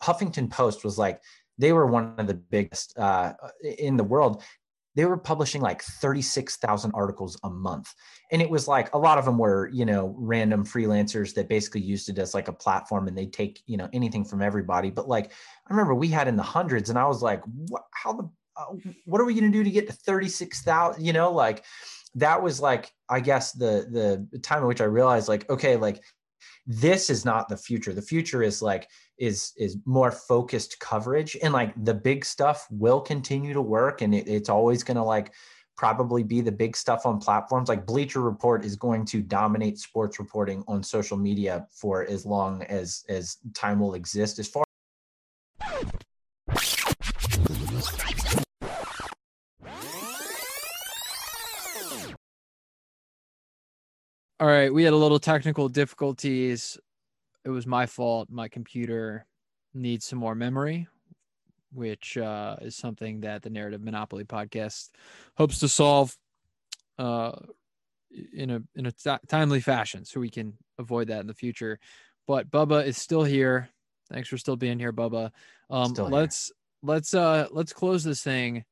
Huffington 0.01 0.49
Post 0.49 0.83
was 0.83 0.97
like 0.97 1.21
they 1.57 1.71
were 1.71 1.85
one 1.85 2.15
of 2.17 2.27
the 2.27 2.33
biggest 2.33 2.97
uh, 2.97 3.33
in 3.77 3.97
the 3.97 4.03
world. 4.03 4.43
They 4.95 5.05
were 5.05 5.17
publishing 5.17 5.61
like 5.61 5.81
36,000 5.81 6.91
articles 6.93 7.37
a 7.43 7.49
month. 7.49 7.93
And 8.31 8.41
it 8.41 8.49
was 8.49 8.67
like 8.67 8.93
a 8.93 8.97
lot 8.97 9.17
of 9.17 9.25
them 9.25 9.37
were, 9.37 9.69
you 9.73 9.85
know, 9.85 10.15
random 10.17 10.65
freelancers 10.65 11.33
that 11.35 11.49
basically 11.49 11.81
used 11.81 12.09
it 12.09 12.17
as 12.17 12.33
like 12.33 12.47
a 12.47 12.53
platform 12.53 13.07
and 13.07 13.17
they 13.17 13.25
take, 13.25 13.61
you 13.65 13.77
know, 13.77 13.89
anything 13.93 14.23
from 14.23 14.41
everybody. 14.41 14.89
But 14.89 15.07
like, 15.07 15.31
I 15.67 15.73
remember 15.73 15.93
we 15.93 16.07
had 16.07 16.27
in 16.27 16.35
the 16.35 16.43
hundreds 16.43 16.89
and 16.89 16.97
I 16.97 17.07
was 17.07 17.21
like, 17.21 17.41
what, 17.67 17.83
how 17.91 18.13
the, 18.13 18.29
uh, 18.57 18.91
what 19.05 19.19
are 19.19 19.25
we 19.25 19.33
going 19.33 19.51
to 19.51 19.57
do 19.57 19.63
to 19.63 19.71
get 19.71 19.87
to 19.87 19.93
36,000? 19.93 21.05
You 21.05 21.13
know, 21.13 21.31
like 21.31 21.65
that 22.15 22.41
was 22.41 22.61
like, 22.61 22.91
I 23.09 23.19
guess 23.19 23.51
the, 23.51 24.25
the 24.31 24.39
time 24.39 24.63
at 24.63 24.67
which 24.67 24.81
I 24.81 24.85
realized 24.85 25.27
like, 25.27 25.49
okay, 25.49 25.75
like 25.75 26.01
this 26.65 27.09
is 27.09 27.25
not 27.25 27.49
the 27.49 27.57
future. 27.57 27.93
The 27.93 28.01
future 28.01 28.41
is 28.41 28.61
like, 28.61 28.87
is 29.17 29.53
is 29.57 29.77
more 29.85 30.11
focused 30.11 30.79
coverage 30.79 31.37
and 31.41 31.53
like 31.53 31.73
the 31.85 31.93
big 31.93 32.25
stuff 32.25 32.67
will 32.69 32.99
continue 32.99 33.53
to 33.53 33.61
work 33.61 34.01
and 34.01 34.13
it, 34.13 34.27
it's 34.27 34.49
always 34.49 34.83
going 34.83 34.97
to 34.97 35.03
like 35.03 35.33
probably 35.77 36.23
be 36.23 36.41
the 36.41 36.51
big 36.51 36.75
stuff 36.75 37.05
on 37.05 37.19
platforms 37.19 37.69
like 37.69 37.85
bleacher 37.85 38.21
report 38.21 38.65
is 38.65 38.75
going 38.75 39.05
to 39.05 39.21
dominate 39.21 39.77
sports 39.77 40.19
reporting 40.19 40.63
on 40.67 40.83
social 40.83 41.17
media 41.17 41.65
for 41.71 42.05
as 42.09 42.25
long 42.25 42.63
as 42.63 43.05
as 43.09 43.37
time 43.53 43.79
will 43.79 43.93
exist 43.93 44.39
as 44.39 44.47
far 44.47 44.65
All 54.37 54.47
right, 54.47 54.73
we 54.73 54.83
had 54.83 54.91
a 54.91 54.97
little 54.97 55.17
technical 55.17 55.69
difficulties. 55.69 56.77
It 57.45 57.49
was 57.49 57.67
my 57.67 57.85
fault. 57.85 58.27
My 58.29 58.47
computer 58.47 59.25
needs 59.73 60.05
some 60.05 60.19
more 60.19 60.33
memory, 60.33 60.87
which 61.71 62.17
uh, 62.17 62.55
is 62.61 62.75
something 62.75 63.21
that 63.21 63.43
the 63.43 63.51
Narrative 63.51 63.81
Monopoly 63.81 64.23
podcast 64.23 64.89
hopes 65.37 65.59
to 65.59 65.69
solve 65.69 66.17
uh, 66.97 67.33
in 68.33 68.49
a 68.49 68.63
in 68.75 68.87
a 68.87 69.19
timely 69.27 69.59
fashion, 69.59 70.05
so 70.05 70.19
we 70.19 70.29
can 70.29 70.57
avoid 70.79 71.09
that 71.09 71.21
in 71.21 71.27
the 71.27 71.33
future. 71.33 71.79
But 72.25 72.49
Bubba 72.49 72.85
is 72.85 72.97
still 72.97 73.23
here. 73.23 73.69
Thanks 74.11 74.27
for 74.29 74.37
still 74.37 74.55
being 74.55 74.79
here, 74.79 74.93
Bubba. 74.93 75.31
Um, 75.69 75.93
here. 75.95 76.05
let's 76.05 76.51
let's 76.81 77.13
uh 77.13 77.47
let's 77.51 77.73
close 77.73 78.03
this 78.03 78.23
thing. 78.23 78.63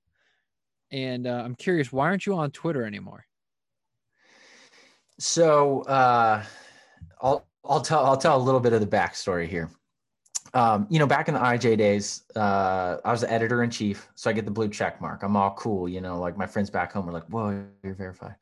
And 0.91 1.25
uh, 1.25 1.41
I'm 1.43 1.55
curious, 1.55 1.91
why 1.91 2.05
aren't 2.05 2.25
you 2.27 2.35
on 2.35 2.51
Twitter 2.51 2.85
anymore? 2.85 3.25
So 5.17 5.81
uh, 5.83 6.43
I'll 7.19 7.47
I'll 7.65 7.81
tell 7.81 8.05
I'll 8.05 8.17
tell 8.17 8.37
a 8.37 8.43
little 8.43 8.59
bit 8.59 8.73
of 8.73 8.81
the 8.81 8.87
backstory 8.87 9.47
here. 9.47 9.69
Um, 10.53 10.85
you 10.89 10.99
know, 10.99 11.07
back 11.07 11.27
in 11.27 11.33
the 11.33 11.39
IJ 11.39 11.77
days, 11.77 12.23
uh, 12.35 12.97
I 13.03 13.11
was 13.11 13.21
the 13.21 13.31
editor 13.31 13.63
in 13.63 13.71
chief, 13.71 14.07
so 14.13 14.29
I 14.29 14.33
get 14.33 14.45
the 14.45 14.51
blue 14.51 14.69
check 14.69 15.01
mark. 15.01 15.23
I'm 15.23 15.35
all 15.35 15.55
cool, 15.55 15.89
you 15.89 15.99
know. 15.99 16.19
Like 16.19 16.37
my 16.37 16.45
friends 16.45 16.69
back 16.69 16.91
home 16.91 17.09
are 17.09 17.13
like, 17.13 17.25
"Whoa, 17.25 17.65
you're 17.83 17.95
verified." 17.95 18.35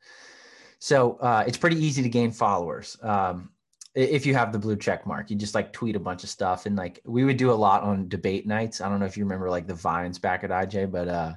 So 0.78 1.12
uh, 1.18 1.44
it's 1.46 1.56
pretty 1.56 1.76
easy 1.76 2.02
to 2.02 2.08
gain 2.08 2.32
followers. 2.32 2.98
Um, 3.02 3.50
if 3.94 4.24
you 4.24 4.34
have 4.34 4.52
the 4.52 4.58
blue 4.58 4.76
check 4.76 5.06
mark 5.06 5.30
you 5.30 5.36
just 5.36 5.54
like 5.54 5.72
tweet 5.72 5.96
a 5.96 6.00
bunch 6.00 6.24
of 6.24 6.30
stuff 6.30 6.66
and 6.66 6.76
like 6.76 7.00
we 7.04 7.24
would 7.24 7.36
do 7.36 7.50
a 7.50 7.54
lot 7.54 7.82
on 7.82 8.08
debate 8.08 8.46
nights 8.46 8.80
i 8.80 8.88
don't 8.88 9.00
know 9.00 9.06
if 9.06 9.16
you 9.16 9.24
remember 9.24 9.50
like 9.50 9.66
the 9.66 9.74
vines 9.74 10.18
back 10.18 10.44
at 10.44 10.50
ij 10.50 10.90
but 10.90 11.08
uh 11.08 11.32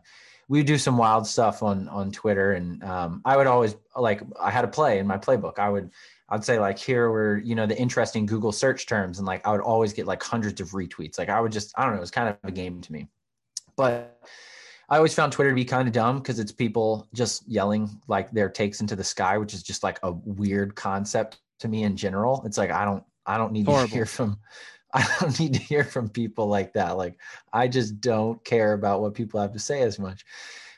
we 0.48 0.60
would 0.60 0.68
do 0.68 0.78
some 0.78 0.98
wild 0.98 1.28
stuff 1.28 1.64
on 1.64 1.90
on 1.90 2.12
twitter 2.12 2.54
and 2.54 2.82
um 2.84 3.22
i 3.26 3.36
would 3.36 3.48
always 3.48 3.76
like 3.96 4.22
i 4.40 4.50
had 4.50 4.64
a 4.64 4.70
play 4.70 5.00
in 5.00 5.08
my 5.08 5.18
playbook 5.18 5.60
i 5.60 5.70
would 5.70 5.92
i'd 6.30 6.44
say 6.44 6.60
like 6.60 6.78
here 6.78 7.10
were 7.10 7.38
you 7.38 7.56
know 7.56 7.66
the 7.66 7.78
interesting 7.78 8.26
google 8.26 8.52
search 8.52 8.88
terms 8.88 9.20
and 9.20 9.28
like 9.28 9.46
i 9.46 9.52
would 9.52 9.62
always 9.62 9.94
get 9.94 10.06
like 10.06 10.22
hundreds 10.22 10.60
of 10.62 10.72
retweets 10.72 11.18
like 11.18 11.30
i 11.30 11.40
would 11.40 11.52
just 11.52 11.74
i 11.78 11.84
don't 11.84 11.92
know 11.92 11.98
it 11.98 12.02
was 12.02 12.12
kind 12.12 12.30
of 12.30 12.38
a 12.44 12.52
game 12.52 12.82
to 12.82 12.92
me 12.92 13.08
but 13.76 14.20
I 14.90 14.98
always 14.98 15.16
found 15.16 15.32
Twitter 15.32 15.50
to 15.50 15.56
be 15.56 15.66
kind 15.66 15.88
of 15.88 15.94
dumb 15.94 16.20
because 16.20 16.40
it's 16.40 16.52
people 16.52 17.08
just 17.14 17.48
yelling 17.48 17.90
like 18.08 18.32
their 18.32 18.50
takes 18.50 18.82
into 18.82 18.96
the 18.96 19.04
sky, 19.04 19.38
which 19.38 19.54
is 19.54 19.64
just 19.64 19.84
like 19.84 20.00
a 20.04 20.12
weird 20.12 20.76
concept 20.76 21.40
to 21.60 21.68
me 21.68 21.84
in 21.84 21.98
general. 21.98 22.44
It's 22.46 22.58
like 22.58 22.72
I 22.72 22.86
don't 22.86 23.04
I 23.26 23.38
don't 23.38 23.52
need 23.52 23.66
Horrible. 23.66 23.88
to 23.88 23.94
hear 23.94 24.06
from 24.06 24.38
I 24.94 25.06
don't 25.20 25.38
need 25.40 25.54
to 25.56 25.60
hear 25.60 25.84
from 25.84 26.10
people 26.10 26.48
like 26.48 26.74
that. 26.74 26.98
Like 26.98 27.18
I 27.52 27.68
just 27.68 28.00
don't 28.00 28.44
care 28.46 28.74
about 28.74 29.02
what 29.02 29.16
people 29.16 29.42
have 29.42 29.54
to 29.54 29.60
say 29.60 29.82
as 29.82 29.98
much. 29.98 30.24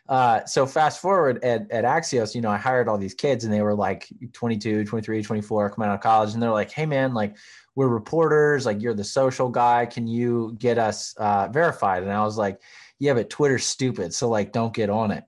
Uh, 0.09 0.45
so 0.45 0.65
fast 0.65 1.01
forward 1.01 1.43
at, 1.43 1.69
at 1.69 1.83
Axios, 1.83 2.33
you 2.33 2.41
know, 2.41 2.49
I 2.49 2.57
hired 2.57 2.87
all 2.87 2.97
these 2.97 3.13
kids 3.13 3.43
and 3.43 3.53
they 3.53 3.61
were 3.61 3.75
like 3.75 4.07
22, 4.33 4.85
23, 4.85 5.21
24, 5.21 5.69
coming 5.71 5.89
out 5.89 5.95
of 5.95 6.01
college. 6.01 6.33
And 6.33 6.41
they're 6.41 6.51
like, 6.51 6.71
Hey 6.71 6.85
man, 6.85 7.13
like 7.13 7.35
we're 7.75 7.87
reporters, 7.87 8.65
like 8.65 8.81
you're 8.81 8.93
the 8.93 9.03
social 9.03 9.49
guy. 9.49 9.85
Can 9.85 10.07
you 10.07 10.55
get 10.57 10.77
us 10.77 11.13
uh, 11.17 11.47
verified? 11.49 12.03
And 12.03 12.11
I 12.11 12.23
was 12.23 12.37
like, 12.37 12.59
yeah, 12.99 13.13
but 13.13 13.29
Twitter's 13.29 13.65
stupid. 13.65 14.13
So 14.13 14.29
like, 14.29 14.51
don't 14.51 14.73
get 14.73 14.89
on 14.89 15.11
it. 15.11 15.23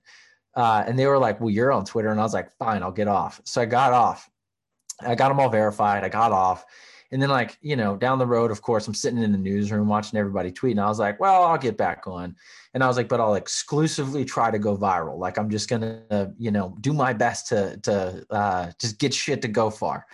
Uh, 0.56 0.82
and 0.86 0.98
they 0.98 1.06
were 1.06 1.18
like, 1.18 1.40
well, 1.40 1.50
you're 1.50 1.70
on 1.70 1.84
Twitter. 1.84 2.10
And 2.10 2.18
I 2.18 2.24
was 2.24 2.34
like, 2.34 2.50
fine, 2.58 2.82
I'll 2.82 2.90
get 2.90 3.06
off. 3.06 3.40
So 3.44 3.62
I 3.62 3.66
got 3.66 3.92
off. 3.92 4.28
I 5.00 5.14
got 5.14 5.28
them 5.28 5.38
all 5.38 5.48
verified. 5.48 6.02
I 6.02 6.08
got 6.08 6.32
off. 6.32 6.64
And 7.12 7.20
then, 7.20 7.28
like, 7.28 7.58
you 7.60 7.74
know, 7.74 7.96
down 7.96 8.18
the 8.18 8.26
road, 8.26 8.50
of 8.52 8.62
course, 8.62 8.86
I'm 8.86 8.94
sitting 8.94 9.22
in 9.22 9.32
the 9.32 9.38
newsroom 9.38 9.88
watching 9.88 10.18
everybody 10.18 10.52
tweet. 10.52 10.72
And 10.72 10.80
I 10.80 10.86
was 10.86 11.00
like, 11.00 11.18
well, 11.18 11.42
I'll 11.42 11.58
get 11.58 11.76
back 11.76 12.06
on. 12.06 12.36
And 12.72 12.84
I 12.84 12.86
was 12.86 12.96
like, 12.96 13.08
but 13.08 13.20
I'll 13.20 13.34
exclusively 13.34 14.24
try 14.24 14.50
to 14.50 14.58
go 14.58 14.76
viral. 14.76 15.18
Like, 15.18 15.36
I'm 15.36 15.50
just 15.50 15.68
to, 15.68 16.32
you 16.38 16.52
know, 16.52 16.76
do 16.80 16.92
my 16.92 17.12
best 17.12 17.48
to, 17.48 17.76
to 17.78 18.24
uh, 18.30 18.70
just 18.78 18.98
get 18.98 19.12
shit 19.12 19.42
to 19.42 19.48
go 19.48 19.70
far. 19.70 20.06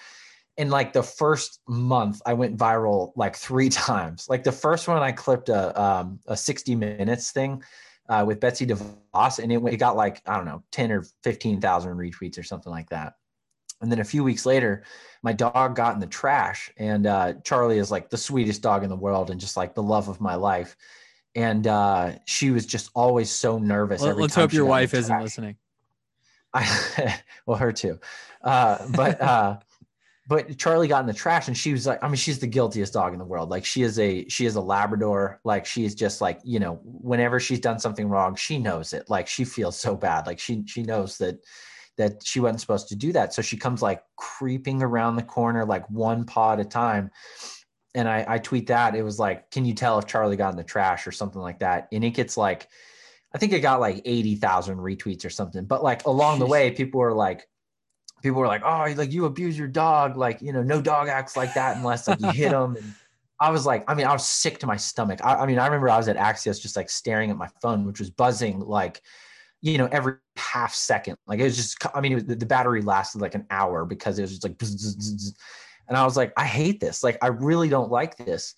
In 0.56 0.70
like 0.70 0.94
the 0.94 1.02
first 1.02 1.60
month, 1.68 2.22
I 2.24 2.32
went 2.32 2.56
viral 2.56 3.12
like 3.14 3.36
three 3.36 3.68
times. 3.88 4.26
Like 4.30 4.42
the 4.42 4.52
first 4.52 4.88
one, 4.88 5.02
I 5.02 5.12
clipped 5.12 5.50
a, 5.50 5.78
um, 5.80 6.18
a 6.26 6.36
60 6.36 6.74
minutes 6.76 7.30
thing 7.30 7.62
uh, 8.08 8.24
with 8.26 8.40
Betsy 8.40 8.66
DeVos, 8.66 9.38
and 9.38 9.52
it, 9.52 9.62
it 9.64 9.76
got 9.76 9.96
like, 9.96 10.22
I 10.26 10.36
don't 10.36 10.46
know, 10.46 10.62
10 10.72 10.92
or 10.92 11.04
15,000 11.24 11.96
retweets 11.96 12.38
or 12.38 12.42
something 12.42 12.72
like 12.72 12.88
that. 12.88 13.14
And 13.80 13.92
then 13.92 14.00
a 14.00 14.04
few 14.04 14.24
weeks 14.24 14.46
later, 14.46 14.84
my 15.22 15.32
dog 15.32 15.76
got 15.76 15.94
in 15.94 16.00
the 16.00 16.06
trash, 16.06 16.70
and 16.76 17.06
uh, 17.06 17.34
Charlie 17.44 17.78
is 17.78 17.90
like 17.90 18.10
the 18.10 18.16
sweetest 18.16 18.62
dog 18.62 18.84
in 18.84 18.88
the 18.88 18.96
world 18.96 19.30
and 19.30 19.40
just 19.40 19.56
like 19.56 19.74
the 19.74 19.82
love 19.82 20.08
of 20.08 20.20
my 20.20 20.34
life. 20.34 20.76
And 21.34 21.66
uh, 21.66 22.12
she 22.24 22.50
was 22.50 22.64
just 22.64 22.90
always 22.94 23.30
so 23.30 23.58
nervous. 23.58 24.00
Well, 24.00 24.14
let's 24.14 24.34
hope 24.34 24.52
your 24.52 24.64
wife 24.64 24.94
isn't 24.94 25.20
listening. 25.20 25.56
I, 26.54 27.20
well, 27.46 27.58
her 27.58 27.72
too. 27.72 27.98
Uh, 28.42 28.86
but 28.94 29.20
uh, 29.20 29.58
but 30.28 30.58
Charlie 30.58 30.88
got 30.88 31.00
in 31.00 31.06
the 31.06 31.12
trash, 31.12 31.48
and 31.48 31.56
she 31.56 31.72
was 31.72 31.86
like, 31.86 32.02
I 32.02 32.08
mean, 32.08 32.16
she's 32.16 32.38
the 32.38 32.46
guiltiest 32.46 32.92
dog 32.92 33.12
in 33.12 33.18
the 33.18 33.24
world. 33.24 33.50
Like 33.50 33.64
she 33.64 33.82
is 33.82 33.98
a 33.98 34.28
she 34.28 34.46
is 34.46 34.56
a 34.56 34.60
Labrador. 34.60 35.40
Like 35.44 35.66
she 35.66 35.84
is 35.84 35.94
just 35.94 36.20
like 36.20 36.40
you 36.44 36.58
know, 36.58 36.80
whenever 36.82 37.38
she's 37.38 37.60
done 37.60 37.78
something 37.78 38.08
wrong, 38.08 38.34
she 38.34 38.58
knows 38.58 38.92
it. 38.92 39.08
Like 39.10 39.28
she 39.28 39.44
feels 39.44 39.78
so 39.78 39.94
bad. 39.94 40.26
Like 40.26 40.38
she 40.38 40.64
she 40.66 40.82
knows 40.82 41.18
that 41.18 41.38
that 41.96 42.24
she 42.24 42.40
wasn't 42.40 42.60
supposed 42.60 42.88
to 42.88 42.96
do 42.96 43.12
that. 43.12 43.32
So 43.32 43.42
she 43.42 43.56
comes 43.56 43.82
like 43.82 44.02
creeping 44.16 44.82
around 44.82 45.16
the 45.16 45.22
corner, 45.22 45.64
like 45.64 45.88
one 45.90 46.24
paw 46.24 46.52
at 46.52 46.60
a 46.60 46.64
time. 46.64 47.10
And 47.94 48.08
I, 48.08 48.24
I 48.28 48.38
tweet 48.38 48.66
that. 48.66 48.94
It 48.94 49.02
was 49.02 49.18
like, 49.18 49.50
can 49.50 49.64
you 49.64 49.74
tell 49.74 49.98
if 49.98 50.06
Charlie 50.06 50.36
got 50.36 50.50
in 50.50 50.56
the 50.56 50.64
trash 50.64 51.06
or 51.06 51.12
something 51.12 51.40
like 51.40 51.60
that? 51.60 51.88
And 51.92 52.04
it 52.04 52.10
gets 52.10 52.36
like, 52.36 52.68
I 53.34 53.38
think 53.38 53.52
it 53.52 53.60
got 53.60 53.80
like 53.80 54.02
80,000 54.04 54.76
retweets 54.76 55.24
or 55.24 55.30
something. 55.30 55.64
But 55.64 55.82
like 55.82 56.04
along 56.06 56.38
the 56.38 56.46
way, 56.46 56.70
people 56.70 57.00
were 57.00 57.14
like, 57.14 57.48
people 58.22 58.40
were 58.40 58.46
like, 58.46 58.62
oh, 58.64 58.92
like 58.96 59.12
you 59.12 59.24
abuse 59.24 59.58
your 59.58 59.68
dog. 59.68 60.16
Like, 60.16 60.42
you 60.42 60.52
know, 60.52 60.62
no 60.62 60.82
dog 60.82 61.08
acts 61.08 61.36
like 61.36 61.54
that 61.54 61.76
unless 61.76 62.06
like 62.06 62.20
you 62.20 62.30
hit 62.30 62.52
him. 62.52 62.76
And 62.76 62.94
I 63.40 63.50
was 63.50 63.66
like, 63.66 63.84
I 63.88 63.94
mean, 63.94 64.06
I 64.06 64.12
was 64.12 64.26
sick 64.26 64.58
to 64.58 64.66
my 64.66 64.76
stomach. 64.76 65.20
I, 65.24 65.36
I 65.36 65.46
mean, 65.46 65.58
I 65.58 65.66
remember 65.66 65.88
I 65.88 65.96
was 65.96 66.08
at 66.08 66.16
Axios 66.16 66.60
just 66.60 66.76
like 66.76 66.90
staring 66.90 67.30
at 67.30 67.36
my 67.36 67.48
phone, 67.62 67.86
which 67.86 67.98
was 67.98 68.10
buzzing 68.10 68.60
like 68.60 69.02
you 69.62 69.78
know, 69.78 69.88
every 69.90 70.14
half 70.36 70.74
second. 70.74 71.16
Like 71.26 71.40
it 71.40 71.44
was 71.44 71.56
just, 71.56 71.76
I 71.94 72.00
mean, 72.00 72.14
was, 72.14 72.24
the 72.24 72.46
battery 72.46 72.82
lasted 72.82 73.20
like 73.20 73.34
an 73.34 73.46
hour 73.50 73.84
because 73.84 74.18
it 74.18 74.22
was 74.22 74.38
just 74.38 74.44
like, 74.44 74.60
and 75.88 75.96
I 75.96 76.04
was 76.04 76.16
like, 76.16 76.32
I 76.36 76.44
hate 76.44 76.80
this. 76.80 77.02
Like, 77.02 77.18
I 77.22 77.28
really 77.28 77.68
don't 77.68 77.90
like 77.90 78.16
this. 78.16 78.54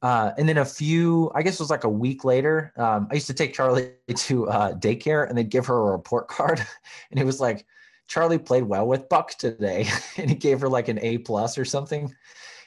Uh, 0.00 0.32
and 0.38 0.48
then 0.48 0.58
a 0.58 0.64
few, 0.64 1.30
I 1.34 1.42
guess 1.42 1.54
it 1.54 1.60
was 1.60 1.70
like 1.70 1.84
a 1.84 1.88
week 1.88 2.24
later, 2.24 2.72
um, 2.76 3.08
I 3.10 3.14
used 3.14 3.26
to 3.28 3.34
take 3.34 3.54
Charlie 3.54 3.92
to 4.14 4.48
uh, 4.48 4.74
daycare 4.74 5.28
and 5.28 5.36
they'd 5.36 5.50
give 5.50 5.66
her 5.66 5.78
a 5.78 5.92
report 5.92 6.28
card. 6.28 6.64
And 7.10 7.20
it 7.20 7.24
was 7.24 7.40
like, 7.40 7.66
Charlie 8.08 8.38
played 8.38 8.64
well 8.64 8.86
with 8.86 9.08
Buck 9.08 9.36
today. 9.38 9.86
and 10.16 10.30
he 10.30 10.36
gave 10.36 10.60
her 10.60 10.68
like 10.68 10.88
an 10.88 10.98
A 11.00 11.18
plus 11.18 11.58
or 11.58 11.64
something. 11.64 12.12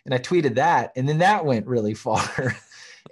And 0.05 0.13
I 0.13 0.19
tweeted 0.19 0.55
that. 0.55 0.91
And 0.95 1.09
then 1.09 1.17
that 1.17 1.45
went 1.45 1.65
really 1.65 1.95
far 1.95 2.55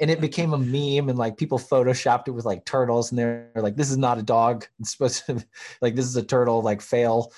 and 0.02 0.10
it 0.10 0.22
became 0.22 0.54
a 0.54 0.58
meme 0.58 1.10
and 1.10 1.18
like 1.18 1.38
people 1.38 1.60
photoshopped 1.60 2.28
it 2.28 2.32
with 2.32 2.46
like 2.46 2.66
turtles 2.66 3.12
and 3.12 3.20
they're 3.20 3.50
like 3.56 3.76
this 3.76 3.92
is 3.92 3.98
not 3.98 4.18
a 4.18 4.24
dog 4.24 4.66
it's 4.80 4.92
supposed 4.92 5.26
to 5.26 5.44
like 5.82 5.96
this 5.96 6.06
is 6.06 6.16
a 6.16 6.24
turtle 6.24 6.62
like 6.62 6.82
fail 6.82 7.32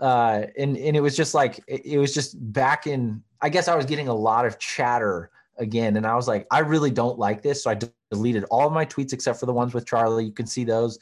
uh 0.00 0.42
and 0.58 0.76
and 0.76 0.96
it 0.96 1.00
was 1.00 1.16
just 1.16 1.34
like 1.34 1.60
it, 1.66 1.84
it 1.84 1.98
was 1.98 2.12
just 2.12 2.36
back 2.52 2.86
in 2.86 3.22
i 3.40 3.48
guess 3.48 3.68
i 3.68 3.76
was 3.76 3.86
getting 3.86 4.08
a 4.08 4.14
lot 4.14 4.44
of 4.44 4.58
chatter 4.58 5.30
again 5.58 5.96
and 5.96 6.06
i 6.06 6.14
was 6.14 6.28
like 6.28 6.46
i 6.50 6.58
really 6.58 6.90
don't 6.90 7.18
like 7.18 7.42
this 7.42 7.62
so 7.64 7.70
i 7.70 7.78
deleted 8.10 8.44
all 8.44 8.66
of 8.66 8.72
my 8.72 8.84
tweets 8.84 9.12
except 9.12 9.38
for 9.40 9.46
the 9.46 9.52
ones 9.52 9.74
with 9.74 9.86
charlie 9.86 10.24
you 10.24 10.32
can 10.32 10.46
see 10.46 10.64
those 10.64 10.98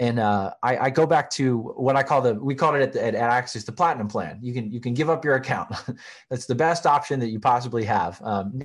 and 0.00 0.18
uh, 0.18 0.52
I, 0.60 0.76
I, 0.76 0.90
go 0.90 1.06
back 1.06 1.30
to 1.30 1.58
what 1.76 1.94
I 1.94 2.02
call 2.02 2.20
the 2.20 2.34
we 2.34 2.56
called 2.56 2.74
it 2.74 2.82
at, 2.82 2.92
the, 2.92 3.04
at, 3.04 3.14
Axios 3.14 3.64
the 3.64 3.70
platinum 3.70 4.08
plan. 4.08 4.40
You 4.42 4.52
can 4.52 4.72
you 4.72 4.80
can 4.80 4.92
give 4.92 5.08
up 5.08 5.24
your 5.24 5.36
account. 5.36 5.72
That's 6.30 6.46
the 6.46 6.54
best 6.56 6.84
option 6.84 7.20
that 7.20 7.28
you 7.28 7.38
possibly 7.38 7.84
have. 7.84 8.20
Um, 8.24 8.60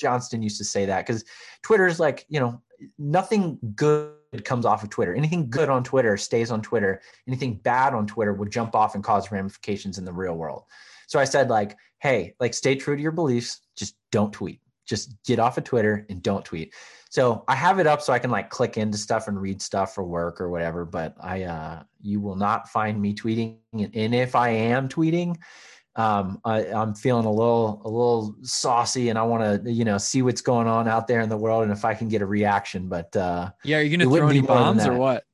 Johnston 0.00 0.42
used 0.42 0.58
to 0.58 0.64
say 0.64 0.86
that 0.86 1.06
because 1.06 1.24
Twitter 1.62 1.86
is 1.86 2.00
like, 2.00 2.24
you 2.28 2.40
know, 2.40 2.60
nothing 2.98 3.58
good 3.74 4.14
comes 4.44 4.64
off 4.64 4.82
of 4.82 4.90
Twitter. 4.90 5.14
Anything 5.14 5.50
good 5.50 5.68
on 5.68 5.84
Twitter 5.84 6.16
stays 6.16 6.50
on 6.50 6.62
Twitter. 6.62 7.00
Anything 7.28 7.56
bad 7.56 7.94
on 7.94 8.06
Twitter 8.06 8.32
would 8.32 8.50
jump 8.50 8.74
off 8.74 8.94
and 8.94 9.04
cause 9.04 9.30
ramifications 9.30 9.98
in 9.98 10.04
the 10.04 10.12
real 10.12 10.34
world. 10.34 10.64
So 11.06 11.18
I 11.18 11.24
said, 11.24 11.50
like, 11.50 11.76
hey, 12.00 12.34
like, 12.40 12.54
stay 12.54 12.74
true 12.74 12.96
to 12.96 13.02
your 13.02 13.12
beliefs. 13.12 13.60
Just 13.76 13.96
don't 14.10 14.32
tweet. 14.32 14.60
Just 14.86 15.14
get 15.24 15.38
off 15.38 15.58
of 15.58 15.64
Twitter 15.64 16.06
and 16.08 16.22
don't 16.22 16.44
tweet. 16.44 16.74
So 17.10 17.44
I 17.46 17.54
have 17.54 17.78
it 17.78 17.86
up 17.86 18.00
so 18.00 18.12
I 18.12 18.18
can 18.18 18.30
like 18.30 18.48
click 18.48 18.78
into 18.78 18.96
stuff 18.96 19.28
and 19.28 19.40
read 19.40 19.60
stuff 19.60 19.94
for 19.94 20.02
work 20.02 20.40
or 20.40 20.50
whatever. 20.50 20.86
But 20.86 21.14
I, 21.20 21.42
uh, 21.42 21.82
you 22.00 22.20
will 22.20 22.36
not 22.36 22.70
find 22.70 23.00
me 23.00 23.14
tweeting. 23.14 23.58
And 23.74 24.14
if 24.14 24.34
I 24.34 24.48
am 24.48 24.88
tweeting, 24.88 25.36
um, 25.94 26.40
I, 26.44 26.64
am 26.64 26.94
feeling 26.94 27.26
a 27.26 27.30
little 27.30 27.82
a 27.84 27.88
little 27.88 28.34
saucy, 28.42 29.10
and 29.10 29.18
I 29.18 29.22
want 29.22 29.64
to 29.64 29.70
you 29.70 29.84
know 29.84 29.98
see 29.98 30.22
what's 30.22 30.40
going 30.40 30.66
on 30.66 30.88
out 30.88 31.06
there 31.06 31.20
in 31.20 31.28
the 31.28 31.36
world, 31.36 31.64
and 31.64 31.72
if 31.72 31.84
I 31.84 31.94
can 31.94 32.08
get 32.08 32.22
a 32.22 32.26
reaction. 32.26 32.88
But 32.88 33.14
uh, 33.14 33.50
yeah, 33.64 33.78
are 33.78 33.82
you 33.82 33.96
going 33.96 34.08
to 34.08 34.16
throw 34.16 34.28
any 34.28 34.40
bombs 34.40 34.86
or 34.86 34.94
what? 34.94 35.24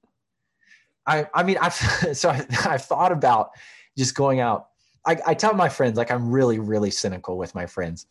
I 1.06 1.26
I 1.32 1.42
mean 1.44 1.58
I've 1.60 1.74
so 2.16 2.30
I, 2.30 2.44
I've 2.66 2.84
thought 2.84 3.12
about 3.12 3.50
just 3.96 4.14
going 4.14 4.40
out. 4.40 4.68
I, 5.06 5.16
I 5.26 5.34
tell 5.34 5.54
my 5.54 5.68
friends 5.68 5.96
like 5.96 6.10
I'm 6.10 6.28
really 6.28 6.58
really 6.58 6.90
cynical 6.90 7.38
with 7.38 7.54
my 7.54 7.66
friends, 7.66 8.06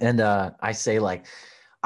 and 0.00 0.20
uh, 0.20 0.52
I 0.60 0.72
say 0.72 0.98
like 0.98 1.26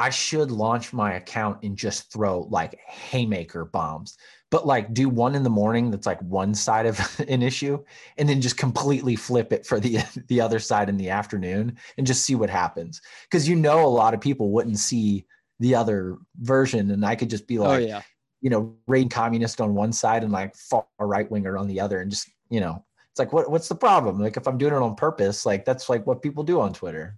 I 0.01 0.09
should 0.09 0.51
launch 0.51 0.93
my 0.93 1.13
account 1.13 1.59
and 1.63 1.77
just 1.77 2.11
throw 2.11 2.41
like 2.49 2.79
haymaker 2.79 3.65
bombs. 3.65 4.17
But 4.49 4.67
like 4.67 4.93
do 4.93 5.07
one 5.07 5.35
in 5.35 5.43
the 5.43 5.49
morning 5.49 5.91
that's 5.91 6.05
like 6.05 6.21
one 6.21 6.53
side 6.53 6.85
of 6.85 6.99
an 7.27 7.41
issue 7.41 7.83
and 8.17 8.27
then 8.27 8.41
just 8.41 8.57
completely 8.57 9.15
flip 9.15 9.53
it 9.53 9.65
for 9.65 9.79
the 9.79 9.99
the 10.27 10.41
other 10.41 10.59
side 10.59 10.89
in 10.89 10.97
the 10.97 11.09
afternoon 11.09 11.77
and 11.97 12.07
just 12.07 12.25
see 12.25 12.35
what 12.35 12.49
happens. 12.49 13.01
Because 13.29 13.47
you 13.47 13.55
know 13.55 13.85
a 13.85 13.87
lot 13.87 14.13
of 14.13 14.19
people 14.21 14.51
wouldn't 14.51 14.79
see 14.79 15.25
the 15.61 15.75
other 15.75 16.17
version 16.39 16.91
and 16.91 17.05
i 17.05 17.15
could 17.15 17.29
just 17.29 17.47
be 17.47 17.57
oh, 17.59 17.63
like 17.63 17.81
oh, 17.81 17.85
yeah. 17.85 18.01
you 18.41 18.49
know 18.49 18.75
raid 18.87 19.09
communist 19.09 19.61
on 19.61 19.75
one 19.75 19.93
side 19.93 20.23
and 20.23 20.33
like 20.33 20.55
far 20.55 20.85
right 20.99 21.29
winger 21.31 21.55
on 21.55 21.67
the 21.67 21.79
other 21.79 22.01
and 22.01 22.11
just 22.11 22.29
you 22.49 22.59
know 22.59 22.83
it's 23.11 23.19
like 23.19 23.31
what 23.31 23.49
what's 23.49 23.67
the 23.67 23.75
problem? 23.75 24.19
Like 24.19 24.37
if 24.37 24.47
i'm 24.47 24.57
doing 24.57 24.73
it 24.73 24.81
on 24.81 24.95
purpose 24.95 25.45
like 25.45 25.63
that's 25.63 25.87
like 25.87 26.05
what 26.07 26.21
people 26.21 26.43
do 26.43 26.59
on 26.59 26.73
twitter 26.73 27.15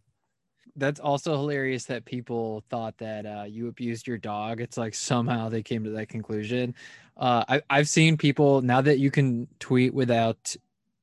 that's 0.75 0.99
also 0.99 1.35
hilarious 1.35 1.85
that 1.85 2.05
people 2.05 2.63
thought 2.69 2.97
that 2.97 3.25
uh, 3.25 3.43
you 3.43 3.67
abused 3.67 4.07
your 4.07 4.17
dog. 4.17 4.61
It's 4.61 4.77
like 4.77 4.95
somehow 4.95 5.49
they 5.49 5.61
came 5.63 5.83
to 5.83 5.91
that 5.91 6.09
conclusion. 6.09 6.75
Uh, 7.15 7.43
I, 7.47 7.61
I've 7.69 7.87
seen 7.87 8.17
people 8.17 8.61
now 8.61 8.81
that 8.81 8.99
you 8.99 9.11
can 9.11 9.47
tweet 9.59 9.93
without 9.93 10.55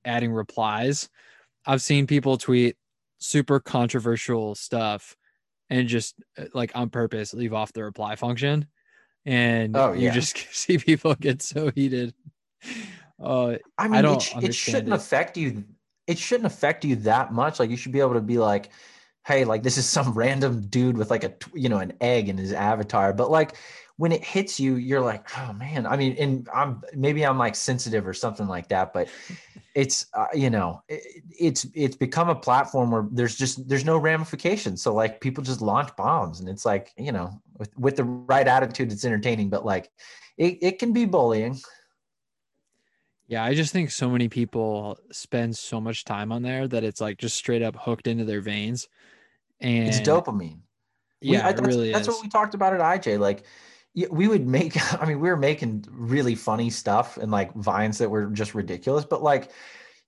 adding 0.04 0.32
replies. 0.32 1.08
I've 1.66 1.82
seen 1.82 2.06
people 2.06 2.36
tweet 2.36 2.76
super 3.18 3.60
controversial 3.60 4.54
stuff 4.54 5.16
and 5.68 5.86
just 5.86 6.16
uh, 6.36 6.46
like 6.52 6.72
on 6.74 6.90
purpose 6.90 7.32
leave 7.32 7.54
off 7.54 7.72
the 7.72 7.84
reply 7.84 8.16
function, 8.16 8.66
and 9.24 9.76
oh, 9.76 9.92
yeah. 9.92 10.08
you 10.08 10.10
just 10.10 10.36
see 10.52 10.78
people 10.78 11.14
get 11.14 11.42
so 11.42 11.70
heated. 11.74 12.12
Uh, 13.22 13.56
I 13.78 13.86
mean, 13.86 14.04
I 14.04 14.14
it, 14.14 14.44
it, 14.44 14.54
shouldn't 14.54 14.88
it. 14.88 14.94
affect 14.94 15.36
you 15.36 15.64
it 16.10 16.18
shouldn't 16.18 16.46
affect 16.46 16.84
you 16.84 16.96
that 16.96 17.32
much. 17.32 17.60
Like 17.60 17.70
you 17.70 17.76
should 17.76 17.92
be 17.92 18.00
able 18.00 18.14
to 18.14 18.20
be 18.20 18.36
like, 18.36 18.70
hey, 19.26 19.44
like 19.44 19.62
this 19.62 19.78
is 19.78 19.86
some 19.86 20.12
random 20.14 20.62
dude 20.68 20.96
with 20.96 21.10
like 21.10 21.24
a 21.24 21.34
you 21.54 21.68
know 21.68 21.78
an 21.78 21.92
egg 22.00 22.28
in 22.28 22.36
his 22.36 22.52
avatar, 22.52 23.12
but 23.12 23.30
like 23.30 23.56
when 24.00 24.12
it 24.12 24.24
hits 24.24 24.58
you, 24.58 24.76
you're 24.76 25.02
like, 25.02 25.28
oh 25.38 25.52
man. 25.52 25.86
I 25.86 25.94
mean, 25.98 26.16
and 26.18 26.48
I'm 26.54 26.82
maybe 26.94 27.26
I'm 27.26 27.36
like 27.36 27.54
sensitive 27.54 28.08
or 28.08 28.14
something 28.14 28.48
like 28.48 28.68
that, 28.68 28.94
but 28.94 29.08
it's 29.74 30.06
uh, 30.14 30.26
you 30.32 30.48
know 30.48 30.82
it, 30.88 31.22
it's 31.38 31.66
it's 31.74 31.96
become 31.96 32.30
a 32.30 32.34
platform 32.34 32.90
where 32.90 33.06
there's 33.12 33.36
just 33.36 33.68
there's 33.68 33.84
no 33.84 33.98
ramifications. 33.98 34.82
So 34.82 34.94
like 34.94 35.20
people 35.20 35.44
just 35.44 35.60
launch 35.60 35.94
bombs, 35.96 36.40
and 36.40 36.48
it's 36.48 36.64
like 36.64 36.92
you 36.96 37.12
know 37.12 37.40
with 37.58 37.78
with 37.78 37.96
the 37.96 38.04
right 38.04 38.48
attitude, 38.48 38.90
it's 38.90 39.04
entertaining, 39.04 39.50
but 39.50 39.66
like 39.66 39.90
it, 40.38 40.58
it 40.62 40.78
can 40.78 40.94
be 40.94 41.04
bullying. 41.04 41.60
Yeah, 43.28 43.44
I 43.44 43.54
just 43.54 43.72
think 43.72 43.90
so 43.90 44.08
many 44.08 44.28
people 44.28 44.98
spend 45.12 45.56
so 45.56 45.80
much 45.80 46.04
time 46.04 46.32
on 46.32 46.42
there 46.42 46.66
that 46.66 46.82
it's 46.82 47.00
like 47.00 47.18
just 47.18 47.36
straight 47.36 47.62
up 47.62 47.76
hooked 47.76 48.06
into 48.08 48.24
their 48.24 48.40
veins. 48.40 48.88
And 49.60 49.88
it's 49.88 50.00
dopamine. 50.00 50.60
Yeah, 51.20 51.44
we, 51.44 51.48
I, 51.48 51.52
that's, 51.52 51.66
really 51.66 51.92
that's 51.92 52.08
what 52.08 52.22
we 52.22 52.28
talked 52.28 52.54
about 52.54 52.72
at 52.72 52.80
IJ. 52.80 53.18
Like 53.18 53.44
we 54.10 54.28
would 54.28 54.46
make 54.46 54.76
i 55.02 55.04
mean 55.04 55.18
we 55.18 55.28
were 55.28 55.36
making 55.36 55.84
really 55.90 56.36
funny 56.36 56.70
stuff 56.70 57.16
and 57.16 57.32
like 57.32 57.52
vines 57.54 57.98
that 57.98 58.08
were 58.08 58.26
just 58.26 58.54
ridiculous 58.54 59.04
but 59.04 59.20
like 59.20 59.50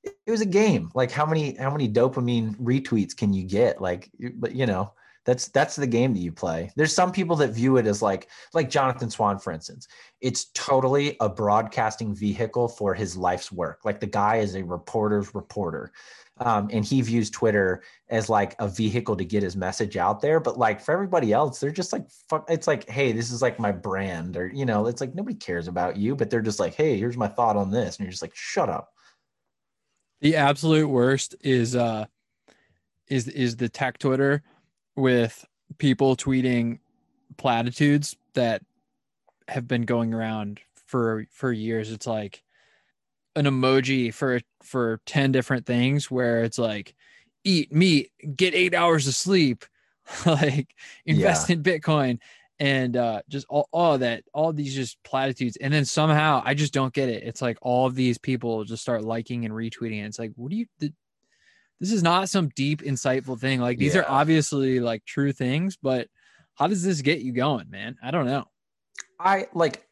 it 0.04 0.30
was 0.30 0.40
a 0.40 0.46
game. 0.46 0.90
Like 0.94 1.10
how 1.10 1.26
many 1.26 1.54
how 1.56 1.70
many 1.70 1.88
dopamine 1.88 2.56
retweets 2.56 3.16
can 3.16 3.32
you 3.32 3.44
get? 3.44 3.80
Like 3.80 4.10
but 4.34 4.54
you 4.54 4.66
know 4.66 4.92
that's 5.24 5.48
that's 5.48 5.76
the 5.76 5.86
game 5.86 6.12
that 6.14 6.20
you 6.20 6.32
play. 6.32 6.72
There's 6.74 6.94
some 6.94 7.12
people 7.12 7.36
that 7.36 7.50
view 7.50 7.76
it 7.76 7.86
as 7.86 8.02
like 8.02 8.28
like 8.52 8.70
jonathan 8.70 9.10
swan 9.10 9.38
for 9.38 9.52
instance. 9.52 9.86
It's 10.20 10.46
totally 10.54 11.16
a 11.20 11.28
broadcasting 11.28 12.14
vehicle 12.14 12.68
for 12.68 12.94
his 12.94 13.16
life's 13.16 13.52
work. 13.52 13.80
Like 13.84 14.00
the 14.00 14.06
guy 14.06 14.36
is 14.36 14.56
a 14.56 14.64
reporter's 14.64 15.34
reporter 15.34 15.92
um, 16.38 16.68
and 16.72 16.84
he 16.84 17.00
views 17.02 17.30
Twitter 17.30 17.82
as 18.08 18.28
like 18.28 18.56
a 18.58 18.68
vehicle 18.68 19.16
to 19.16 19.24
get 19.24 19.42
his 19.42 19.56
message 19.56 19.96
out 19.96 20.20
there. 20.20 20.40
But 20.40 20.58
like 20.58 20.80
for 20.80 20.92
everybody 20.92 21.32
else, 21.32 21.60
they're 21.60 21.70
just 21.70 21.92
like, 21.92 22.08
fuck, 22.28 22.46
it's 22.48 22.66
like, 22.66 22.88
hey, 22.88 23.12
this 23.12 23.30
is 23.30 23.42
like 23.42 23.58
my 23.58 23.72
brand, 23.72 24.36
or 24.36 24.48
you 24.48 24.64
know, 24.64 24.86
it's 24.86 25.00
like 25.00 25.14
nobody 25.14 25.36
cares 25.36 25.68
about 25.68 25.96
you, 25.96 26.16
but 26.16 26.30
they're 26.30 26.40
just 26.42 26.60
like, 26.60 26.74
hey, 26.74 26.98
here's 26.98 27.16
my 27.16 27.28
thought 27.28 27.56
on 27.56 27.70
this, 27.70 27.96
and 27.96 28.04
you're 28.04 28.10
just 28.10 28.22
like, 28.22 28.34
shut 28.34 28.68
up. 28.68 28.90
The 30.20 30.36
absolute 30.36 30.88
worst 30.88 31.34
is 31.40 31.76
uh 31.76 32.06
is 33.08 33.28
is 33.28 33.56
the 33.56 33.68
tech 33.68 33.98
Twitter 33.98 34.42
with 34.96 35.44
people 35.78 36.16
tweeting 36.16 36.78
platitudes 37.36 38.16
that 38.34 38.62
have 39.48 39.66
been 39.66 39.82
going 39.82 40.14
around 40.14 40.60
for 40.86 41.26
for 41.30 41.52
years. 41.52 41.90
It's 41.90 42.06
like 42.06 42.42
an 43.36 43.46
emoji 43.46 44.12
for 44.12 44.40
for 44.62 45.00
10 45.06 45.32
different 45.32 45.66
things 45.66 46.10
where 46.10 46.44
it's 46.44 46.58
like 46.58 46.94
eat 47.44 47.72
meat 47.72 48.10
get 48.36 48.54
eight 48.54 48.74
hours 48.74 49.08
of 49.08 49.14
sleep 49.14 49.64
like 50.26 50.74
invest 51.06 51.48
yeah. 51.48 51.54
in 51.54 51.62
bitcoin. 51.62 52.18
And 52.58 52.96
uh 52.96 53.22
just 53.28 53.46
all, 53.48 53.68
all 53.72 53.98
that 53.98 54.24
all 54.32 54.52
these 54.52 54.74
just 54.74 55.02
platitudes. 55.02 55.56
And 55.56 55.72
then 55.72 55.84
somehow 55.84 56.42
i 56.44 56.54
just 56.54 56.72
don't 56.72 56.92
get 56.92 57.08
it. 57.08 57.22
It's 57.24 57.42
like 57.42 57.58
all 57.62 57.86
of 57.86 57.94
these 57.94 58.18
people 58.18 58.64
just 58.64 58.82
start 58.82 59.02
liking 59.02 59.44
and 59.44 59.54
retweeting 59.54 59.98
and 59.98 60.06
it's 60.06 60.18
like 60.18 60.32
what 60.36 60.50
do 60.50 60.56
you 60.56 60.66
th- 60.80 60.92
this 61.80 61.90
is 61.90 62.02
not 62.02 62.28
some 62.28 62.48
deep 62.54 62.82
insightful 62.82 63.38
thing. 63.38 63.60
Like 63.60 63.78
these 63.78 63.94
yeah. 63.94 64.02
are 64.02 64.10
obviously 64.10 64.78
like 64.80 65.04
true 65.04 65.32
things 65.32 65.76
but 65.80 66.08
how 66.54 66.66
does 66.66 66.82
this 66.82 67.00
get 67.00 67.20
you 67.20 67.32
going 67.32 67.70
man? 67.70 67.96
I 68.02 68.10
don't 68.10 68.26
know. 68.26 68.44
I 69.18 69.46
like 69.54 69.86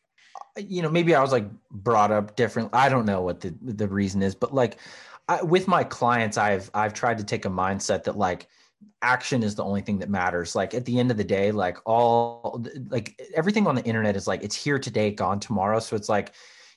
you 0.68 0.82
know, 0.82 0.90
maybe 0.90 1.14
I 1.14 1.22
was 1.22 1.32
like 1.32 1.48
brought 1.70 2.10
up 2.10 2.36
different. 2.36 2.70
I 2.72 2.88
don't 2.88 3.06
know 3.06 3.22
what 3.22 3.40
the 3.40 3.54
the 3.62 3.88
reason 3.88 4.22
is, 4.22 4.34
but 4.34 4.54
like 4.54 4.78
I, 5.28 5.42
with 5.42 5.68
my 5.68 5.84
clients, 5.84 6.36
I've 6.36 6.70
I've 6.74 6.94
tried 6.94 7.18
to 7.18 7.24
take 7.24 7.44
a 7.44 7.50
mindset 7.50 8.04
that 8.04 8.16
like 8.16 8.48
action 9.02 9.42
is 9.42 9.54
the 9.54 9.64
only 9.64 9.80
thing 9.80 9.98
that 9.98 10.10
matters. 10.10 10.54
Like 10.54 10.74
at 10.74 10.84
the 10.84 10.98
end 10.98 11.10
of 11.10 11.16
the 11.16 11.24
day, 11.24 11.52
like 11.52 11.78
all 11.86 12.64
like 12.88 13.20
everything 13.34 13.66
on 13.66 13.74
the 13.74 13.84
internet 13.84 14.16
is 14.16 14.26
like 14.26 14.42
it's 14.42 14.56
here 14.56 14.78
today, 14.78 15.10
gone 15.10 15.40
tomorrow. 15.40 15.78
So 15.80 15.96
it's 15.96 16.08
like 16.08 16.32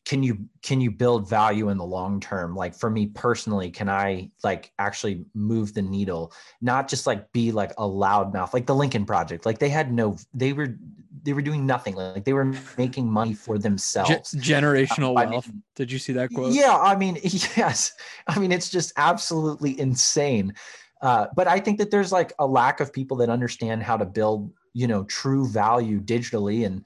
can 0.05 0.21
you 0.21 0.37
can 0.61 0.81
you 0.81 0.91
build 0.91 1.29
value 1.29 1.69
in 1.69 1.77
the 1.77 1.85
long 1.85 2.19
term 2.19 2.55
like 2.55 2.75
for 2.75 2.89
me 2.89 3.07
personally 3.07 3.69
can 3.71 3.87
i 3.87 4.29
like 4.43 4.71
actually 4.77 5.23
move 5.33 5.73
the 5.73 5.81
needle 5.81 6.33
not 6.61 6.89
just 6.89 7.07
like 7.07 7.31
be 7.31 7.51
like 7.51 7.71
a 7.77 7.83
loudmouth 7.83 8.53
like 8.53 8.65
the 8.65 8.75
lincoln 8.75 9.05
project 9.05 9.45
like 9.45 9.59
they 9.59 9.69
had 9.69 9.93
no 9.93 10.15
they 10.33 10.51
were 10.51 10.75
they 11.23 11.33
were 11.33 11.41
doing 11.41 11.65
nothing. 11.65 11.95
Like 11.95 12.25
they 12.25 12.33
were 12.33 12.53
making 12.77 13.09
money 13.09 13.33
for 13.33 13.57
themselves. 13.57 14.33
Generational 14.35 15.11
uh, 15.11 15.29
wealth. 15.29 15.47
Mean, 15.47 15.63
did 15.75 15.91
you 15.91 15.99
see 15.99 16.13
that 16.13 16.29
quote? 16.33 16.53
Yeah 16.53 16.77
i 16.77 16.95
mean 16.95 17.17
yes. 17.23 17.93
I 18.27 18.37
mean 18.39 18.51
it's 18.51 18.69
just 18.69 18.93
absolutely 18.97 19.79
insane. 19.79 20.53
Uh, 21.01 21.27
but 21.35 21.47
i 21.47 21.59
think 21.59 21.77
that 21.79 21.91
there's 21.91 22.11
like 22.11 22.31
a 22.39 22.47
lack 22.47 22.79
of 22.79 22.93
people 22.93 23.17
that 23.17 23.29
understand 23.29 23.83
how 23.83 23.97
to 23.97 24.05
build 24.05 24.53
you 24.73 24.87
know 24.87 25.03
true 25.05 25.47
value 25.47 26.01
digitally. 26.01 26.65
And 26.65 26.83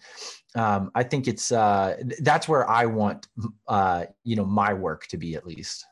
um, 0.56 0.92
I 0.94 1.04
think 1.04 1.28
it's 1.28 1.52
uh, 1.52 1.98
that's 2.20 2.48
where 2.48 2.70
I 2.70 2.86
want 2.86 3.28
uh, 3.68 4.06
you 4.24 4.36
know 4.36 4.46
my 4.46 4.74
work 4.74 5.08
to 5.08 5.18
be 5.18 5.36
at 5.36 5.46
least. 5.46 5.86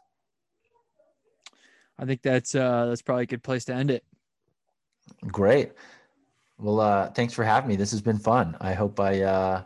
I 1.98 2.06
think 2.06 2.22
that's 2.22 2.54
uh, 2.54 2.88
that's 2.88 3.02
probably 3.02 3.24
a 3.24 3.28
good 3.28 3.44
place 3.44 3.66
to 3.66 3.74
end 3.74 3.90
it. 3.90 4.04
Great. 5.28 5.72
Well, 6.58 6.80
uh, 6.80 7.10
thanks 7.12 7.34
for 7.34 7.44
having 7.44 7.70
me. 7.70 7.76
This 7.76 7.92
has 7.92 8.02
been 8.02 8.20
fun. 8.20 8.56
I 8.62 8.74
hope 8.74 9.00
I 9.00 9.22
uh, 9.22 9.64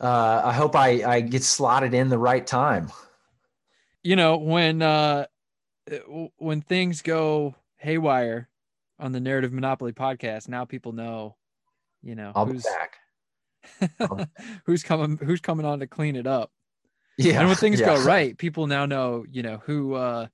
uh, 0.00 0.42
I 0.44 0.52
hope 0.52 0.76
I, 0.76 1.02
I 1.04 1.20
get 1.20 1.42
slotted 1.42 1.94
in 1.94 2.08
the 2.08 2.18
right 2.18 2.46
time. 2.46 2.90
You 4.02 4.16
know 4.16 4.36
when 4.36 4.82
uh, 4.82 5.26
when 6.36 6.60
things 6.60 7.02
go 7.02 7.54
haywire 7.76 8.48
on 8.98 9.12
the 9.12 9.20
Narrative 9.20 9.52
Monopoly 9.52 9.92
podcast, 9.92 10.48
now 10.48 10.64
people 10.64 10.92
know. 10.92 11.36
You 12.02 12.14
know, 12.14 12.32
I'll 12.34 12.44
be 12.44 12.58
back 12.58 12.98
who's 14.66 14.82
coming 14.82 15.18
who's 15.18 15.40
coming 15.40 15.66
on 15.66 15.80
to 15.80 15.86
clean 15.86 16.16
it 16.16 16.26
up 16.26 16.50
yeah 17.16 17.38
and 17.38 17.48
when 17.48 17.56
things 17.56 17.80
yeah. 17.80 17.86
go 17.86 18.02
right 18.04 18.36
people 18.38 18.66
now 18.66 18.86
know 18.86 19.24
you 19.30 19.42
know 19.42 19.60
who 19.64 19.94
uh 19.94 20.26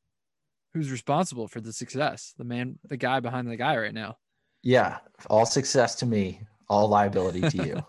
who's 0.73 0.91
responsible 0.91 1.49
for 1.49 1.61
the 1.61 1.73
success 1.73 2.35
the 2.39 2.45
man 2.45 2.79
the 2.85 2.97
guy 2.97 3.21
behind 3.21 3.49
the 3.49 3.57
guy 3.57 3.77
right 3.77 3.95
now 3.95 4.17
yeah 4.63 4.99
all 5.29 5.47
success 5.47 5.95
to 5.97 6.07
me 6.07 6.41
all 6.69 6.89
liability 6.89 7.41
to 7.41 7.67
you. 7.67 7.85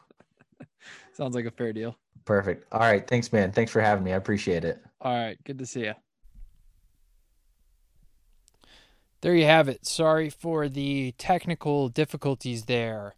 Sounds 1.13 1.35
like 1.35 1.45
a 1.45 1.51
fair 1.51 1.71
deal. 1.71 1.95
Perfect. 2.25 2.65
All 2.71 2.79
right 2.79 3.07
thanks 3.07 3.31
man. 3.31 3.51
Thanks 3.51 3.71
for 3.71 3.81
having 3.81 4.03
me. 4.03 4.13
I 4.13 4.17
appreciate 4.17 4.63
it. 4.63 4.83
All 5.01 5.13
right 5.13 5.37
good 5.43 5.59
to 5.59 5.65
see 5.65 5.81
you 5.81 5.93
there 9.21 9.35
you 9.35 9.45
have 9.45 9.69
it. 9.69 9.85
Sorry 9.85 10.29
for 10.29 10.67
the 10.67 11.13
technical 11.17 11.89
difficulties 11.89 12.65
there. 12.65 13.15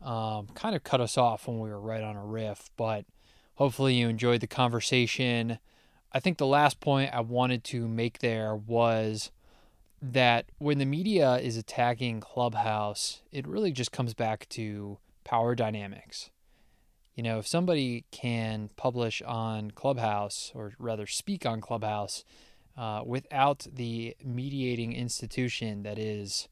Um, 0.00 0.46
kind 0.54 0.76
of 0.76 0.84
cut 0.84 1.00
us 1.00 1.18
off 1.18 1.48
when 1.48 1.58
we 1.58 1.70
were 1.70 1.80
right 1.80 2.02
on 2.02 2.16
a 2.16 2.24
riff, 2.24 2.70
but 2.76 3.06
hopefully 3.54 3.94
you 3.94 4.08
enjoyed 4.08 4.40
the 4.40 4.46
conversation. 4.46 5.58
I 6.12 6.20
think 6.20 6.38
the 6.38 6.46
last 6.46 6.80
point 6.80 7.12
I 7.12 7.20
wanted 7.20 7.64
to 7.64 7.88
make 7.88 8.18
there 8.18 8.54
was 8.54 9.30
that 10.00 10.46
when 10.58 10.78
the 10.78 10.84
media 10.84 11.36
is 11.36 11.56
attacking 11.56 12.20
Clubhouse, 12.20 13.22
it 13.32 13.46
really 13.46 13.72
just 13.72 13.92
comes 13.92 14.14
back 14.14 14.48
to 14.50 14.98
power 15.24 15.54
dynamics. 15.54 16.30
You 17.14 17.22
know, 17.24 17.38
if 17.38 17.48
somebody 17.48 18.04
can 18.12 18.70
publish 18.76 19.22
on 19.22 19.72
Clubhouse, 19.72 20.52
or 20.54 20.72
rather 20.78 21.06
speak 21.06 21.44
on 21.44 21.60
Clubhouse, 21.60 22.24
uh, 22.76 23.02
without 23.04 23.66
the 23.72 24.16
mediating 24.24 24.92
institution 24.92 25.82
that 25.82 25.98
is 25.98 26.48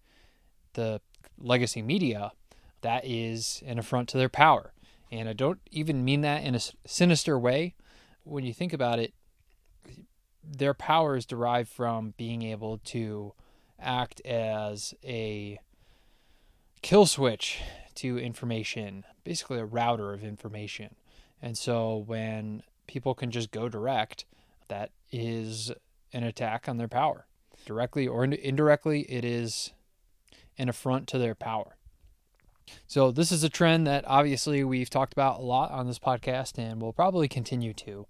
the 0.72 1.00
legacy 1.38 1.82
media, 1.82 2.32
that 2.80 3.04
is 3.04 3.62
an 3.64 3.78
affront 3.78 4.08
to 4.08 4.18
their 4.18 4.28
power. 4.28 4.72
And 5.12 5.28
I 5.28 5.34
don't 5.34 5.60
even 5.70 6.04
mean 6.04 6.22
that 6.22 6.42
in 6.42 6.56
a 6.56 6.60
sinister 6.84 7.38
way. 7.38 7.74
When 8.24 8.44
you 8.44 8.52
think 8.52 8.72
about 8.72 8.98
it, 8.98 9.14
their 10.48 10.74
power 10.74 11.16
is 11.16 11.26
derived 11.26 11.68
from 11.68 12.14
being 12.16 12.42
able 12.42 12.78
to 12.78 13.32
act 13.80 14.20
as 14.22 14.94
a 15.04 15.58
kill 16.82 17.06
switch 17.06 17.60
to 17.96 18.18
information, 18.18 19.04
basically 19.24 19.58
a 19.58 19.64
router 19.64 20.12
of 20.12 20.22
information. 20.22 20.94
And 21.42 21.56
so 21.56 21.96
when 22.06 22.62
people 22.86 23.14
can 23.14 23.30
just 23.30 23.50
go 23.50 23.68
direct, 23.68 24.24
that 24.68 24.90
is 25.10 25.72
an 26.12 26.22
attack 26.22 26.68
on 26.68 26.76
their 26.76 26.88
power. 26.88 27.26
Directly 27.64 28.06
or 28.06 28.24
indirectly, 28.24 29.02
it 29.02 29.24
is 29.24 29.72
an 30.58 30.68
affront 30.68 31.08
to 31.08 31.18
their 31.18 31.34
power. 31.34 31.76
So, 32.86 33.12
this 33.12 33.30
is 33.30 33.44
a 33.44 33.48
trend 33.48 33.86
that 33.86 34.04
obviously 34.08 34.64
we've 34.64 34.90
talked 34.90 35.12
about 35.12 35.38
a 35.38 35.42
lot 35.42 35.70
on 35.70 35.86
this 35.86 35.98
podcast 36.00 36.58
and 36.58 36.80
will 36.80 36.92
probably 36.92 37.28
continue 37.28 37.72
to. 37.74 38.06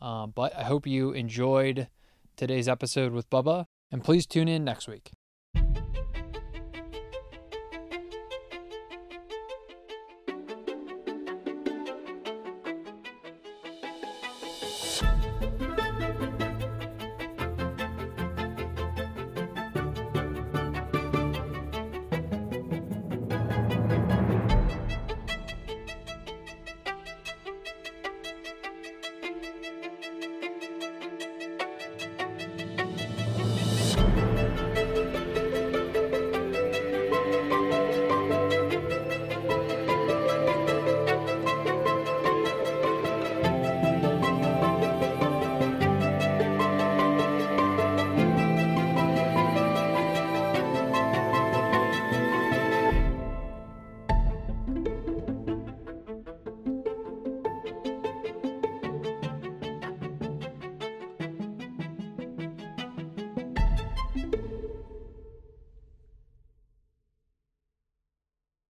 Um, 0.00 0.32
but 0.34 0.56
I 0.56 0.64
hope 0.64 0.86
you 0.86 1.12
enjoyed 1.12 1.88
today's 2.36 2.68
episode 2.68 3.12
with 3.12 3.28
Bubba, 3.30 3.66
and 3.90 4.02
please 4.04 4.26
tune 4.26 4.48
in 4.48 4.64
next 4.64 4.88
week. 4.88 5.10